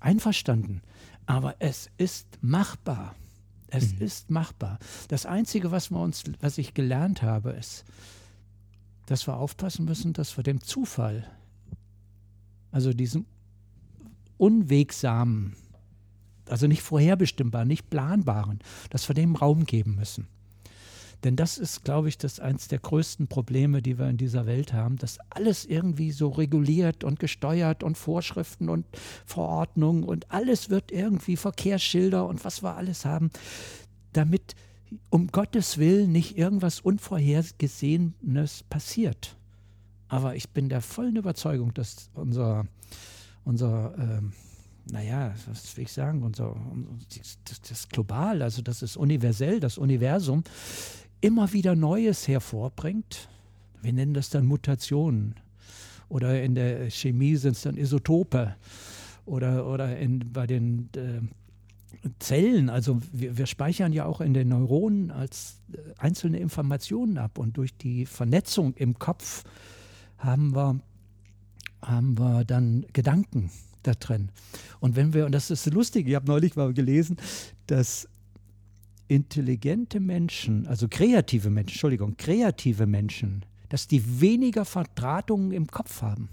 Einverstanden. 0.00 0.82
Aber 1.26 1.56
es 1.58 1.90
ist 1.98 2.38
machbar. 2.40 3.14
Es 3.68 3.94
mhm. 3.94 4.02
ist 4.02 4.30
machbar. 4.30 4.78
Das 5.08 5.26
Einzige, 5.26 5.70
was, 5.70 5.90
wir 5.90 6.00
uns, 6.00 6.24
was 6.40 6.58
ich 6.58 6.74
gelernt 6.74 7.22
habe, 7.22 7.50
ist, 7.50 7.84
dass 9.06 9.26
wir 9.26 9.36
aufpassen 9.36 9.84
müssen, 9.84 10.12
dass 10.12 10.36
wir 10.36 10.44
dem 10.44 10.60
Zufall, 10.60 11.26
also 12.70 12.92
diesem 12.92 13.26
unwegsamen, 14.36 15.56
also 16.48 16.66
nicht 16.66 16.82
vorherbestimmbaren, 16.82 17.68
nicht 17.68 17.90
planbaren, 17.90 18.60
dass 18.90 19.08
wir 19.08 19.14
dem 19.14 19.36
Raum 19.36 19.64
geben 19.64 19.96
müssen. 19.96 20.28
Denn 21.24 21.34
das 21.34 21.58
ist, 21.58 21.82
glaube 21.82 22.08
ich, 22.08 22.18
das 22.18 22.40
eins 22.40 22.68
der 22.68 22.78
größten 22.78 23.26
Probleme, 23.26 23.82
die 23.82 23.98
wir 23.98 24.08
in 24.08 24.18
dieser 24.18 24.46
Welt 24.46 24.72
haben, 24.72 24.96
dass 24.96 25.18
alles 25.30 25.64
irgendwie 25.64 26.12
so 26.12 26.28
reguliert 26.28 27.04
und 27.04 27.18
gesteuert 27.18 27.82
und 27.82 27.96
Vorschriften 27.96 28.68
und 28.68 28.86
Verordnungen 29.24 30.04
und 30.04 30.30
alles 30.30 30.70
wird 30.70 30.92
irgendwie 30.92 31.36
Verkehrsschilder 31.36 32.26
und 32.26 32.44
was 32.44 32.62
wir 32.62 32.76
alles 32.76 33.04
haben, 33.04 33.30
damit 34.12 34.54
um 35.10 35.28
Gottes 35.28 35.78
Willen 35.78 36.12
nicht 36.12 36.38
irgendwas 36.38 36.80
Unvorhergesehenes 36.80 38.64
passiert. 38.68 39.36
Aber 40.08 40.36
ich 40.36 40.50
bin 40.50 40.68
der 40.68 40.82
vollen 40.82 41.16
Überzeugung, 41.16 41.74
dass 41.74 42.10
unser, 42.14 42.66
unser 43.44 43.94
ähm, 43.98 44.32
naja, 44.90 45.34
was 45.46 45.76
will 45.76 45.84
ich 45.84 45.92
sagen, 45.92 46.22
unser, 46.22 46.54
das, 47.44 47.60
das 47.60 47.88
Global, 47.88 48.42
also 48.42 48.62
das 48.62 48.82
ist 48.82 48.96
universell, 48.96 49.58
das 49.58 49.78
Universum, 49.78 50.44
immer 51.20 51.52
wieder 51.52 51.74
Neues 51.74 52.28
hervorbringt. 52.28 53.28
Wir 53.82 53.92
nennen 53.92 54.14
das 54.14 54.30
dann 54.30 54.46
Mutationen. 54.46 55.34
Oder 56.08 56.42
in 56.42 56.54
der 56.54 56.88
Chemie 56.90 57.36
sind 57.36 57.56
es 57.56 57.62
dann 57.62 57.76
Isotope. 57.76 58.54
Oder, 59.24 59.66
oder 59.66 59.98
in, 59.98 60.32
bei 60.32 60.46
den 60.46 60.88
äh, 60.94 61.20
Zellen, 62.20 62.70
also 62.70 63.00
wir, 63.12 63.36
wir, 63.36 63.46
speichern 63.46 63.92
ja 63.92 64.04
auch 64.04 64.20
in 64.20 64.34
den 64.34 64.48
Neuronen 64.48 65.10
als 65.10 65.60
äh, 65.72 65.78
einzelne 65.98 66.38
Informationen 66.38 67.18
ab. 67.18 67.38
Und 67.38 67.56
durch 67.56 67.76
die 67.76 68.06
Vernetzung 68.06 68.74
im 68.74 69.00
Kopf 69.00 69.42
haben 70.18 70.54
wir, 70.54 70.78
haben 71.82 72.16
wir 72.18 72.44
dann 72.44 72.86
Gedanken 72.92 73.50
da 73.86 73.94
drin. 73.94 74.30
Und 74.80 74.96
wenn 74.96 75.14
wir, 75.14 75.26
und 75.26 75.32
das 75.32 75.50
ist 75.50 75.66
lustig, 75.72 76.08
ich 76.08 76.14
habe 76.14 76.26
neulich 76.26 76.56
mal 76.56 76.72
gelesen, 76.72 77.16
dass 77.66 78.08
intelligente 79.08 80.00
Menschen, 80.00 80.66
also 80.66 80.88
kreative 80.88 81.50
Menschen, 81.50 81.72
Entschuldigung, 81.74 82.16
kreative 82.16 82.86
Menschen, 82.86 83.44
dass 83.68 83.86
die 83.86 84.20
weniger 84.20 84.64
Verdrahtungen 84.64 85.52
im 85.52 85.66
Kopf 85.68 86.02
haben. 86.02 86.28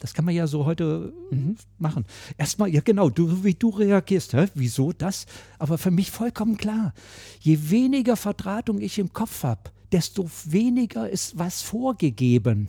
Das 0.00 0.14
kann 0.14 0.24
man 0.24 0.34
ja 0.34 0.46
so 0.46 0.64
heute 0.64 1.12
Mhm. 1.30 1.56
machen. 1.78 2.04
Erstmal, 2.36 2.68
ja 2.68 2.80
genau, 2.80 3.10
du, 3.10 3.42
wie 3.44 3.54
du 3.54 3.70
reagierst, 3.70 4.32
hä? 4.32 4.46
wieso 4.54 4.92
das? 4.92 5.26
Aber 5.58 5.76
für 5.76 5.90
mich 5.90 6.10
vollkommen 6.10 6.56
klar. 6.56 6.94
Je 7.40 7.70
weniger 7.70 8.16
Verdrahtung 8.16 8.80
ich 8.80 8.98
im 8.98 9.12
Kopf 9.12 9.42
habe, 9.42 9.70
desto 9.90 10.30
weniger 10.44 11.08
ist 11.08 11.36
was 11.38 11.62
vorgegeben. 11.62 12.68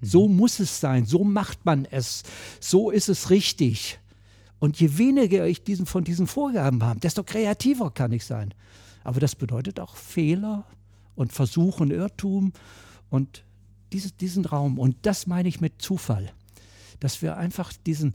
So 0.00 0.28
muss 0.28 0.60
es 0.60 0.80
sein, 0.80 1.04
so 1.04 1.24
macht 1.24 1.64
man 1.64 1.84
es, 1.84 2.22
so 2.58 2.90
ist 2.90 3.08
es 3.08 3.30
richtig. 3.30 3.98
Und 4.58 4.78
je 4.80 4.98
weniger 4.98 5.46
ich 5.46 5.64
diesen, 5.64 5.86
von 5.86 6.04
diesen 6.04 6.26
Vorgaben 6.26 6.82
habe, 6.82 7.00
desto 7.00 7.22
kreativer 7.22 7.90
kann 7.90 8.12
ich 8.12 8.24
sein. 8.24 8.54
Aber 9.04 9.20
das 9.20 9.34
bedeutet 9.34 9.80
auch 9.80 9.96
Fehler 9.96 10.64
und 11.14 11.32
Versuch 11.32 11.80
und 11.80 11.90
Irrtum 11.90 12.52
und 13.08 13.44
diese, 13.92 14.12
diesen 14.12 14.44
Raum. 14.44 14.78
Und 14.78 14.96
das 15.02 15.26
meine 15.26 15.48
ich 15.48 15.60
mit 15.60 15.80
Zufall. 15.80 16.32
Dass 17.00 17.22
wir 17.22 17.36
einfach 17.36 17.72
diesen, 17.86 18.14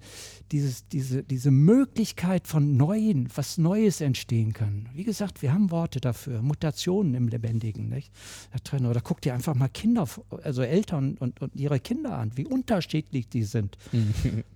dieses, 0.52 0.88
diese, 0.88 1.24
diese 1.24 1.52
Möglichkeit 1.52 2.48
von 2.48 2.78
Neuen, 2.78 3.30
was 3.36 3.58
Neues 3.58 4.02
entstehen 4.02 4.54
kann. 4.54 4.88
Wie 4.94 5.04
gesagt, 5.04 5.42
wir 5.42 5.54
haben 5.54 5.72
Worte 5.72 6.00
dafür, 6.00 6.42
Mutationen 6.42 7.16
im 7.16 7.28
Lebendigen. 7.28 7.90
Nicht? 7.90 8.12
Herr 8.52 8.64
Trainer, 8.64 8.90
oder 8.90 9.02
guck 9.02 9.22
dir 9.22 9.34
einfach 9.34 9.56
mal 9.56 9.68
Kinder, 9.68 10.08
also 10.44 10.62
Eltern 10.62 11.18
und, 11.20 11.42
und 11.42 11.56
ihre 11.56 11.80
Kinder 11.80 12.18
an, 12.18 12.32
wie 12.36 12.46
unterschiedlich 12.46 13.28
die 13.30 13.44
sind. 13.44 13.78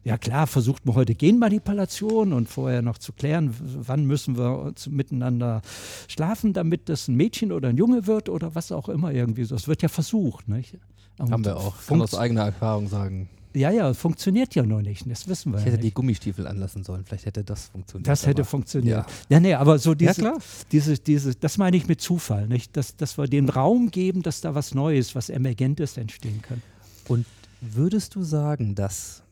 Ja 0.03 0.17
klar, 0.17 0.47
versucht 0.47 0.85
man 0.85 0.95
heute 0.95 1.13
Genmanipulation 1.13 2.33
und 2.33 2.49
vorher 2.49 2.81
noch 2.81 2.97
zu 2.97 3.13
klären, 3.13 3.53
wann 3.59 4.05
müssen 4.05 4.37
wir 4.37 4.73
miteinander 4.89 5.61
schlafen, 6.07 6.53
damit 6.53 6.89
das 6.89 7.07
ein 7.07 7.15
Mädchen 7.15 7.51
oder 7.51 7.69
ein 7.69 7.77
Junge 7.77 8.07
wird 8.07 8.29
oder 8.29 8.55
was 8.55 8.71
auch 8.71 8.89
immer 8.89 9.11
irgendwie 9.11 9.43
so. 9.43 9.55
Es 9.55 9.67
wird 9.67 9.81
ja 9.81 9.89
versucht, 9.89 10.47
nicht? 10.47 10.77
Und 11.19 11.31
Haben 11.31 11.45
wir 11.45 11.57
auch. 11.57 11.75
Kann 11.85 12.01
aus 12.01 12.15
eigener 12.15 12.45
Erfahrung 12.45 12.87
sagen. 12.87 13.29
Ja, 13.53 13.71
ja, 13.71 13.93
funktioniert 13.95 14.53
ja 14.53 14.63
noch 14.63 14.81
nicht. 14.81 15.09
Das 15.09 15.27
wissen 15.27 15.51
wir. 15.51 15.57
Ich 15.59 15.65
ja 15.65 15.71
hätte 15.71 15.79
die 15.81 15.87
nicht. 15.87 15.95
Gummistiefel 15.95 16.45
anlassen 16.45 16.83
sollen. 16.83 17.03
Vielleicht 17.05 17.25
hätte 17.25 17.43
das 17.43 17.67
funktioniert. 17.69 18.07
Das 18.07 18.25
hätte 18.27 18.41
aber- 18.43 18.49
funktioniert. 18.49 18.97
Ja. 18.99 19.05
Ja, 19.29 19.39
nee, 19.39 19.53
aber 19.55 19.79
so 19.79 19.91
Ja, 19.91 19.95
diese, 19.95 20.13
klar. 20.21 20.37
diese, 20.71 20.97
diese, 20.99 21.33
das 21.35 21.57
meine 21.57 21.75
ich 21.77 21.87
mit 21.87 21.99
Zufall, 21.99 22.47
nicht? 22.47 22.77
Dass, 22.77 22.95
dass 22.95 23.17
wir 23.17 23.25
den 23.27 23.49
Raum 23.49 23.89
geben, 23.89 24.21
dass 24.21 24.41
da 24.41 24.53
was 24.53 24.75
Neues, 24.75 25.15
was 25.15 25.29
Emergentes 25.29 25.97
entstehen 25.97 26.41
kann. 26.43 26.61
Und 27.07 27.25
würdest 27.61 28.13
du 28.15 28.21
sagen, 28.23 28.75
dass, 28.75 29.23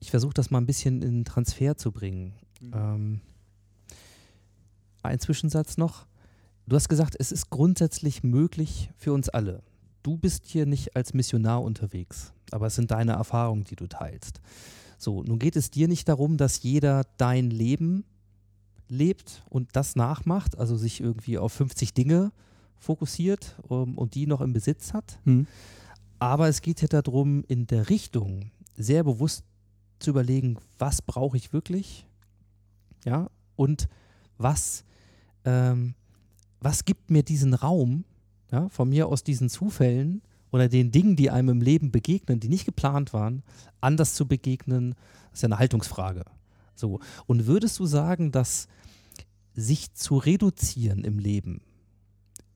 ich 0.00 0.10
versuche 0.10 0.34
das 0.34 0.50
mal 0.50 0.58
ein 0.58 0.66
bisschen 0.66 1.02
in 1.02 1.24
Transfer 1.24 1.76
zu 1.76 1.92
bringen, 1.92 2.32
ähm, 2.74 3.20
ein 5.02 5.20
Zwischensatz 5.20 5.76
noch. 5.76 6.06
Du 6.66 6.74
hast 6.74 6.88
gesagt, 6.88 7.14
es 7.18 7.30
ist 7.30 7.48
grundsätzlich 7.50 8.24
möglich 8.24 8.90
für 8.96 9.12
uns 9.12 9.28
alle. 9.28 9.62
Du 10.06 10.16
bist 10.16 10.46
hier 10.46 10.66
nicht 10.66 10.94
als 10.94 11.14
Missionar 11.14 11.64
unterwegs, 11.64 12.32
aber 12.52 12.68
es 12.68 12.76
sind 12.76 12.92
deine 12.92 13.14
Erfahrungen, 13.14 13.64
die 13.64 13.74
du 13.74 13.88
teilst. 13.88 14.40
So, 14.98 15.24
nun 15.24 15.40
geht 15.40 15.56
es 15.56 15.72
dir 15.72 15.88
nicht 15.88 16.08
darum, 16.08 16.36
dass 16.36 16.62
jeder 16.62 17.02
dein 17.16 17.50
Leben 17.50 18.04
lebt 18.88 19.42
und 19.50 19.74
das 19.74 19.96
nachmacht, 19.96 20.56
also 20.60 20.76
sich 20.76 21.00
irgendwie 21.00 21.38
auf 21.38 21.52
50 21.54 21.92
Dinge 21.92 22.30
fokussiert 22.78 23.56
um, 23.66 23.98
und 23.98 24.14
die 24.14 24.28
noch 24.28 24.40
im 24.42 24.52
Besitz 24.52 24.92
hat. 24.92 25.18
Hm. 25.24 25.48
Aber 26.20 26.46
es 26.46 26.62
geht 26.62 26.82
ja 26.82 26.86
darum, 26.86 27.42
in 27.48 27.66
der 27.66 27.90
Richtung 27.90 28.52
sehr 28.76 29.02
bewusst 29.02 29.42
zu 29.98 30.10
überlegen, 30.10 30.56
was 30.78 31.02
brauche 31.02 31.36
ich 31.36 31.52
wirklich, 31.52 32.06
ja, 33.04 33.28
und 33.56 33.88
was, 34.38 34.84
ähm, 35.44 35.96
was 36.60 36.84
gibt 36.84 37.10
mir 37.10 37.24
diesen 37.24 37.54
Raum, 37.54 38.04
ja, 38.50 38.68
von 38.68 38.88
mir 38.88 39.08
aus 39.08 39.24
diesen 39.24 39.48
Zufällen 39.48 40.22
oder 40.50 40.68
den 40.68 40.90
Dingen, 40.90 41.16
die 41.16 41.30
einem 41.30 41.48
im 41.48 41.60
Leben 41.60 41.90
begegnen, 41.90 42.40
die 42.40 42.48
nicht 42.48 42.64
geplant 42.64 43.12
waren, 43.12 43.42
anders 43.80 44.14
zu 44.14 44.26
begegnen, 44.26 44.94
ist 45.32 45.42
ja 45.42 45.48
eine 45.48 45.58
Haltungsfrage. 45.58 46.24
So. 46.74 47.00
Und 47.26 47.46
würdest 47.46 47.78
du 47.78 47.86
sagen, 47.86 48.32
dass 48.32 48.68
sich 49.54 49.94
zu 49.94 50.18
reduzieren 50.18 51.02
im 51.02 51.18
Leben, 51.18 51.62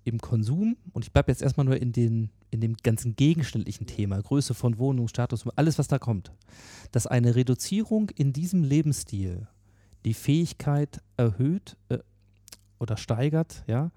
im 0.04 0.18
Konsum, 0.18 0.76
und 0.92 1.04
ich 1.04 1.12
bleibe 1.12 1.32
jetzt 1.32 1.42
erstmal 1.42 1.66
nur 1.66 1.76
in, 1.76 1.92
den, 1.92 2.30
in 2.50 2.60
dem 2.60 2.76
ganzen 2.76 3.16
gegenständlichen 3.16 3.86
Thema, 3.86 4.20
Größe 4.20 4.54
von 4.54 4.78
Wohnung, 4.78 5.08
Status, 5.08 5.46
alles, 5.56 5.78
was 5.78 5.88
da 5.88 5.98
kommt, 5.98 6.32
dass 6.92 7.06
eine 7.06 7.34
Reduzierung 7.34 8.10
in 8.10 8.32
diesem 8.32 8.62
Lebensstil 8.62 9.48
die 10.04 10.14
Fähigkeit 10.14 11.02
erhöht 11.16 11.76
äh, 11.88 11.98
oder 12.78 12.96
steigert, 12.96 13.64
ja, 13.66 13.90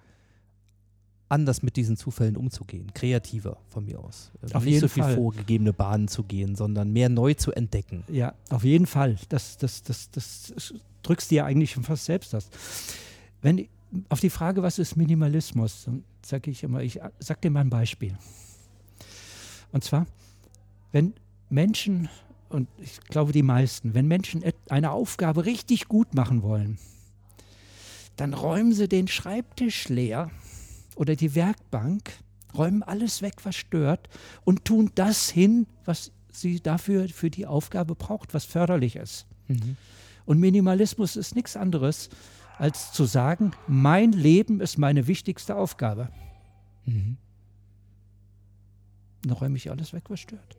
anders 1.33 1.63
mit 1.63 1.75
diesen 1.75 1.97
Zufällen 1.97 2.37
umzugehen, 2.37 2.93
kreativer 2.93 3.57
von 3.69 3.85
mir 3.85 3.99
aus. 3.99 4.31
Äh, 4.41 4.53
Auf 4.53 4.63
Nicht 4.63 4.75
so 4.79 4.85
jeden 4.85 4.89
viel 4.89 5.03
Fall. 5.03 5.15
vorgegebene 5.15 5.73
Bahnen 5.73 6.07
zu 6.07 6.23
gehen, 6.23 6.55
sondern 6.55 6.93
mehr 6.93 7.09
neu 7.09 7.33
zu 7.33 7.51
entdecken. 7.51 8.03
Ja, 8.07 8.33
auf 8.49 8.63
jeden 8.63 8.85
Fall. 8.85 9.17
Das, 9.29 9.57
das, 9.57 9.81
das, 9.83 10.11
das 10.11 10.73
drückst 11.01 11.31
dir 11.31 11.45
eigentlich 11.45 11.71
schon 11.71 11.83
fast 11.83 12.05
selbst 12.05 12.33
aus. 12.35 12.49
Wenn, 13.41 13.67
auf 14.09 14.19
die 14.19 14.29
Frage, 14.29 14.61
was 14.63 14.79
ist 14.79 14.95
Minimalismus, 14.95 15.85
dann 15.85 16.03
sage 16.23 16.51
ich 16.51 16.63
immer, 16.63 16.81
ich 16.81 16.99
sag 17.19 17.41
dir 17.41 17.49
mal 17.49 17.61
ein 17.61 17.69
Beispiel. 17.69 18.15
Und 19.71 19.83
zwar, 19.83 20.05
wenn 20.91 21.13
Menschen, 21.49 22.09
und 22.49 22.67
ich 22.77 23.01
glaube 23.01 23.31
die 23.31 23.43
meisten, 23.43 23.93
wenn 23.95 24.07
Menschen 24.07 24.43
eine 24.69 24.91
Aufgabe 24.91 25.45
richtig 25.45 25.87
gut 25.87 26.13
machen 26.13 26.43
wollen, 26.43 26.77
dann 28.15 28.33
räumen 28.33 28.73
sie 28.73 28.87
den 28.87 29.07
Schreibtisch 29.07 29.89
leer 29.89 30.29
oder 30.95 31.15
die 31.15 31.35
Werkbank, 31.35 32.11
räumen 32.55 32.83
alles 32.83 33.21
weg, 33.21 33.35
was 33.43 33.55
stört 33.55 34.09
und 34.43 34.65
tun 34.65 34.91
das 34.95 35.29
hin, 35.29 35.67
was 35.85 36.11
sie 36.31 36.59
dafür 36.59 37.07
für 37.09 37.29
die 37.29 37.45
Aufgabe 37.45 37.95
braucht, 37.95 38.33
was 38.33 38.45
förderlich 38.45 38.95
ist. 38.95 39.25
Und 40.25 40.39
Minimalismus 40.39 41.15
ist 41.15 41.35
nichts 41.35 41.55
anderes, 41.55 42.09
als 42.57 42.91
zu 42.91 43.05
sagen, 43.05 43.51
mein 43.67 44.11
Leben 44.11 44.61
ist 44.61 44.77
meine 44.77 45.07
wichtigste 45.07 45.55
Aufgabe. 45.55 46.09
Mhm. 46.85 47.17
Dann 49.23 49.31
räume 49.33 49.57
ich 49.57 49.71
alles 49.71 49.93
weg, 49.93 50.03
was 50.09 50.19
stört. 50.19 50.57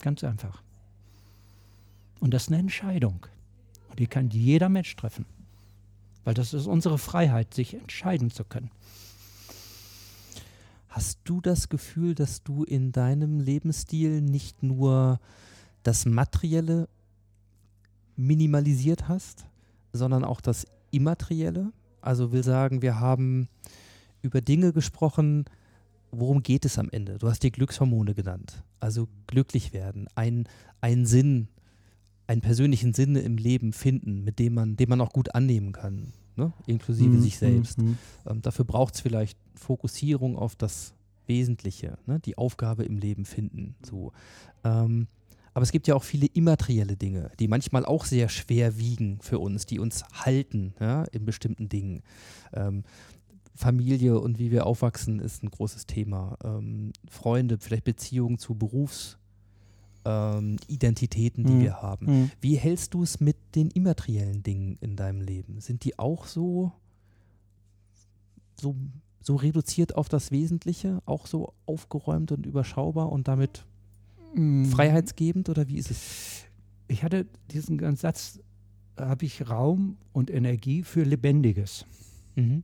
Ganz 0.00 0.24
einfach. 0.24 0.62
Und 2.20 2.32
das 2.32 2.44
ist 2.44 2.48
eine 2.48 2.58
Entscheidung. 2.58 3.26
Und 3.88 3.98
die 3.98 4.06
kann 4.06 4.30
jeder 4.30 4.68
Mensch 4.68 4.94
treffen. 4.96 5.26
Weil 6.24 6.34
das 6.34 6.54
ist 6.54 6.66
unsere 6.66 6.98
Freiheit, 6.98 7.54
sich 7.54 7.74
entscheiden 7.74 8.30
zu 8.30 8.44
können. 8.44 8.70
Hast 10.88 11.20
du 11.24 11.40
das 11.40 11.68
Gefühl, 11.68 12.14
dass 12.14 12.42
du 12.42 12.64
in 12.64 12.92
deinem 12.92 13.40
Lebensstil 13.40 14.20
nicht 14.20 14.62
nur 14.62 15.20
das 15.82 16.04
Materielle 16.04 16.88
minimalisiert 18.16 19.08
hast, 19.08 19.46
sondern 19.92 20.24
auch 20.24 20.40
das 20.40 20.66
Immaterielle? 20.90 21.72
Also 22.00 22.32
will 22.32 22.42
sagen, 22.42 22.82
wir 22.82 22.98
haben 22.98 23.48
über 24.22 24.40
Dinge 24.40 24.72
gesprochen, 24.72 25.44
worum 26.10 26.42
geht 26.42 26.64
es 26.64 26.78
am 26.78 26.90
Ende? 26.90 27.18
Du 27.18 27.28
hast 27.28 27.42
die 27.42 27.52
Glückshormone 27.52 28.14
genannt. 28.14 28.62
Also 28.80 29.08
glücklich 29.26 29.72
werden, 29.72 30.08
ein, 30.14 30.48
ein 30.80 31.06
Sinn, 31.06 31.48
einen 32.30 32.42
persönlichen 32.42 32.94
Sinn 32.94 33.16
im 33.16 33.36
Leben 33.36 33.72
finden, 33.72 34.22
mit 34.22 34.38
dem 34.38 34.54
man, 34.54 34.76
den 34.76 34.88
man 34.88 35.00
auch 35.00 35.12
gut 35.12 35.34
annehmen 35.34 35.72
kann, 35.72 36.12
ne? 36.36 36.52
inklusive 36.66 37.16
Mhm, 37.16 37.20
sich 37.20 37.38
selbst. 37.38 37.78
mhm. 37.78 37.98
Ähm, 38.24 38.40
dafür 38.40 38.64
braucht 38.64 38.94
es 38.94 39.00
vielleicht 39.00 39.36
Fokussierung 39.56 40.36
auf 40.36 40.54
das 40.54 40.94
Wesentliche, 41.26 41.98
ne? 42.06 42.20
die 42.20 42.38
Aufgabe 42.38 42.84
im 42.84 42.98
Leben 42.98 43.24
finden. 43.24 43.74
So. 43.84 44.12
Ähm, 44.62 45.08
aber 45.54 45.64
es 45.64 45.72
gibt 45.72 45.88
ja 45.88 45.96
auch 45.96 46.04
viele 46.04 46.26
immaterielle 46.26 46.96
Dinge, 46.96 47.32
die 47.40 47.48
manchmal 47.48 47.84
auch 47.84 48.04
sehr 48.04 48.28
schwer 48.28 48.78
wiegen 48.78 49.18
für 49.20 49.40
uns, 49.40 49.66
die 49.66 49.80
uns 49.80 50.04
halten 50.12 50.74
ja, 50.78 51.02
in 51.10 51.24
bestimmten 51.24 51.68
Dingen. 51.68 52.04
Ähm, 52.52 52.84
Familie 53.56 54.20
und 54.20 54.38
wie 54.38 54.52
wir 54.52 54.66
aufwachsen 54.66 55.18
ist 55.18 55.42
ein 55.42 55.50
großes 55.50 55.86
Thema. 55.86 56.36
Ähm, 56.44 56.92
Freunde, 57.10 57.58
vielleicht 57.58 57.82
Beziehungen 57.84 58.38
zu 58.38 58.54
Berufsidentitäten, 58.54 59.19
ähm, 60.04 60.56
Identitäten, 60.68 61.44
die 61.44 61.52
Mhm. 61.54 61.60
wir 61.60 61.82
haben. 61.82 62.06
Mhm. 62.06 62.30
Wie 62.40 62.56
hältst 62.56 62.94
du 62.94 63.02
es 63.02 63.20
mit 63.20 63.36
den 63.54 63.70
immateriellen 63.70 64.42
Dingen 64.42 64.78
in 64.80 64.96
deinem 64.96 65.20
Leben? 65.20 65.60
Sind 65.60 65.84
die 65.84 65.98
auch 65.98 66.26
so, 66.26 66.72
so, 68.60 68.74
so 69.22 69.36
reduziert 69.36 69.96
auf 69.96 70.08
das 70.08 70.30
Wesentliche, 70.30 71.02
auch 71.06 71.26
so 71.26 71.52
aufgeräumt 71.66 72.32
und 72.32 72.46
überschaubar 72.46 73.10
und 73.10 73.28
damit 73.28 73.64
Mhm. 74.34 74.66
freiheitsgebend 74.66 75.48
oder 75.48 75.66
wie 75.68 75.76
ist 75.78 75.90
es? 75.90 76.44
Ich 76.86 77.02
hatte 77.02 77.26
diesen 77.50 77.78
ganzen 77.78 78.00
Satz, 78.02 78.38
habe 78.96 79.24
ich 79.24 79.48
Raum 79.48 79.96
und 80.12 80.30
Energie 80.30 80.82
für 80.84 81.02
Lebendiges. 81.02 81.84
Mhm. 82.36 82.62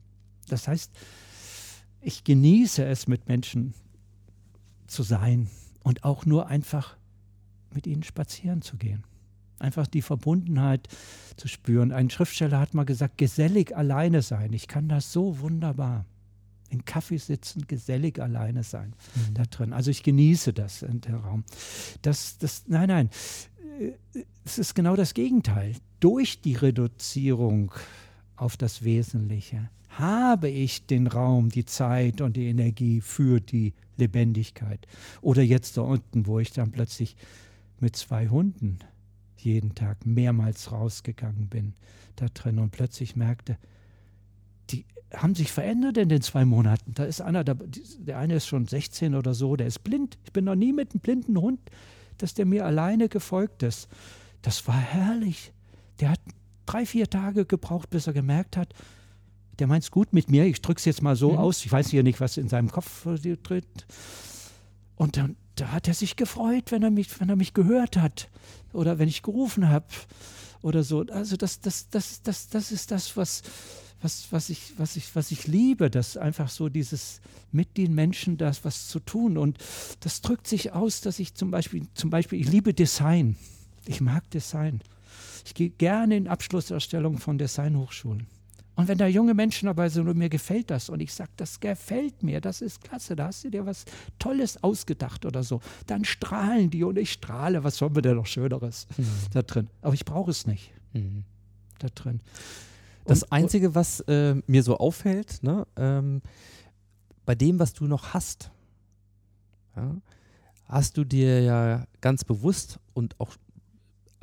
Das 0.49 0.69
heißt, 0.69 0.93
ich 2.03 2.23
genieße 2.23 2.85
es, 2.85 3.09
mit 3.09 3.27
Menschen 3.27 3.75
zu 4.87 5.03
sein 5.03 5.51
und 5.83 6.05
auch 6.05 6.25
nur 6.25 6.47
einfach 6.47 6.97
mit 7.77 7.87
ihnen 7.87 8.03
spazieren 8.03 8.63
zu 8.63 8.77
gehen. 8.77 9.05
Einfach 9.59 9.87
die 9.87 10.03
Verbundenheit 10.03 10.89
zu 11.37 11.49
spüren. 11.49 11.93
Ein 11.93 12.11
Schriftsteller 12.11 12.59
hat 12.59 12.75
mal 12.75 12.85
gesagt, 12.85 13.17
gesellig 13.17 13.77
alleine 13.77 14.21
sein. 14.23 14.53
Ich 14.53 14.67
kann 14.69 14.89
das 14.89 15.13
so 15.13 15.39
wunderbar. 15.41 16.05
In 16.69 16.85
Kaffee 16.85 17.19
sitzen, 17.19 17.67
gesellig 17.69 18.19
alleine 18.21 18.65
sein 18.65 18.95
Mhm. 19.15 19.35
da 19.35 19.45
drin. 19.45 19.73
Also 19.73 19.91
ich 19.91 20.03
genieße 20.03 20.53
das 20.53 20.83
in 20.83 21.01
der 21.01 21.17
Raum. 21.17 21.45
Das, 22.03 22.39
das, 22.39 22.65
nein, 22.67 22.89
nein. 22.89 23.11
Es 24.45 24.59
ist 24.59 24.75
genau 24.75 24.97
das 24.97 25.15
Gegenteil. 25.15 25.77
Durch 26.01 26.41
die 26.41 26.55
Reduzierung 26.55 27.73
auf 28.37 28.57
das 28.57 28.83
Wesentliche 28.83 29.71
habe 29.91 30.49
ich 30.51 30.87
den 30.87 31.07
Raum, 31.07 31.49
die 31.49 31.65
Zeit 31.65 32.21
und 32.21 32.37
die 32.37 32.49
Energie 32.49 33.01
für 33.01 33.41
die 33.41 33.73
Lebendigkeit. 33.97 34.87
Oder 35.23 35.43
jetzt 35.43 35.77
da 35.79 35.83
unten, 35.83 36.27
wo 36.27 36.39
ich 36.39 36.53
dann 36.53 36.73
plötzlich 36.73 37.17
mit 37.81 37.97
zwei 37.97 38.29
Hunden 38.29 38.79
jeden 39.37 39.75
Tag 39.75 40.07
mehrmals 40.07 40.73
rausgegangen 40.73 41.49
bin, 41.49 41.75
da 42.17 42.27
drin 42.29 42.59
und 42.59 42.71
plötzlich 42.71 43.17
merkte, 43.17 43.59
die 44.71 44.85
haben 45.15 45.35
sich 45.35 45.53
verändert 45.53 45.99
in 45.99 46.09
den 46.09 46.23
zwei 46.23 46.45
Monaten. 46.45 46.95
Da 46.95 47.05
ist 47.05 47.21
einer, 47.21 47.45
der, 47.45 47.57
eine 48.17 48.35
ist 48.37 48.47
schon 48.47 48.67
16 48.67 49.15
oder 49.15 49.35
so, 49.35 49.55
der 49.57 49.67
ist 49.67 49.85
blind. 49.85 50.19
Ich 50.25 50.33
bin 50.33 50.45
noch 50.47 50.55
nie 50.57 50.73
mit 50.73 50.93
einem 50.93 51.01
blinden 51.01 51.39
Hund, 51.41 51.61
dass 52.19 52.35
der 52.35 52.47
mir 52.47 52.65
alleine 52.65 53.09
gefolgt 53.09 53.63
ist. 53.63 53.89
Das 54.43 54.67
war 54.67 54.79
herrlich. 54.79 55.53
Der 56.01 56.11
hat 56.11 56.21
drei, 56.65 56.87
vier 56.87 57.09
Tage 57.09 57.45
gebraucht, 57.45 57.91
bis 57.91 58.07
er 58.07 58.13
gemerkt 58.15 58.57
hat, 58.57 58.73
der 59.59 59.67
meint 59.67 59.85
es 59.85 59.91
gut 59.91 60.13
mit 60.13 60.29
mir. 60.31 60.45
Ich 60.47 60.61
drücke 60.61 60.79
es 60.79 60.85
jetzt 60.85 61.03
mal 61.03 61.17
so 61.17 61.33
Mhm. 61.33 61.39
aus. 61.39 61.65
Ich 61.65 61.71
weiß 61.73 61.93
ja 61.93 62.03
nicht, 62.03 62.21
was 62.21 62.37
in 62.37 62.49
seinem 62.49 62.71
Kopf 62.71 63.07
äh, 63.07 63.37
tritt. 63.37 63.87
Und 64.97 65.17
dann 65.17 65.37
da 65.57 65.73
hat 65.73 65.89
er 65.89 65.95
sich 65.95 66.17
gefreut, 66.17 66.71
wenn 66.71 66.83
er 66.83 66.91
mich, 66.91 67.19
wenn 67.21 67.29
er 67.29 67.37
mich 67.37 67.55
gehört 67.55 67.97
hat 67.97 68.29
oder 68.73 68.99
wenn 68.99 69.09
ich 69.09 69.23
gerufen 69.23 69.69
habe 69.69 69.87
oder 70.63 70.83
so. 70.83 71.01
Also 71.11 71.37
das, 71.37 71.61
das, 71.61 71.89
das, 71.91 72.23
das, 72.23 72.49
das 72.49 72.71
ist 72.73 72.91
das, 72.91 73.17
was, 73.17 73.43
was, 74.03 74.29
was, 74.31 74.51
ich, 74.51 74.75
was, 74.79 74.97
ich, 74.97 75.17
was 75.17 75.31
ich 75.31 75.47
liebe, 75.47 75.91
dass 75.91 76.17
einfach 76.17 76.51
so 76.51 76.69
dieses 76.69 77.21
mit 77.53 77.77
den 77.79 77.95
Menschen 77.95 78.37
das 78.37 78.65
was 78.65 78.89
zu 78.89 79.01
tun. 79.01 79.39
Und 79.39 79.59
das 80.01 80.21
drückt 80.21 80.47
sich 80.47 80.73
aus, 80.73 81.01
dass 81.01 81.19
ich 81.19 81.35
zum 81.35 81.51
Beispiel, 81.51 81.87
zum 81.95 82.11
Beispiel, 82.11 82.41
ich 82.41 82.49
liebe 82.49 82.75
Design. 82.75 83.37
Ich 83.87 84.01
mag 84.01 84.29
Design. 84.31 84.83
Ich 85.47 85.55
gehe 85.55 85.71
gerne 85.71 86.17
in 86.17 86.29
Abschlusserstellung 86.29 87.19
von 87.19 87.39
Designhochschulen. 87.39 88.27
Und 88.77 88.89
wenn 88.89 88.99
da 88.99 89.07
junge 89.07 89.33
Menschen 89.35 89.67
dabei 89.67 89.89
sind 89.89 90.07
und 90.07 90.17
mir 90.19 90.29
gefällt 90.29 90.71
das 90.71 90.89
und 90.91 91.01
ich 91.01 91.13
sage, 91.15 91.31
das 91.37 91.61
gefällt 91.61 92.23
mir, 92.23 92.41
das 92.43 92.61
ist 92.61 92.83
klasse, 92.83 93.17
da 93.17 93.27
hast 93.29 93.43
du 93.45 93.51
dir 93.51 93.65
was 93.67 93.87
Tolles 94.19 94.63
ausgedacht 94.63 95.25
oder 95.25 95.43
so, 95.43 95.61
dann 95.87 96.05
strahlen 96.05 96.71
die 96.71 96.85
und 96.85 96.99
ich 96.99 97.11
strahle, 97.13 97.65
was 97.65 97.77
soll 97.79 97.89
mir 97.91 98.03
denn 98.03 98.17
noch 98.17 98.27
Schöneres 98.27 98.87
da 99.33 99.43
drin? 99.43 99.69
Aber 99.83 99.95
ich 99.95 100.05
brauche 100.05 100.31
es 100.31 100.47
nicht 100.47 100.71
Mhm. 100.93 101.25
da 101.79 101.89
drin. 101.95 102.21
Das 103.07 103.23
Und- 103.25 103.33
Einzige, 103.33 103.75
was 103.75 104.01
äh, 104.01 104.35
mir 104.47 104.63
so 104.63 104.77
auffällt, 104.79 105.43
ne, 105.43 105.67
ähm, 105.77 106.21
bei 107.25 107.35
dem, 107.35 107.59
was 107.59 107.73
du 107.73 107.87
noch 107.87 108.13
hast, 108.15 108.51
ja, 109.75 109.97
hast 110.67 110.97
du 110.97 111.05
dir 111.05 111.41
ja 111.43 111.87
ganz 112.01 112.25
bewusst 112.25 112.79
und 112.95 113.19
auch 113.21 113.33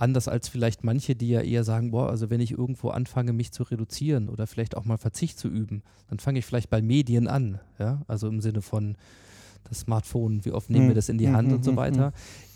anders 0.04 0.28
als 0.28 0.48
vielleicht 0.50 0.84
manche, 0.84 1.16
die 1.16 1.30
ja 1.30 1.42
eher 1.42 1.64
sagen, 1.64 1.92
boah, 1.92 2.10
also 2.10 2.30
wenn 2.30 2.42
ich 2.42 2.52
irgendwo 2.52 2.90
anfange, 2.90 3.34
mich 3.34 3.52
zu 3.52 3.64
reduzieren 3.64 4.30
oder 4.30 4.46
vielleicht 4.46 4.78
auch 4.78 4.86
mal 4.86 4.98
Verzicht 4.98 5.40
zu 5.40 5.48
üben, 5.48 5.82
dann 6.10 6.20
fange 6.20 6.40
ich 6.40 6.46
vielleicht 6.46 6.70
bei 6.70 6.82
Medien 6.82 7.28
an, 7.28 7.60
ja, 7.80 8.02
also 8.08 8.28
im 8.28 8.42
Sinne 8.42 8.62
von 8.62 8.96
das 9.64 9.80
Smartphone, 9.80 10.44
wie 10.46 10.52
oft 10.52 10.70
nehmen 10.70 10.88
wir 10.88 10.94
Mhm. 10.94 10.96
das 10.96 11.10
in 11.10 11.18
die 11.18 11.30
Mhm, 11.30 11.34
Hand 11.34 11.54
und 11.54 11.64
so 11.64 11.72
mhm, 11.72 11.76
weiter. 11.78 12.14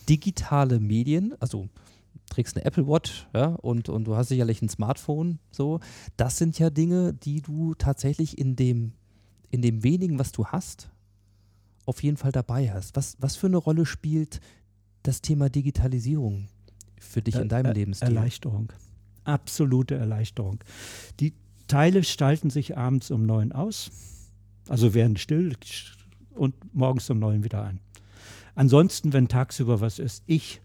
Digitale 0.10 0.80
Medien, 0.80 1.34
also 1.40 1.70
trägst 2.30 2.58
eine 2.58 2.66
Apple 2.66 2.86
Watch, 2.88 3.28
ja, 3.34 3.48
und, 3.48 3.88
und 3.90 4.04
du 4.06 4.16
hast 4.18 4.28
sicherlich 4.28 4.62
ein 4.62 4.70
Smartphone, 4.70 5.40
so. 5.52 5.80
Das 6.18 6.38
sind 6.38 6.60
ja 6.60 6.70
Dinge, 6.70 7.14
die 7.14 7.42
du 7.42 7.74
tatsächlich 7.76 8.38
in 8.38 8.56
dem, 8.58 8.92
in 9.50 9.62
dem 9.62 9.84
wenigen, 9.84 10.20
was 10.20 10.34
du 10.34 10.46
hast, 10.48 10.90
auf 11.86 12.04
jeden 12.04 12.18
Fall 12.18 12.34
dabei 12.34 12.72
hast. 12.74 12.96
Was, 12.98 13.16
was 13.20 13.38
für 13.38 13.48
eine 13.48 13.58
Rolle 13.58 13.86
spielt 13.86 14.42
das 15.04 15.22
Thema 15.22 15.50
Digitalisierung 15.50 16.50
für 17.00 17.22
dich 17.22 17.36
in 17.36 17.50
deinem 17.50 17.68
Er- 17.68 17.74
Lebensstil? 17.74 18.08
Erleichterung. 18.10 18.72
Absolute 19.24 19.96
Erleichterung. 19.96 20.60
Die 21.20 21.34
Teile 21.68 22.04
stalten 22.04 22.50
sich 22.50 22.78
abends 22.78 23.12
um 23.12 23.24
neun 23.26 23.52
aus, 23.52 23.92
also 24.70 24.94
werden 24.94 25.18
still 25.18 25.56
und 26.34 26.56
morgens 26.74 27.10
um 27.10 27.20
neun 27.20 27.44
wieder 27.44 27.64
an. 27.64 27.80
Ansonsten, 28.56 29.14
wenn 29.14 29.28
tagsüber 29.28 29.82
was 29.82 30.00
ist, 30.00 30.24
ich 30.28 30.62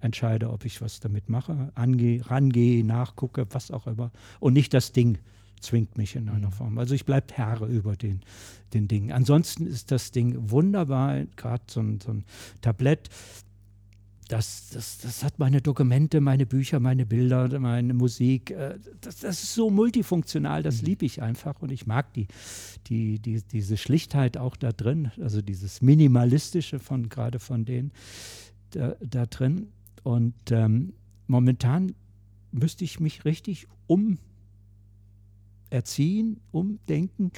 entscheide, 0.00 0.50
ob 0.50 0.64
ich 0.64 0.80
was 0.80 1.00
damit 1.00 1.28
mache, 1.28 1.70
angehe, 1.74 2.28
rangehe, 2.28 2.84
nachgucke, 2.84 3.46
was 3.50 3.70
auch 3.70 3.86
immer. 3.86 4.10
Und 4.40 4.52
nicht 4.54 4.74
das 4.74 4.92
Ding 4.92 5.18
zwingt 5.60 5.96
mich 5.96 6.14
in 6.16 6.28
einer 6.28 6.48
Mhm. 6.48 6.52
Form. 6.52 6.78
Also 6.78 6.94
ich 6.94 7.04
bleibe 7.06 7.32
Herr 7.32 7.60
über 7.62 7.96
den, 7.96 8.20
den 8.74 8.86
Dingen. 8.88 9.12
Ansonsten 9.12 9.66
ist 9.66 9.90
das 9.90 10.10
Ding 10.10 10.50
wunderbar, 10.50 11.24
gerade 11.36 11.64
so 11.68 11.80
ein, 11.80 12.00
so 12.00 12.10
ein 12.12 12.24
Tablett. 12.60 13.08
Das, 14.34 14.68
das, 14.70 14.98
das 14.98 15.22
hat 15.22 15.38
meine 15.38 15.62
Dokumente, 15.62 16.20
meine 16.20 16.44
Bücher, 16.44 16.80
meine 16.80 17.06
Bilder, 17.06 17.56
meine 17.60 17.94
Musik. 17.94 18.50
äh, 18.50 18.80
Das, 19.00 19.18
das 19.20 19.44
ist 19.44 19.54
so 19.54 19.70
multifunktional, 19.70 20.64
das 20.64 20.80
Mhm. 20.82 20.86
liebe 20.88 21.06
ich 21.06 21.22
einfach 21.22 21.62
und 21.62 21.70
ich 21.70 21.86
mag 21.86 22.12
die, 22.14 22.26
die, 22.88 23.20
die, 23.20 23.42
diese 23.42 23.76
Schlichtheit 23.76 24.36
auch 24.36 24.56
da 24.56 24.72
drin, 24.72 25.12
also 25.20 25.40
dieses 25.40 25.82
Minimalistische 25.82 26.80
von 26.80 27.08
gerade 27.08 27.38
von 27.38 27.64
denen 27.64 27.92
da, 28.70 28.96
da 29.08 29.26
drin. 29.26 29.68
Und 30.02 30.34
ähm, 30.50 30.94
momentan 31.28 31.94
müsste 32.50 32.82
ich 32.82 32.98
mich 32.98 33.24
richtig 33.24 33.68
umerziehen, 35.70 36.40
umdenken, 36.50 37.30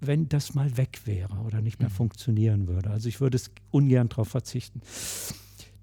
wenn 0.00 0.28
das 0.28 0.54
mal 0.54 0.76
weg 0.76 1.02
wäre 1.04 1.36
oder 1.46 1.60
nicht 1.60 1.78
mehr 1.78 1.88
Mhm. 1.88 1.94
funktionieren 1.94 2.66
würde. 2.66 2.90
Also 2.90 3.08
ich 3.08 3.20
würde 3.20 3.36
es 3.36 3.52
ungern 3.70 4.08
darauf 4.08 4.26
verzichten. 4.26 4.80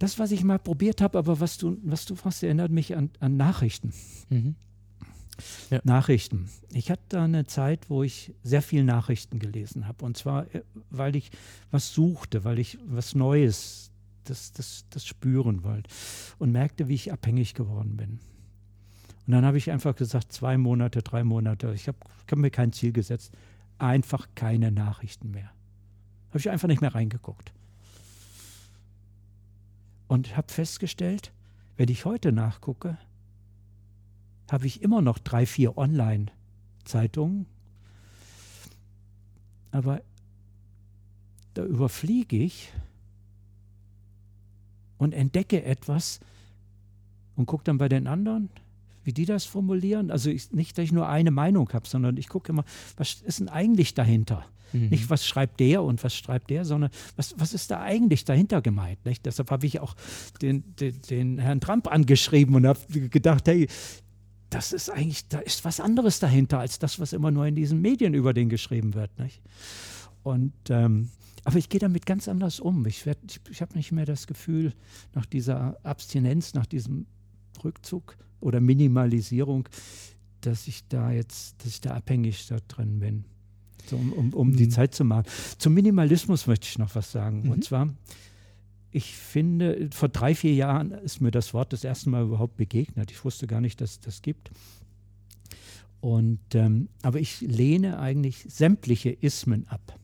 Das, 0.01 0.17
was 0.17 0.31
ich 0.31 0.43
mal 0.43 0.57
probiert 0.57 0.99
habe, 0.99 1.19
aber 1.19 1.39
was 1.39 1.59
du, 1.59 1.77
was 1.83 2.05
du 2.05 2.15
fragst, 2.15 2.41
erinnert 2.41 2.71
mich 2.71 2.95
an, 2.95 3.11
an 3.19 3.37
Nachrichten. 3.37 3.93
Mhm. 4.31 4.55
Nachrichten. 5.83 6.49
Ich 6.71 6.89
hatte 6.89 7.03
da 7.09 7.23
eine 7.23 7.45
Zeit, 7.45 7.87
wo 7.87 8.01
ich 8.01 8.33
sehr 8.41 8.63
viel 8.63 8.83
Nachrichten 8.83 9.37
gelesen 9.37 9.87
habe. 9.87 10.03
Und 10.03 10.17
zwar, 10.17 10.53
äh, 10.55 10.63
weil 10.89 11.15
ich 11.15 11.29
was 11.69 11.93
suchte, 11.93 12.43
weil 12.43 12.57
ich 12.57 12.79
was 12.83 13.13
Neues, 13.13 13.91
das, 14.23 14.51
das, 14.53 14.85
das 14.89 15.05
spüren 15.05 15.63
wollte. 15.63 15.87
Und 16.39 16.51
merkte, 16.51 16.87
wie 16.87 16.95
ich 16.95 17.11
abhängig 17.13 17.53
geworden 17.53 17.95
bin. 17.95 18.19
Und 19.27 19.33
dann 19.33 19.45
habe 19.45 19.59
ich 19.59 19.69
einfach 19.69 19.95
gesagt, 19.95 20.33
zwei 20.33 20.57
Monate, 20.57 21.03
drei 21.03 21.23
Monate, 21.23 21.73
ich 21.75 21.87
habe 21.87 21.99
hab 22.29 22.39
mir 22.39 22.49
kein 22.49 22.73
Ziel 22.73 22.91
gesetzt, 22.91 23.33
einfach 23.77 24.29
keine 24.33 24.71
Nachrichten 24.71 25.29
mehr. 25.29 25.51
Habe 26.29 26.39
ich 26.39 26.49
einfach 26.49 26.67
nicht 26.67 26.81
mehr 26.81 26.95
reingeguckt. 26.95 27.53
Und 30.11 30.35
habe 30.35 30.51
festgestellt, 30.51 31.31
wenn 31.77 31.87
ich 31.87 32.03
heute 32.03 32.33
nachgucke, 32.33 32.97
habe 34.51 34.67
ich 34.67 34.81
immer 34.81 35.01
noch 35.01 35.17
drei, 35.17 35.45
vier 35.45 35.77
Online-Zeitungen. 35.77 37.45
Aber 39.71 40.01
da 41.53 41.63
überfliege 41.63 42.35
ich 42.35 42.73
und 44.97 45.13
entdecke 45.13 45.63
etwas 45.63 46.19
und 47.37 47.45
gucke 47.45 47.63
dann 47.63 47.77
bei 47.77 47.87
den 47.87 48.05
anderen, 48.05 48.49
wie 49.03 49.13
die 49.13 49.25
das 49.25 49.45
formulieren. 49.45 50.11
Also 50.11 50.29
ich, 50.29 50.51
nicht, 50.51 50.77
dass 50.77 50.85
ich 50.85 50.91
nur 50.91 51.07
eine 51.07 51.31
Meinung 51.31 51.69
habe, 51.73 51.87
sondern 51.87 52.17
ich 52.17 52.29
gucke 52.29 52.51
immer, 52.51 52.63
was 52.97 53.21
ist 53.21 53.39
denn 53.39 53.49
eigentlich 53.49 53.93
dahinter? 53.93 54.45
Mhm. 54.73 54.89
Nicht, 54.89 55.09
was 55.09 55.25
schreibt 55.27 55.59
der 55.59 55.83
und 55.83 56.03
was 56.03 56.15
schreibt 56.15 56.49
der, 56.49 56.63
sondern 56.63 56.91
was, 57.15 57.35
was 57.37 57.53
ist 57.53 57.71
da 57.71 57.81
eigentlich 57.81 58.23
dahinter 58.25 58.61
gemeint? 58.61 59.03
Nicht? 59.05 59.25
Deshalb 59.25 59.51
habe 59.51 59.65
ich 59.65 59.79
auch 59.79 59.95
den, 60.41 60.63
den, 60.77 61.01
den 61.09 61.39
Herrn 61.39 61.59
Trump 61.59 61.91
angeschrieben 61.91 62.55
und 62.55 62.65
habe 62.65 62.79
gedacht, 63.09 63.47
hey, 63.47 63.67
das 64.49 64.73
ist 64.73 64.89
eigentlich, 64.89 65.27
da 65.29 65.39
ist 65.39 65.63
was 65.65 65.79
anderes 65.79 66.19
dahinter 66.19 66.59
als 66.59 66.79
das, 66.79 66.99
was 66.99 67.13
immer 67.13 67.31
nur 67.31 67.45
in 67.47 67.55
diesen 67.55 67.81
Medien 67.81 68.13
über 68.13 68.33
den 68.33 68.49
geschrieben 68.49 68.93
wird. 68.93 69.17
Nicht? 69.19 69.41
Und 70.23 70.53
ähm, 70.69 71.09
aber 71.43 71.57
ich 71.57 71.69
gehe 71.69 71.79
damit 71.79 72.05
ganz 72.05 72.27
anders 72.27 72.59
um. 72.59 72.85
Ich, 72.85 73.05
werd- 73.05 73.17
ich, 73.27 73.39
ich 73.49 73.61
habe 73.61 73.75
nicht 73.75 73.91
mehr 73.91 74.05
das 74.05 74.27
Gefühl, 74.27 74.73
nach 75.15 75.25
dieser 75.25 75.77
Abstinenz, 75.83 76.53
nach 76.53 76.67
diesem 76.67 77.07
Rückzug 77.63 78.15
oder 78.41 78.59
Minimalisierung, 78.59 79.67
dass 80.41 80.67
ich 80.67 80.87
da 80.87 81.11
jetzt, 81.11 81.63
dass 81.63 81.67
ich 81.73 81.81
da 81.81 81.91
abhängig 81.91 82.47
da 82.47 82.57
drin 82.67 82.99
bin. 82.99 83.25
So, 83.89 83.95
um 83.95 84.11
um, 84.13 84.33
um 84.33 84.55
die 84.55 84.65
Mhm. 84.65 84.71
Zeit 84.71 84.93
zu 84.93 85.03
machen. 85.05 85.25
Zum 85.57 85.73
Minimalismus 85.73 86.45
möchte 86.47 86.67
ich 86.67 86.77
noch 86.77 86.93
was 86.95 87.11
sagen. 87.11 87.43
Mhm. 87.43 87.51
Und 87.51 87.63
zwar, 87.63 87.89
ich 88.91 89.15
finde, 89.15 89.89
vor 89.91 90.09
drei, 90.09 90.35
vier 90.35 90.53
Jahren 90.53 90.91
ist 90.91 91.21
mir 91.21 91.31
das 91.31 91.53
Wort 91.53 91.73
das 91.73 91.83
erste 91.83 92.09
Mal 92.09 92.23
überhaupt 92.23 92.57
begegnet. 92.57 93.09
Ich 93.11 93.23
wusste 93.23 93.47
gar 93.47 93.61
nicht, 93.61 93.79
dass 93.81 93.91
es 93.91 93.99
das 94.01 94.21
gibt. 94.21 94.51
Und, 95.99 96.39
ähm, 96.55 96.89
aber 97.03 97.19
ich 97.19 97.41
lehne 97.41 97.99
eigentlich 97.99 98.45
sämtliche 98.49 99.11
Ismen 99.11 99.67
ab. 99.67 99.97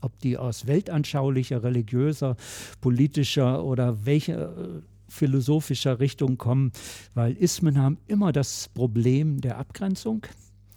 Ob 0.00 0.18
die 0.20 0.36
aus 0.36 0.66
weltanschaulicher, 0.66 1.62
religiöser, 1.62 2.36
politischer 2.80 3.64
oder 3.64 4.04
welcher 4.04 4.82
philosophischer 5.08 6.00
Richtung 6.00 6.38
kommen, 6.38 6.72
weil 7.14 7.32
Ismen 7.36 7.78
haben 7.78 7.98
immer 8.06 8.32
das 8.32 8.68
Problem 8.68 9.40
der 9.40 9.58
Abgrenzung. 9.58 10.26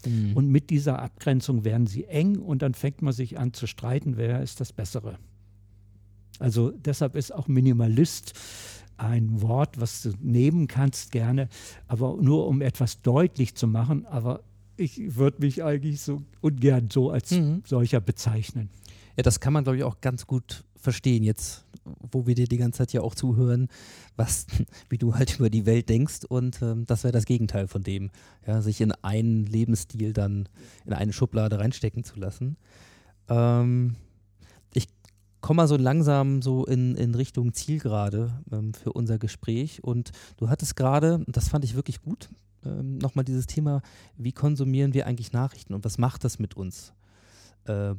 Mhm. 0.05 0.33
Und 0.35 0.47
mit 0.47 0.69
dieser 0.69 0.99
Abgrenzung 0.99 1.65
werden 1.65 1.87
sie 1.87 2.05
eng 2.05 2.37
und 2.37 2.61
dann 2.61 2.73
fängt 2.73 3.01
man 3.01 3.13
sich 3.13 3.37
an 3.37 3.53
zu 3.53 3.67
streiten, 3.67 4.17
wer 4.17 4.41
ist 4.41 4.59
das 4.59 4.71
Bessere. 4.71 5.17
Also 6.39 6.71
deshalb 6.71 7.15
ist 7.15 7.33
auch 7.33 7.47
Minimalist 7.47 8.33
ein 8.97 9.41
Wort, 9.41 9.79
was 9.79 10.01
du 10.01 10.11
nehmen 10.21 10.67
kannst 10.67 11.11
gerne, 11.11 11.49
aber 11.87 12.17
nur 12.21 12.47
um 12.47 12.61
etwas 12.61 13.01
deutlich 13.01 13.55
zu 13.55 13.67
machen. 13.67 14.05
Aber 14.05 14.41
ich 14.77 15.15
würde 15.17 15.41
mich 15.41 15.63
eigentlich 15.63 16.01
so 16.01 16.21
ungern 16.41 16.89
so 16.91 17.11
als 17.11 17.31
Mhm. 17.31 17.63
solcher 17.65 17.99
bezeichnen. 17.99 18.69
Ja, 19.17 19.23
das 19.23 19.39
kann 19.41 19.51
man, 19.51 19.63
glaube 19.63 19.77
ich, 19.77 19.83
auch 19.83 19.99
ganz 20.01 20.27
gut 20.27 20.63
verstehen 20.79 21.23
jetzt, 21.23 21.65
wo 22.11 22.27
wir 22.27 22.35
dir 22.35 22.47
die 22.47 22.57
ganze 22.57 22.79
Zeit 22.79 22.93
ja 22.93 23.01
auch 23.01 23.15
zuhören, 23.15 23.67
was, 24.15 24.47
wie 24.89 24.97
du 24.97 25.15
halt 25.15 25.39
über 25.39 25.49
die 25.49 25.65
Welt 25.65 25.89
denkst 25.89 26.25
und 26.27 26.61
ähm, 26.61 26.85
das 26.85 27.03
wäre 27.03 27.11
das 27.11 27.25
Gegenteil 27.25 27.67
von 27.67 27.83
dem, 27.83 28.11
ja, 28.45 28.61
sich 28.61 28.81
in 28.81 28.91
einen 29.03 29.45
Lebensstil 29.45 30.13
dann 30.13 30.49
in 30.85 30.93
eine 30.93 31.13
Schublade 31.13 31.59
reinstecken 31.59 32.03
zu 32.03 32.19
lassen. 32.19 32.57
Ähm, 33.27 33.95
ich 34.73 34.87
komme 35.41 35.57
mal 35.57 35.67
so 35.67 35.77
langsam 35.77 36.41
so 36.41 36.65
in, 36.65 36.95
in 36.95 37.15
Richtung 37.15 37.53
Zielgerade 37.53 38.31
ähm, 38.51 38.73
für 38.73 38.93
unser 38.93 39.17
Gespräch 39.17 39.83
und 39.83 40.11
du 40.37 40.49
hattest 40.49 40.75
gerade, 40.75 41.23
das 41.27 41.49
fand 41.49 41.65
ich 41.65 41.75
wirklich 41.75 42.01
gut, 42.01 42.29
ähm, 42.65 42.97
nochmal 42.97 43.25
dieses 43.25 43.47
Thema, 43.47 43.81
wie 44.17 44.33
konsumieren 44.33 44.93
wir 44.93 45.07
eigentlich 45.07 45.31
Nachrichten 45.31 45.73
und 45.73 45.85
was 45.85 45.97
macht 45.97 46.23
das 46.23 46.39
mit 46.39 46.55
uns? 46.55 46.93
Äh, 47.65 47.93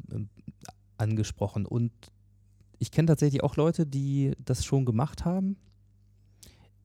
angesprochen. 1.01 1.67
Und 1.67 1.93
ich 2.81 2.91
kenne 2.91 3.07
tatsächlich 3.07 3.45
auch 3.45 3.57
Leute, 3.57 3.87
die 3.87 4.33
das 4.45 4.65
schon 4.65 4.85
gemacht 4.85 5.25
haben. 5.25 5.57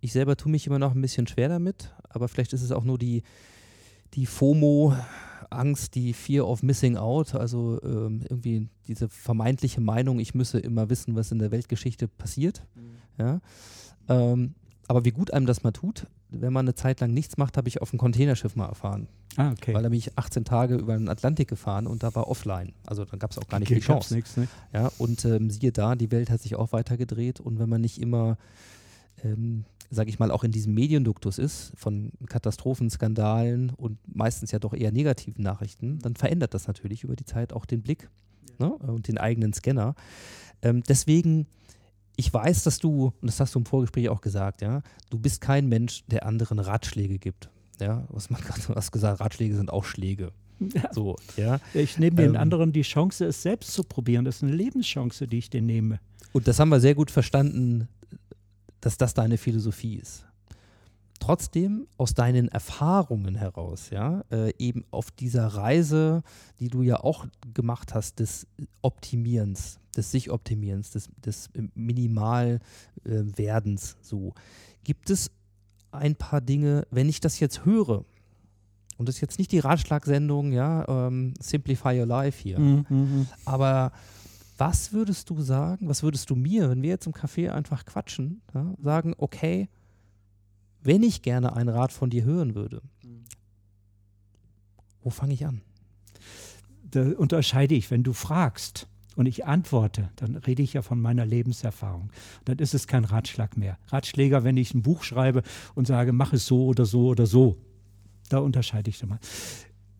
Ich 0.01 0.11
selber 0.11 0.35
tue 0.35 0.51
mich 0.51 0.67
immer 0.67 0.77
noch 0.77 0.93
ein 0.93 1.01
bisschen 1.01 1.25
schwer 1.25 1.49
damit, 1.49 1.95
aber 2.09 2.27
vielleicht 2.27 2.53
ist 2.53 2.61
es 2.61 2.71
auch 2.71 2.83
nur 2.83 2.99
die, 2.99 3.23
die 4.13 4.25
FOMO, 4.25 4.93
Angst, 5.49 5.95
die 5.95 6.13
Fear 6.13 6.47
of 6.47 6.63
Missing 6.63 6.97
Out, 6.97 7.33
also 7.33 7.81
ähm, 7.81 8.21
irgendwie 8.29 8.67
diese 8.87 9.07
vermeintliche 9.07 9.79
Meinung, 9.79 10.19
ich 10.19 10.35
müsse 10.35 10.59
immer 10.59 10.89
wissen, 10.89 11.15
was 11.15 11.31
in 11.31 11.39
der 11.39 11.51
Weltgeschichte 11.51 12.09
passiert. 12.09 12.67
Ja? 13.17 13.39
Ähm, 14.09 14.53
aber 14.87 15.05
wie 15.05 15.11
gut 15.11 15.31
einem 15.33 15.45
das 15.45 15.63
mal 15.63 15.71
tut, 15.71 16.07
wenn 16.29 16.53
man 16.53 16.65
eine 16.65 16.75
Zeit 16.75 16.99
lang 16.99 17.13
nichts 17.13 17.37
macht, 17.37 17.57
habe 17.57 17.67
ich 17.67 17.81
auf 17.81 17.89
dem 17.89 17.99
Containerschiff 17.99 18.55
mal 18.55 18.67
erfahren. 18.67 19.07
Ah, 19.37 19.51
okay. 19.51 19.73
Weil 19.73 19.83
da 19.83 19.89
bin 19.89 19.97
ich 19.97 20.17
18 20.17 20.45
Tage 20.45 20.75
über 20.75 20.97
den 20.97 21.09
Atlantik 21.09 21.47
gefahren 21.47 21.87
und 21.87 22.03
da 22.03 22.13
war 22.15 22.27
offline. 22.27 22.73
Also 22.85 23.03
dann 23.05 23.19
gab 23.19 23.31
es 23.31 23.37
auch 23.37 23.47
gar 23.47 23.59
nicht 23.59 23.69
Okay, 23.69 23.79
die 23.79 23.85
Chance. 23.85 24.13
nichts, 24.13 24.37
ne? 24.37 24.47
Ja, 24.73 24.91
und 24.97 25.25
ähm, 25.25 25.49
siehe 25.49 25.71
da, 25.71 25.95
die 25.95 26.11
Welt 26.11 26.29
hat 26.29 26.41
sich 26.41 26.55
auch 26.55 26.71
weitergedreht 26.71 27.39
und 27.39 27.59
wenn 27.59 27.67
man 27.69 27.81
nicht 27.81 27.99
immer, 28.01 28.37
ähm, 29.23 29.65
sage 29.89 30.09
ich 30.09 30.19
mal, 30.19 30.31
auch 30.31 30.43
in 30.43 30.51
diesem 30.51 30.73
Medienduktus 30.73 31.37
ist, 31.37 31.73
von 31.75 32.11
Katastrophen, 32.29 32.89
Skandalen 32.89 33.71
und 33.71 33.97
meistens 34.07 34.51
ja 34.51 34.59
doch 34.59 34.73
eher 34.73 34.91
negativen 34.91 35.43
Nachrichten, 35.43 35.99
dann 35.99 36.15
verändert 36.15 36.53
das 36.53 36.67
natürlich 36.67 37.03
über 37.03 37.15
die 37.15 37.25
Zeit 37.25 37.53
auch 37.53 37.65
den 37.65 37.81
Blick 37.81 38.09
ne? 38.59 38.71
und 38.73 39.07
den 39.07 39.17
eigenen 39.17 39.53
Scanner. 39.53 39.95
Ähm, 40.61 40.83
deswegen, 40.87 41.47
ich 42.17 42.33
weiß, 42.33 42.63
dass 42.63 42.79
du, 42.79 43.13
und 43.21 43.27
das 43.27 43.39
hast 43.39 43.55
du 43.55 43.59
im 43.59 43.65
Vorgespräch 43.65 44.09
auch 44.09 44.21
gesagt, 44.21 44.61
ja, 44.61 44.81
du 45.09 45.19
bist 45.19 45.41
kein 45.41 45.67
Mensch, 45.67 46.03
der 46.07 46.25
anderen 46.25 46.59
Ratschläge 46.59 47.19
gibt. 47.19 47.49
Ja, 47.79 48.05
was 48.09 48.29
man 48.29 48.41
hast 48.75 48.91
gesagt, 48.91 49.19
Ratschläge 49.19 49.55
sind 49.55 49.71
auch 49.71 49.83
Schläge. 49.83 50.31
So, 50.91 51.17
ja. 51.35 51.59
Ich 51.73 51.97
nehme 51.99 52.15
den 52.15 52.35
Ähm. 52.35 52.37
anderen 52.37 52.71
die 52.71 52.83
Chance, 52.83 53.25
es 53.25 53.41
selbst 53.41 53.73
zu 53.73 53.83
probieren. 53.83 54.23
Das 54.23 54.37
ist 54.37 54.43
eine 54.43 54.53
Lebenschance, 54.53 55.27
die 55.27 55.39
ich 55.39 55.49
denen 55.49 55.67
nehme. 55.67 55.99
Und 56.31 56.47
das 56.47 56.59
haben 56.59 56.69
wir 56.69 56.79
sehr 56.79 56.95
gut 56.95 57.11
verstanden, 57.11 57.89
dass 58.79 58.97
das 58.97 59.13
deine 59.13 59.37
Philosophie 59.37 59.95
ist. 59.95 60.25
Trotzdem 61.19 61.87
aus 61.97 62.13
deinen 62.13 62.49
Erfahrungen 62.49 63.35
heraus, 63.35 63.89
ja, 63.89 64.23
äh, 64.31 64.53
eben 64.59 64.83
auf 64.91 65.11
dieser 65.11 65.47
Reise, 65.47 66.21
die 66.59 66.67
du 66.67 66.81
ja 66.83 66.97
auch 66.99 67.25
gemacht 67.53 67.93
hast, 67.95 68.19
des 68.19 68.45
Optimierens, 68.81 69.79
des 69.95 70.11
Sich-Optimierens, 70.11 70.91
des, 70.91 71.09
des 71.25 71.49
Minimalwerdens, 73.05 73.97
so, 74.01 74.33
gibt 74.83 75.09
es 75.09 75.31
ein 75.91 76.15
paar 76.15 76.41
Dinge, 76.41 76.85
wenn 76.91 77.09
ich 77.09 77.19
das 77.21 77.39
jetzt 77.39 77.65
höre, 77.65 78.03
und 78.97 79.07
das 79.09 79.15
ist 79.15 79.21
jetzt 79.21 79.39
nicht 79.39 79.51
die 79.51 79.59
Ratschlagsendung, 79.59 80.51
ja, 80.53 80.85
ähm, 81.07 81.33
Simplify 81.39 81.99
Your 81.99 82.05
Life 82.05 82.41
hier, 82.41 82.59
Mhm. 82.59 83.27
aber 83.45 83.91
was 84.57 84.93
würdest 84.93 85.29
du 85.29 85.41
sagen, 85.41 85.87
was 85.89 86.01
würdest 86.03 86.29
du 86.29 86.35
mir, 86.35 86.69
wenn 86.69 86.81
wir 86.81 86.89
jetzt 86.89 87.07
im 87.07 87.13
Café 87.13 87.49
einfach 87.49 87.85
quatschen, 87.85 88.41
ja, 88.53 88.73
sagen, 88.81 89.13
okay, 89.17 89.67
wenn 90.85 91.03
ich 91.03 91.21
gerne 91.21 91.55
einen 91.55 91.69
Rat 91.69 91.91
von 91.91 92.09
dir 92.09 92.23
hören 92.23 92.55
würde, 92.55 92.81
wo 95.01 95.09
fange 95.09 95.33
ich 95.33 95.45
an? 95.45 95.61
Da 96.91 97.11
unterscheide 97.17 97.75
ich, 97.75 97.91
wenn 97.91 98.03
du 98.03 98.13
fragst 98.13 98.87
und 99.15 99.25
ich 99.25 99.45
antworte, 99.45 100.09
dann 100.15 100.35
rede 100.35 100.63
ich 100.63 100.73
ja 100.73 100.81
von 100.81 101.01
meiner 101.01 101.25
Lebenserfahrung. 101.25 102.11
Dann 102.45 102.59
ist 102.59 102.73
es 102.73 102.87
kein 102.87 103.05
Ratschlag 103.05 103.57
mehr. 103.57 103.77
Ratschläger, 103.87 104.43
wenn 104.43 104.57
ich 104.57 104.73
ein 104.73 104.81
Buch 104.81 105.03
schreibe 105.03 105.43
und 105.73 105.87
sage, 105.87 106.13
mach 106.13 106.33
es 106.33 106.45
so 106.45 106.65
oder 106.65 106.85
so 106.85 107.07
oder 107.07 107.25
so. 107.25 107.57
Da 108.29 108.39
unterscheide 108.39 108.89
ich 108.89 108.97
schon 108.97 109.09
mal. 109.09 109.19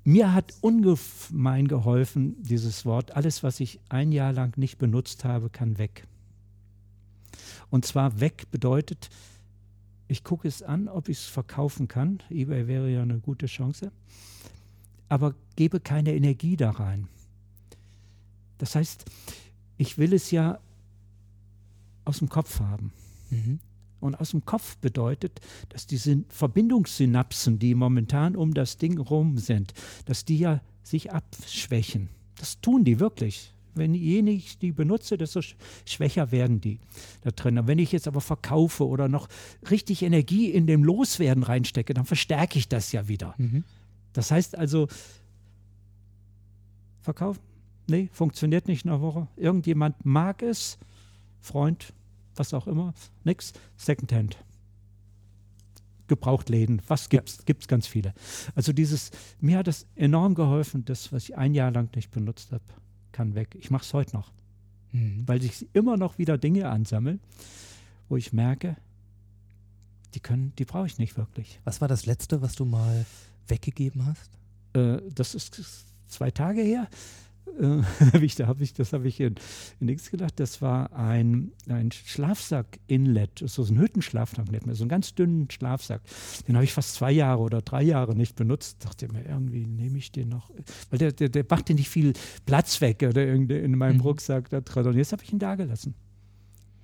Mir 0.04 0.34
hat 0.34 0.54
ungemein 0.62 1.68
geholfen 1.68 2.36
dieses 2.44 2.86
Wort, 2.86 3.16
alles, 3.16 3.42
was 3.42 3.60
ich 3.60 3.80
ein 3.90 4.12
Jahr 4.12 4.34
lang 4.34 4.56
nicht 4.58 4.78
benutzt 4.78 5.26
habe, 5.26 5.50
kann 5.50 5.80
weg. 5.80 6.08
Und 7.72 7.86
zwar 7.86 8.20
weg 8.20 8.46
bedeutet, 8.52 9.10
ich 10.08 10.24
gucke 10.24 10.48
es 10.48 10.62
an, 10.62 10.88
ob 10.88 11.10
ich 11.10 11.18
es 11.18 11.26
verkaufen 11.26 11.88
kann. 11.88 12.22
eBay 12.30 12.68
wäre 12.68 12.90
ja 12.90 13.02
eine 13.02 13.20
gute 13.20 13.48
Chance. 13.48 13.92
Aber 15.10 15.36
gebe 15.56 15.80
keine 15.80 16.14
Energie 16.14 16.58
da 16.58 16.72
rein. 16.72 17.08
Das 18.58 18.76
heißt, 18.76 19.06
ich 19.78 19.98
will 19.98 20.14
es 20.14 20.32
ja 20.32 20.60
aus 22.06 22.20
dem 22.20 22.30
Kopf 22.30 22.60
haben. 22.60 22.94
Und 24.00 24.16
aus 24.16 24.32
dem 24.32 24.46
Kopf 24.46 24.78
bedeutet, 24.78 25.42
dass 25.70 25.88
diese 25.88 26.24
Verbindungssynapsen, 26.30 27.58
die 27.58 27.74
momentan 27.74 28.36
um 28.36 28.54
das 28.54 28.78
Ding 28.78 29.00
rum 29.00 29.38
sind, 29.40 29.74
dass 30.06 30.26
die 30.26 30.38
ja 30.38 30.62
sich 30.84 31.12
abschwächen. 31.12 32.10
Das 32.38 32.62
tun 32.62 32.84
die 32.84 33.00
wirklich. 33.00 33.55
Wenn 33.76 33.94
je 33.94 34.20
ich 34.22 34.58
die 34.58 34.72
benutze, 34.72 35.18
desto 35.18 35.42
sch- 35.42 35.56
schwächer 35.86 36.32
werden 36.32 36.62
die 36.62 36.80
da 37.22 37.32
drin. 37.32 37.60
Und 37.60 37.68
wenn 37.68 37.80
ich 37.80 37.92
jetzt 37.92 38.08
aber 38.08 38.22
verkaufe 38.22 38.88
oder 38.88 39.08
noch 39.08 39.28
richtig 39.70 40.02
Energie 40.02 40.50
in 40.50 40.66
dem 40.68 40.84
Loswerden 40.84 41.44
reinstecke, 41.44 41.94
dann 41.94 42.06
verstärke 42.06 42.58
ich 42.58 42.68
das 42.70 42.92
ja 42.92 43.08
wieder. 43.08 43.36
Das 44.14 44.32
heißt 44.32 44.58
also, 44.58 44.88
verkaufen? 47.02 47.42
Nee, 47.88 48.10
funktioniert 48.12 48.68
nicht 48.68 48.86
in 48.86 48.92
einer 48.92 49.02
Woche. 49.02 49.28
Irgendjemand 49.36 50.06
mag 50.06 50.42
es, 50.42 50.78
Freund, 51.42 51.94
was 52.36 52.54
auch 52.54 52.66
immer, 52.68 52.94
nix, 53.24 53.54
Secondhand. 53.78 54.38
Gebrauchtläden, 56.08 56.82
was 56.88 57.10
gibt's? 57.10 57.46
Gibt's 57.46 57.68
ganz 57.68 57.88
viele. 57.88 58.14
Also 58.54 58.74
dieses, 58.74 59.12
mir 59.40 59.58
hat 59.58 59.68
das 59.68 59.88
enorm 59.96 60.36
geholfen, 60.36 60.86
das, 60.86 61.12
was 61.12 61.24
ich 61.24 61.38
ein 61.38 61.54
Jahr 61.56 61.72
lang 61.72 61.90
nicht 61.96 62.12
benutzt 62.12 62.52
habe, 62.52 62.64
kann 63.16 63.34
weg. 63.34 63.56
Ich 63.58 63.72
mache 63.72 63.84
es 63.84 63.94
heute 63.94 64.14
noch, 64.18 64.34
weil 65.26 65.42
sich 65.42 65.68
immer 65.72 65.96
noch 65.96 66.18
wieder 66.18 66.38
Dinge 66.38 66.70
ansammeln, 66.70 67.22
wo 68.10 68.18
ich 68.18 68.34
merke, 68.34 68.76
die 70.14 70.20
können, 70.20 70.52
die 70.58 70.66
brauche 70.66 70.88
ich 70.88 70.98
nicht 70.98 71.18
wirklich. 71.18 71.62
Was 71.64 71.80
war 71.80 71.88
das 71.88 72.06
Letzte, 72.06 72.42
was 72.42 72.56
du 72.56 72.66
mal 72.66 73.06
weggegeben 73.48 74.06
hast? 74.06 74.32
Äh, 74.74 75.02
das 75.14 75.34
ist 75.34 75.86
zwei 76.08 76.30
Tage 76.30 76.62
her. 76.62 76.90
Äh, 77.60 77.82
hab 78.14 78.22
ich, 78.22 78.36
da 78.36 78.48
habe 78.48 78.64
ich, 78.64 78.74
das 78.74 78.94
habe 78.94 79.08
ich 79.08 79.20
in, 79.20 79.36
in 79.80 79.88
nichts 79.88 80.12
gedacht. 80.12 80.40
Das 80.40 80.62
war 80.62 80.94
ein, 80.94 81.52
ein 81.68 81.92
Schlafsack-Inlet, 81.92 83.44
so 83.46 83.64
ein 83.64 83.80
Hüttenschlafsack, 83.80 84.52
nicht 84.52 84.66
mehr, 84.66 84.76
so 84.76 84.84
einen 84.84 84.90
ganz 84.90 85.16
dünnen 85.16 85.50
Schlafsack. 85.50 86.02
Den 86.48 86.56
habe 86.56 86.66
ich 86.66 86.74
fast 86.74 86.96
zwei 86.96 87.12
Jahre 87.12 87.42
oder 87.42 87.62
drei 87.62 87.84
Jahre 87.84 88.16
nicht 88.16 88.36
benutzt. 88.36 88.84
Dachte 88.86 89.12
mir, 89.12 89.26
irgendwie 89.26 89.66
nehme 89.66 89.98
ich 89.98 90.12
den 90.12 90.30
noch, 90.30 90.52
weil 90.90 91.00
der, 91.00 91.12
der, 91.12 91.30
der 91.30 91.46
machte 91.50 91.74
nicht 91.74 91.90
viel 91.90 92.14
Platz 92.46 92.82
weg 92.82 93.06
oder 93.08 93.26
irgendwie 93.26 93.58
in 93.58 93.78
meinem 93.78 93.96
Mhm. 93.96 94.02
Rucksack 94.02 94.50
da 94.50 94.62
drin. 94.62 94.88
Und 94.88 94.98
jetzt 94.98 95.12
habe 95.12 95.24
ich 95.24 95.32
ihn 95.32 95.40
da 95.40 95.56
gelassen. 95.56 95.96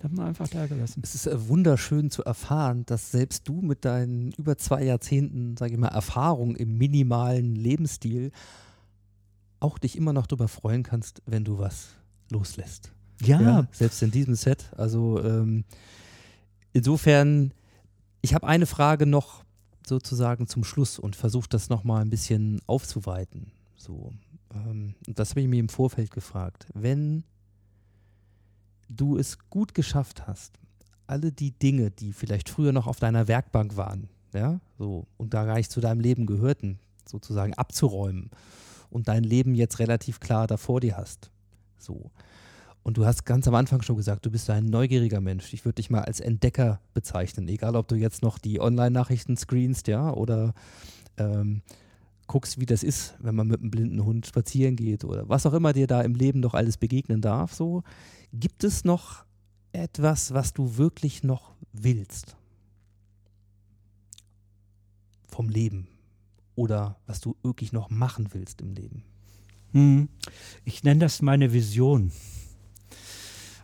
Haben 0.03 0.18
wir 0.18 0.26
einfach 0.26 0.47
da 0.47 0.66
gelassen. 0.66 1.01
Es 1.03 1.14
ist 1.14 1.28
äh, 1.28 1.47
wunderschön 1.47 2.09
zu 2.09 2.24
erfahren, 2.24 2.86
dass 2.88 3.12
selbst 3.12 3.47
du 3.47 3.62
mit 3.62 3.86
deinen 3.86 4.32
über 4.32 4.57
zwei 4.57 4.84
Jahrzehnten, 4.84 5.55
sage 5.57 5.74
ich 5.74 5.80
mal, 5.80 5.89
Erfahrung 5.89 6.55
im 6.55 6.78
minimalen 6.78 7.55
Lebensstil 7.55 8.32
auch 9.62 9.78
dich 9.78 9.95
immer 9.95 10.12
noch 10.12 10.28
darüber 10.28 10.47
freuen 10.47 10.84
kannst, 10.84 11.22
wenn 11.26 11.43
du 11.45 11.57
was 11.57 11.89
loslässt. 12.30 12.91
Ja, 13.22 13.68
selbst 13.72 14.01
in 14.01 14.12
diesem 14.12 14.36
Set. 14.36 14.72
Also 14.76 15.24
ähm, 15.24 15.64
insofern, 16.74 17.53
ich 18.22 18.34
habe 18.34 18.47
eine 18.47 18.66
Frage 18.66 19.05
noch 19.05 19.43
sozusagen 19.86 20.47
zum 20.47 20.64
Schluss 20.64 20.97
und 20.97 21.16
versuche 21.16 21.49
das 21.49 21.70
nochmal 21.70 22.01
ein 22.01 22.09
bisschen 22.09 22.59
aufzuweiten. 22.66 23.51
So, 23.76 24.12
ähm, 24.53 24.95
das 25.07 25.32
habe 25.32 25.41
ich 25.41 25.47
mir 25.47 25.59
im 25.59 25.70
Vorfeld 25.70 26.12
gefragt. 26.12 26.68
Wenn 26.74 27.24
du 28.89 29.18
es 29.18 29.38
gut 29.49 29.76
geschafft 29.76 30.28
hast, 30.28 30.59
alle 31.05 31.32
die 31.32 31.51
Dinge, 31.51 31.91
die 31.91 32.14
vielleicht 32.14 32.49
früher 32.49 32.72
noch 32.72 32.88
auf 32.88 32.99
deiner 32.99 33.28
Werkbank 33.28 33.78
waren, 33.78 34.09
ja, 34.34 34.59
so, 34.78 35.07
und 35.18 35.34
da 35.34 35.45
gar 35.45 35.55
nicht 35.55 35.72
zu 35.72 35.82
deinem 35.82 35.99
Leben 35.99 36.26
gehörten, 36.26 36.80
sozusagen 37.05 37.53
abzuräumen 37.53 38.32
und 38.92 39.08
dein 39.08 39.24
Leben 39.24 39.56
jetzt 39.56 39.80
relativ 39.80 40.20
klar 40.20 40.48
da 40.48 40.58
vor 40.58 40.82
dir 40.82 40.98
hast. 40.98 41.32
So. 41.78 42.12
Und 42.84 42.98
du 42.98 43.06
hast 43.06 43.26
ganz 43.26 43.48
am 43.48 43.56
Anfang 43.56 43.82
schon 43.82 43.96
gesagt, 43.96 44.26
du 44.26 44.32
bist 44.32 44.50
ein 44.50 44.66
neugieriger 44.66 45.22
Mensch. 45.22 45.54
Ich 45.54 45.66
würde 45.66 45.76
dich 45.76 45.89
mal 45.89 46.02
als 46.02 46.20
Entdecker 46.20 46.80
bezeichnen, 46.94 47.48
egal 47.48 47.76
ob 47.76 47.88
du 47.88 47.96
jetzt 47.96 48.24
noch 48.24 48.38
die 48.38 48.60
Online-Nachrichten 48.60 49.38
screenst, 49.38 49.88
ja, 49.88 50.12
oder 50.12 50.54
ähm, 51.18 51.62
guckst, 52.28 52.60
wie 52.60 52.66
das 52.66 52.82
ist, 52.82 53.16
wenn 53.20 53.36
man 53.36 53.48
mit 53.48 53.62
einem 53.62 53.72
blinden 53.72 54.04
Hund 54.04 54.26
spazieren 54.26 54.76
geht 54.76 55.04
oder 55.04 55.30
was 55.30 55.46
auch 55.46 55.54
immer 55.54 55.74
dir 55.74 55.86
da 55.86 56.02
im 56.02 56.16
Leben 56.16 56.39
noch 56.39 56.54
alles 56.54 56.78
begegnen 56.78 57.22
darf. 57.22 57.54
So, 57.54 57.84
gibt 58.34 58.64
es 58.64 58.84
noch 58.84 59.26
etwas, 59.74 60.34
was 60.34 60.54
du 60.54 60.78
wirklich 60.78 61.24
noch 61.24 61.54
willst? 61.74 62.36
Vom 65.28 65.50
Leben 65.50 65.88
oder 66.62 66.95
was 67.07 67.22
du 67.22 67.36
wirklich 67.41 67.72
noch 67.72 67.89
machen 67.89 68.28
willst 68.34 68.62
im 68.62 68.74
Leben? 68.74 69.03
Hm. 69.72 70.09
Ich 70.64 70.84
nenne 70.84 70.99
das 70.99 71.24
meine 71.24 71.53
Vision. 71.53 72.12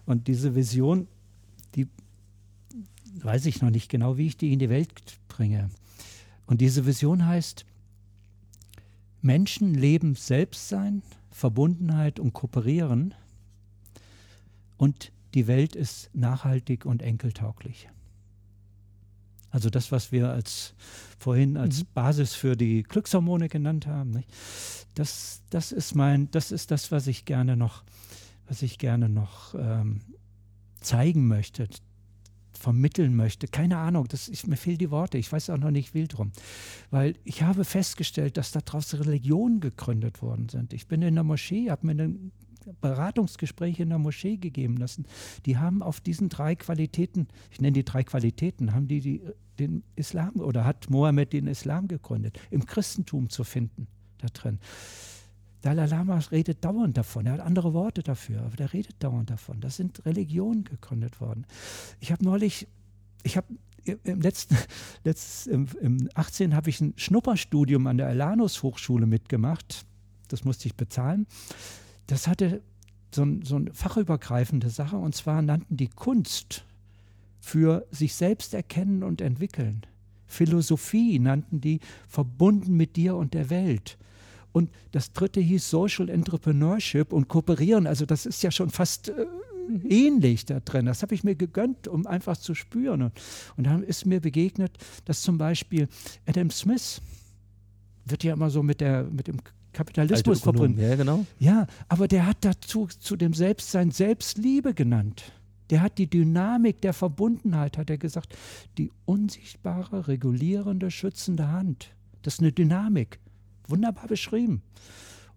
Und 0.08 0.28
diese 0.28 0.56
Vision, 0.56 1.08
die 1.76 1.88
weiß 3.22 3.46
ich 3.46 3.62
noch 3.62 3.70
nicht 3.70 3.90
genau, 3.90 4.18
wie 4.18 4.26
ich 4.26 4.38
die 4.38 4.52
in 4.52 4.58
die 4.58 4.70
Welt 4.70 5.20
bringe. 5.28 5.70
Und 6.48 6.60
diese 6.60 6.88
Vision 6.88 7.28
heißt, 7.28 7.66
Menschen 9.22 9.76
leben 9.76 10.16
Selbstsein, 10.16 11.04
Verbundenheit 11.30 12.20
und 12.20 12.34
Kooperieren 12.34 13.14
und 14.78 15.12
die 15.36 15.46
Welt 15.46 15.76
ist 15.76 16.10
nachhaltig 16.16 16.88
und 16.88 17.04
enkeltauglich. 17.04 17.90
Also 19.58 19.72
das, 19.72 19.92
was 19.92 20.12
wir 20.12 20.30
als 20.30 20.76
vorhin 21.18 21.58
als 21.58 21.80
mhm. 21.80 21.88
Basis 21.96 22.36
für 22.36 22.56
die 22.56 22.84
Glückshormone 22.84 23.50
genannt 23.50 23.88
haben, 23.88 24.12
nicht? 24.12 24.30
Das, 24.94 25.42
das 25.50 25.72
ist 25.72 25.96
mein, 25.96 26.30
das 26.30 26.52
ist 26.52 26.70
das, 26.70 26.92
was 26.92 27.08
ich 27.08 27.26
gerne 27.26 27.58
noch, 27.58 27.84
was 28.48 28.62
ich 28.62 28.78
gerne 28.78 29.10
noch 29.10 29.56
ähm, 29.56 30.02
zeigen 30.80 31.28
möchte, 31.28 31.68
vermitteln 32.54 33.16
möchte. 33.16 33.48
Keine 33.48 33.78
Ahnung, 33.78 34.08
das, 34.08 34.28
ich, 34.30 34.46
mir 34.46 34.58
fehlen 34.58 34.78
die 34.78 34.92
Worte. 34.92 35.18
Ich 35.18 35.32
weiß 35.32 35.50
auch 35.50 35.58
noch 35.58 35.72
nicht 35.72 35.90
viel 35.90 36.08
drum. 36.08 36.32
Weil 36.92 37.16
ich 37.24 37.42
habe 37.42 37.66
festgestellt, 37.66 38.38
dass 38.38 38.52
daraus 38.52 38.94
Religionen 38.94 39.60
gegründet 39.60 40.22
worden 40.22 40.50
sind. 40.50 40.72
Ich 40.72 40.86
bin 40.86 41.02
in 41.02 41.16
der 41.16 41.24
Moschee, 41.24 41.72
habe 41.72 41.88
mir 41.88 42.04
ein 42.04 42.32
Beratungsgespräch 42.82 43.80
in 43.80 43.90
der 43.90 43.98
Moschee 43.98 44.38
gegeben 44.38 44.78
lassen. 44.78 45.06
Die 45.46 45.58
haben 45.58 45.82
auf 45.82 46.00
diesen 46.02 46.30
drei 46.30 46.56
Qualitäten, 46.56 47.28
ich 47.52 47.62
nenne 47.62 47.74
die 47.74 47.86
drei 47.86 48.04
Qualitäten, 48.04 48.74
haben 48.74 48.88
die, 48.88 49.02
die 49.02 49.22
den 49.60 49.84
Islam 49.96 50.36
oder 50.36 50.66
hat 50.66 50.90
Mohammed 50.90 51.34
den 51.34 51.48
Islam 51.48 51.88
gegründet, 51.88 52.40
im 52.52 52.66
Christentum 52.66 53.30
zu 53.30 53.44
finden 53.44 53.88
da 54.20 54.28
drin. 54.28 54.60
Dalai 55.62 55.88
Lama 55.88 56.20
redet 56.32 56.64
dauernd 56.64 56.98
davon. 56.98 57.26
Er 57.26 57.34
hat 57.34 57.40
andere 57.40 57.74
Worte 57.74 58.04
dafür, 58.04 58.42
aber 58.44 58.56
der 58.56 58.74
redet 58.74 58.96
dauernd 59.00 59.30
davon. 59.30 59.60
Das 59.60 59.76
sind 59.76 60.06
Religionen 60.06 60.64
gegründet 60.64 61.20
worden. 61.20 61.46
Ich 62.00 62.12
habe 62.12 62.24
neulich, 62.24 62.68
ich 63.24 63.38
habe 63.38 63.48
im 63.84 64.22
letzten, 64.22 64.56
letztes, 65.04 65.48
im, 65.48 65.68
im 65.82 66.10
18 66.14 66.56
habe 66.56 66.70
ich 66.70 66.80
ein 66.80 66.94
Schnupperstudium 66.96 67.88
an 67.88 67.98
der 67.98 68.10
Elanus 68.10 68.62
Hochschule 68.62 69.08
mitgemacht. 69.08 69.86
Das 70.28 70.44
musste 70.44 70.68
ich 70.68 70.76
bezahlen. 70.76 71.26
Das 72.08 72.28
hatte 72.28 72.62
so, 73.14 73.24
ein, 73.24 73.44
so 73.44 73.56
eine 73.56 73.74
fachübergreifende 73.74 74.70
Sache 74.70 74.98
und 74.98 75.16
zwar 75.16 75.42
nannten 75.42 75.78
die 75.78 75.90
Kunst 75.90 76.66
für 77.40 77.86
sich 77.92 78.16
selbst 78.16 78.54
erkennen 78.54 79.04
und 79.04 79.22
entwickeln. 79.22 79.86
Philosophie 80.26 81.20
nannten 81.20 81.62
die 81.62 81.80
verbunden 82.08 82.76
mit 82.76 82.96
dir 82.96 83.16
und 83.16 83.34
der 83.34 83.50
Welt. 83.50 83.98
Und 84.52 84.70
das 84.92 85.14
dritte 85.14 85.40
hieß 85.40 85.70
Social 85.70 86.10
Entrepreneurship 86.10 87.14
und 87.14 87.28
Kooperieren. 87.28 87.88
Also 87.88 88.06
das 88.06 88.26
ist 88.26 88.44
ja 88.44 88.52
schon 88.52 88.70
fast 88.70 89.10
äh, 89.10 89.26
ähnlich 89.88 90.46
da 90.46 90.60
drin. 90.60 90.86
Das 90.86 91.02
habe 91.02 91.14
ich 91.16 91.24
mir 91.24 91.36
gegönnt, 91.36 91.88
um 91.88 92.08
einfach 92.08 92.38
zu 92.38 92.56
spüren. 92.56 93.04
Und, 93.04 93.14
und 93.56 93.66
dann 93.66 93.84
ist 93.84 94.06
mir 94.06 94.20
begegnet, 94.20 94.72
dass 95.06 95.22
zum 95.22 95.38
Beispiel 95.38 95.88
Adam 96.26 96.50
Smith 96.50 97.02
wird 98.06 98.24
ja 98.24 98.34
immer 98.34 98.50
so 98.50 98.64
mit, 98.64 98.82
der, 98.82 99.04
mit 99.04 99.28
dem 99.28 99.38
Kapitalismus 99.78 100.42
verbunden. 100.42 100.82
Ja, 100.82 100.96
genau. 100.96 101.26
Ja, 101.38 101.68
aber 101.88 102.08
der 102.08 102.26
hat 102.26 102.38
dazu 102.42 102.88
zu 102.88 103.16
dem 103.16 103.34
Selbstsein 103.34 103.92
Selbstliebe 103.92 104.74
genannt. 104.74 105.32
Der 105.70 105.82
hat 105.82 106.00
die 106.00 106.10
Dynamik 106.10 106.82
der 106.82 106.94
Verbundenheit, 106.94 107.78
hat 107.78 107.92
er 107.92 108.00
gesagt, 108.00 108.36
die 108.80 108.92
unsichtbare, 109.06 110.08
regulierende, 110.08 110.90
schützende 110.90 111.52
Hand. 111.52 111.94
Das 112.24 112.36
ist 112.36 112.40
eine 112.40 112.52
Dynamik. 112.52 113.20
Wunderbar 113.68 114.08
beschrieben. 114.08 114.64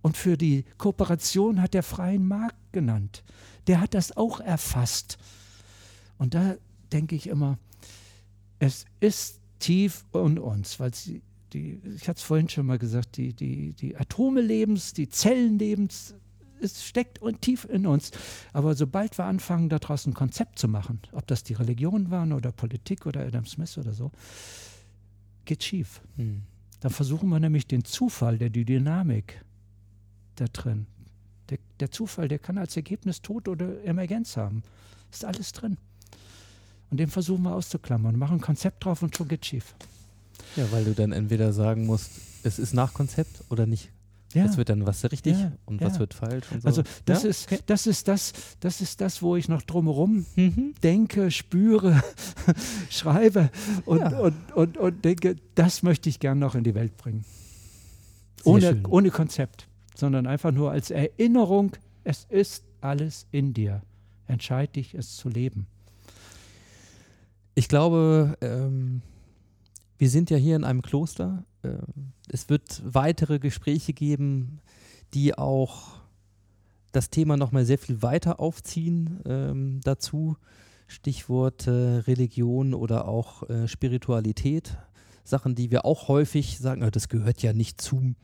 Und 0.01 0.17
für 0.17 0.39
die 0.39 0.65
Kooperation 0.79 1.61
hat 1.61 1.75
er 1.75 1.83
freien 1.83 2.27
Markt 2.27 2.73
genannt. 2.73 3.23
Der 3.67 3.81
hat 3.81 3.93
das 3.93 4.17
auch 4.17 4.41
erfasst. 4.41 5.19
Und 6.17 6.33
da 6.33 6.55
denke 6.93 7.15
ich 7.15 7.27
immer, 7.27 7.59
es 8.59 8.87
ist 9.01 9.41
tief 9.59 10.07
in 10.15 10.39
uns, 10.39 10.81
weil 10.81 10.95
sie, 10.95 11.21
die, 11.53 11.81
ich 11.97 12.09
hatte 12.09 12.19
es 12.19 12.23
vorhin 12.23 12.49
schon 12.49 12.67
mal 12.67 12.79
gesagt, 12.79 13.17
die, 13.17 13.33
die, 13.33 13.73
die 13.73 13.97
Atome 13.97 14.41
lebens, 14.41 14.93
die 14.93 15.09
Zellen 15.09 15.59
lebens, 15.59 16.15
es 16.61 16.85
steckt 16.85 17.21
tief 17.41 17.65
in 17.65 17.87
uns. 17.87 18.11
Aber 18.53 18.75
sobald 18.75 19.19
wir 19.19 19.25
anfangen, 19.25 19.69
daraus 19.69 20.07
ein 20.07 20.15
Konzept 20.15 20.59
zu 20.59 20.69
machen, 20.69 21.01
ob 21.13 21.27
das 21.27 21.43
die 21.43 21.55
Religion 21.55 22.11
waren 22.11 22.33
oder 22.33 22.53
Politik 22.53 23.07
oder 23.07 23.21
Adam 23.21 23.47
Smith 23.47 23.79
oder 23.79 23.93
so, 23.93 24.11
geht 25.45 25.65
schief. 25.65 26.01
Hm. 26.17 26.43
Dann 26.81 26.93
versuchen 26.93 27.29
wir 27.29 27.41
nämlich 27.41 27.67
den 27.67 27.85
Zufall, 27.85 28.39
der 28.39 28.51
die 28.51 28.65
Dynamik 28.65 29.45
da 30.37 30.47
drin. 30.47 30.87
Der, 31.51 31.59
der 31.81 31.91
Zufall, 31.91 32.29
der 32.29 32.39
kann 32.39 32.59
als 32.59 32.77
Ergebnis 32.77 33.23
Tod 33.23 33.49
oder 33.49 33.83
Emergenz 33.85 34.37
haben. 34.37 34.63
Ist 35.11 35.25
alles 35.25 35.53
drin. 35.53 35.77
Und 36.91 36.99
den 36.99 37.09
versuchen 37.09 37.43
wir 37.43 37.55
auszuklammern, 37.55 38.19
machen 38.19 38.39
ein 38.39 38.41
Konzept 38.41 38.85
drauf 38.85 39.03
und 39.03 39.17
schon 39.17 39.29
geht 39.29 39.47
schief. 39.47 39.75
Ja, 40.57 40.65
weil 40.73 40.85
du 40.85 40.95
dann 40.95 41.13
entweder 41.13 41.53
sagen 41.53 41.87
musst, 41.87 42.11
es 42.43 42.59
ist 42.59 42.75
nach 42.75 42.95
Konzept 42.95 43.45
oder 43.51 43.67
nicht 43.67 43.91
ja. 44.35 44.45
Was 44.45 44.57
wird 44.57 44.69
dann 44.69 44.87
was 44.87 45.03
richtig 45.11 45.37
ja, 45.37 45.53
und 45.65 45.81
ja. 45.81 45.89
was 45.89 45.99
wird 45.99 46.15
falsch 46.15 46.53
und 46.53 46.63
so. 46.63 46.69
Also 46.69 46.83
das, 47.05 47.25
ist, 47.25 47.51
okay. 47.51 47.61
das, 47.67 47.89
ist 47.89 48.07
das, 48.07 48.33
das 48.61 48.81
ist 48.81 49.01
das, 49.01 49.23
wo 49.23 49.35
ich 49.35 49.49
noch 49.49 49.63
drumherum 49.63 50.25
mhm. 50.37 50.75
denke, 50.85 51.33
spüre, 51.33 52.01
schreibe 52.91 53.51
und, 53.87 54.01
und, 54.03 54.53
und, 54.55 54.77
und 54.77 55.05
denke, 55.05 55.35
das 55.57 55.83
möchte 55.83 56.09
ich 56.09 56.21
gern 56.21 56.39
noch 56.39 56.55
in 56.55 56.63
die 56.63 56.77
Welt 56.77 56.97
bringen. 56.97 57.25
ohne, 58.45 58.81
ohne 58.89 59.11
Konzept, 59.11 59.67
sondern 59.97 60.29
einfach 60.29 60.53
nur 60.53 60.71
als 60.71 60.93
Erinnerung, 60.93 61.73
es 62.05 62.25
ist 62.29 62.65
alles 62.81 63.27
in 63.33 63.53
dir. 63.53 63.83
Entscheid 64.29 64.77
dich, 64.77 64.95
es 64.95 65.17
zu 65.17 65.29
leben. 65.29 65.67
Ich 67.57 67.67
glaube, 67.67 68.39
ähm, 68.41 69.03
wir 70.01 70.11
sind 70.11 70.31
ja 70.31 70.37
hier 70.37 70.57
in 70.57 70.65
einem 70.65 70.83
Kloster 70.83 71.45
äh, 71.63 71.79
es 72.29 72.49
wird 72.49 72.83
weitere 72.85 73.39
Gespräche 73.39 73.93
geben, 73.93 74.61
die 75.15 75.37
auch 75.37 76.01
das 76.93 77.11
Thema 77.11 77.37
nochmal 77.37 77.65
sehr 77.65 77.79
viel 77.79 78.03
weiter 78.03 78.41
aufziehen 78.41 79.21
ähm, 79.25 79.81
dazu. 79.85 80.37
Stichwort 80.87 81.67
äh, 81.67 81.71
Religion 81.71 82.75
oder 82.75 83.07
auch 83.07 83.49
äh, 83.49 83.69
Spiritualität. 83.69 84.77
Sachen, 85.23 85.55
die 85.55 85.71
wir 85.71 85.85
auch 85.85 86.09
häufig 86.09 86.59
sagen, 86.59 86.89
das 86.91 87.09
gehört 87.09 87.43
ja 87.43 87.53
nicht 87.53 87.81
zum 87.81 88.17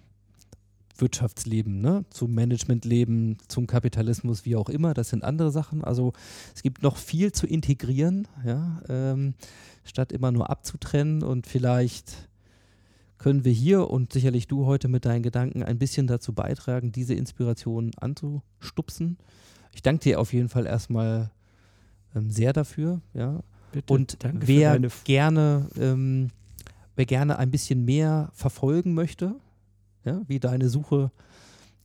Wirtschaftsleben, 1.01 1.81
ne? 1.81 2.05
zum 2.11 2.35
Managementleben, 2.35 3.39
zum 3.49 3.67
Kapitalismus, 3.67 4.45
wie 4.45 4.57
auch 4.57 4.69
immer. 4.69 4.95
Das 4.95 5.11
sind 5.11 5.25
andere 5.25 5.51
Sachen. 5.51 5.85
Also 5.85 6.13
es 6.55 6.63
gibt 6.63 6.83
noch 6.83 6.97
viel 6.97 7.33
zu 7.33 7.47
integrieren, 7.47 8.29
ja? 8.45 8.81
Ähm, 8.89 9.35
statt 9.85 10.13
immer 10.13 10.33
nur 10.33 10.51
abzutrennen 10.51 11.23
und 11.23 11.47
vielleicht 11.47 12.29
können 13.19 13.45
wir 13.45 13.53
hier 13.53 13.89
und 13.89 14.13
sicherlich 14.13 14.47
du 14.47 14.67
heute 14.67 14.89
mit 14.89 15.05
deinen 15.05 15.23
Gedanken 15.23 15.63
ein 15.63 15.79
bisschen 15.79 16.07
dazu 16.07 16.33
beitragen, 16.33 16.93
diese 16.93 17.15
Inspiration 17.15 17.93
anzustupsen. 17.97 19.17
Ich 19.73 19.83
danke 19.83 20.03
dir 20.05 20.21
auf 20.21 20.33
jeden 20.33 20.49
Fall 20.49 20.67
erstmal 20.67 21.31
ähm, 22.15 22.31
sehr 22.31 22.53
dafür. 22.53 23.01
Ja. 23.15 23.43
Bitte, 23.73 23.93
und 23.93 24.19
wer 24.23 24.79
gerne, 25.05 25.69
ähm, 25.79 26.31
wer 26.95 27.07
gerne 27.07 27.39
ein 27.39 27.51
bisschen 27.51 27.85
mehr 27.85 28.31
verfolgen 28.33 28.95
möchte, 28.95 29.35
ja, 30.07 30.23
wie 30.27 30.41
deine 30.41 30.69
Suche 30.69 31.11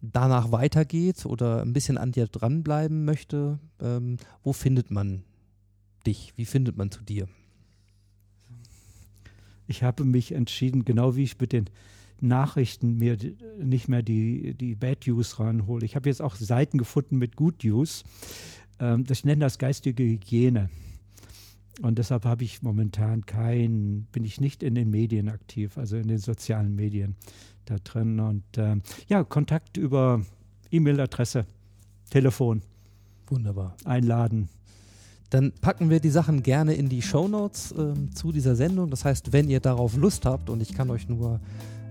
danach 0.01 0.51
weitergeht 0.51 1.25
oder 1.25 1.61
ein 1.61 1.73
bisschen 1.73 1.97
an 1.97 2.11
dir 2.11 2.27
dranbleiben 2.27 3.05
möchte, 3.05 3.59
ähm, 3.81 4.17
wo 4.43 4.53
findet 4.53 4.89
man 4.89 5.23
dich? 6.07 6.33
Wie 6.37 6.45
findet 6.45 6.77
man 6.77 6.89
zu 6.89 7.03
dir? 7.03 7.27
ich 9.71 9.83
habe 9.83 10.03
mich 10.05 10.33
entschieden, 10.33 10.85
genau 10.85 11.15
wie 11.15 11.23
ich 11.23 11.39
mit 11.39 11.53
den 11.53 11.65
Nachrichten 12.19 12.97
mir 12.97 13.17
nicht 13.59 13.87
mehr 13.87 14.03
die, 14.03 14.53
die 14.53 14.75
Bad 14.75 15.07
News 15.07 15.39
ranhole. 15.39 15.83
Ich 15.85 15.95
habe 15.95 16.07
jetzt 16.07 16.21
auch 16.21 16.35
Seiten 16.35 16.77
gefunden 16.77 17.17
mit 17.17 17.35
Good 17.35 17.63
News. 17.63 18.03
Ähm, 18.79 19.05
ich 19.09 19.25
nenne 19.25 19.39
das 19.41 19.57
geistige 19.57 20.03
Hygiene. 20.03 20.69
Und 21.81 21.97
deshalb 21.97 22.25
habe 22.25 22.43
ich 22.43 22.61
momentan 22.61 23.25
kein, 23.25 24.07
bin 24.11 24.23
ich 24.23 24.41
nicht 24.41 24.61
in 24.61 24.75
den 24.75 24.89
Medien 24.89 25.29
aktiv, 25.29 25.77
also 25.77 25.95
in 25.95 26.07
den 26.07 26.17
sozialen 26.17 26.75
Medien 26.75 27.15
da 27.65 27.77
drin. 27.83 28.19
Und 28.19 28.43
ähm, 28.57 28.81
ja, 29.07 29.23
Kontakt 29.23 29.77
über 29.77 30.21
E-Mail-Adresse, 30.69 31.45
Telefon. 32.09 32.61
Wunderbar. 33.27 33.75
Einladen. 33.85 34.49
Dann 35.29 35.53
packen 35.61 35.89
wir 35.89 36.01
die 36.01 36.09
Sachen 36.09 36.43
gerne 36.43 36.73
in 36.73 36.89
die 36.89 37.01
Shownotes 37.01 37.73
ähm, 37.77 38.13
zu 38.13 38.33
dieser 38.33 38.55
Sendung. 38.57 38.89
Das 38.89 39.05
heißt, 39.05 39.31
wenn 39.31 39.49
ihr 39.49 39.61
darauf 39.61 39.95
Lust 39.95 40.25
habt, 40.25 40.49
und 40.49 40.61
ich 40.61 40.73
kann 40.73 40.89
euch 40.89 41.07
nur 41.07 41.39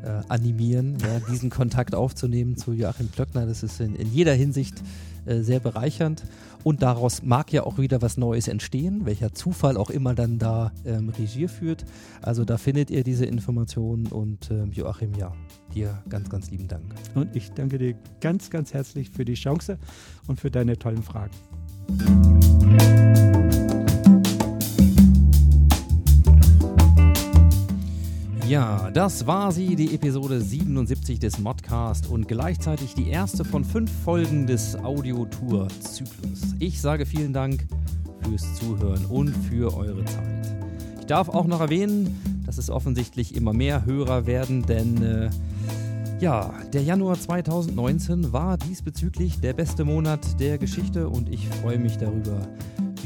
äh, 0.04 0.20
animieren, 0.28 0.98
ja, 1.00 1.20
diesen 1.20 1.48
Kontakt 1.48 1.94
aufzunehmen 1.94 2.58
zu 2.58 2.72
Joachim 2.72 3.08
Plöckner, 3.08 3.46
das 3.46 3.62
ist 3.62 3.80
in, 3.80 3.96
in 3.96 4.12
jeder 4.12 4.34
Hinsicht 4.34 4.82
äh, 5.30 5.42
sehr 5.42 5.60
bereichernd. 5.60 6.24
Und 6.62 6.82
daraus 6.82 7.22
mag 7.22 7.52
ja 7.52 7.64
auch 7.64 7.78
wieder 7.78 8.02
was 8.02 8.18
Neues 8.18 8.48
entstehen, 8.48 9.06
welcher 9.06 9.32
Zufall 9.32 9.76
auch 9.78 9.88
immer 9.88 10.14
dann 10.14 10.38
da 10.38 10.72
ähm, 10.84 11.08
Regie 11.08 11.48
führt. 11.48 11.84
Also 12.20 12.44
da 12.44 12.58
findet 12.58 12.90
ihr 12.90 13.02
diese 13.02 13.24
Informationen 13.24 14.06
und 14.08 14.50
ähm, 14.50 14.72
Joachim, 14.72 15.14
ja, 15.14 15.32
dir 15.74 16.02
ganz, 16.08 16.28
ganz 16.28 16.50
lieben 16.50 16.68
Dank. 16.68 16.84
Und 17.14 17.34
ich 17.34 17.52
danke 17.52 17.78
dir 17.78 17.94
ganz, 18.20 18.50
ganz 18.50 18.74
herzlich 18.74 19.10
für 19.10 19.24
die 19.24 19.34
Chance 19.34 19.78
und 20.26 20.38
für 20.38 20.50
deine 20.50 20.78
tollen 20.78 21.02
Fragen. 21.02 21.32
Ja, 28.50 28.90
das 28.90 29.28
war 29.28 29.52
sie, 29.52 29.76
die 29.76 29.94
Episode 29.94 30.40
77 30.40 31.20
des 31.20 31.38
Modcast 31.38 32.08
und 32.08 32.26
gleichzeitig 32.26 32.94
die 32.94 33.08
erste 33.08 33.44
von 33.44 33.64
fünf 33.64 33.92
Folgen 34.02 34.48
des 34.48 34.74
Audio-Tour-Zyklus. 34.74 36.56
Ich 36.58 36.80
sage 36.80 37.06
vielen 37.06 37.32
Dank 37.32 37.64
fürs 38.24 38.56
Zuhören 38.56 39.06
und 39.06 39.28
für 39.28 39.72
eure 39.76 40.04
Zeit. 40.04 40.52
Ich 40.98 41.06
darf 41.06 41.28
auch 41.28 41.46
noch 41.46 41.60
erwähnen, 41.60 42.42
dass 42.44 42.58
es 42.58 42.70
offensichtlich 42.70 43.36
immer 43.36 43.52
mehr 43.52 43.84
Hörer 43.84 44.26
werden, 44.26 44.62
denn 44.66 45.00
äh, 45.00 45.30
ja, 46.18 46.52
der 46.72 46.82
Januar 46.82 47.20
2019 47.20 48.32
war 48.32 48.58
diesbezüglich 48.58 49.38
der 49.38 49.52
beste 49.52 49.84
Monat 49.84 50.40
der 50.40 50.58
Geschichte 50.58 51.08
und 51.08 51.32
ich 51.32 51.46
freue 51.46 51.78
mich 51.78 51.98
darüber, 51.98 52.48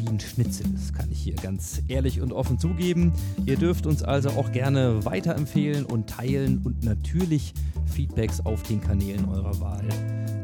wie 0.05 0.11
ein 0.11 0.21
Schnitzel. 0.21 0.67
Das 0.75 0.93
kann 0.93 1.11
ich 1.11 1.21
hier 1.21 1.35
ganz 1.35 1.83
ehrlich 1.89 2.21
und 2.21 2.33
offen 2.33 2.59
zugeben. 2.59 3.13
Ihr 3.47 3.57
dürft 3.57 3.87
uns 3.87 4.03
also 4.03 4.31
auch 4.31 4.53
gerne 4.53 5.05
weiterempfehlen 5.05 5.85
und 5.85 6.09
teilen 6.09 6.61
und 6.65 6.85
natürlich 6.85 7.55
Feedbacks 7.87 8.41
auf 8.45 8.63
den 8.65 8.81
Kanälen 8.81 9.29
eurer 9.29 9.61
Wahl 9.61 9.85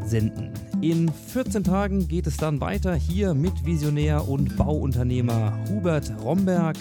senden. 0.04 0.50
In 0.80 1.10
14 1.10 1.64
Tagen 1.64 2.08
geht 2.08 2.26
es 2.26 2.36
dann 2.36 2.60
weiter 2.60 2.94
hier 2.94 3.34
mit 3.34 3.64
Visionär 3.64 4.28
und 4.28 4.56
Bauunternehmer 4.56 5.58
Hubert 5.68 6.12
Romberg. 6.22 6.76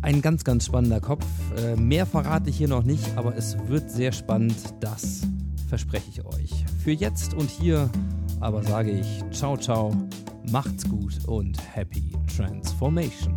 Ein 0.00 0.20
ganz, 0.20 0.42
ganz 0.42 0.66
spannender 0.66 1.00
Kopf. 1.00 1.24
Äh, 1.56 1.76
mehr 1.76 2.06
verrate 2.06 2.50
ich 2.50 2.56
hier 2.56 2.68
noch 2.68 2.82
nicht, 2.82 3.16
aber 3.16 3.36
es 3.36 3.56
wird 3.68 3.90
sehr 3.90 4.10
spannend. 4.10 4.56
Das 4.80 5.20
verspreche 5.68 6.10
ich 6.10 6.24
euch. 6.24 6.64
Für 6.82 6.90
jetzt 6.90 7.34
und 7.34 7.48
hier 7.48 7.88
aber 8.40 8.64
sage 8.64 8.90
ich 8.90 9.22
ciao, 9.30 9.56
ciao 9.56 9.92
Macht's 10.50 10.88
gut 10.88 11.24
und 11.26 11.56
happy 11.74 12.12
transformation. 12.34 13.34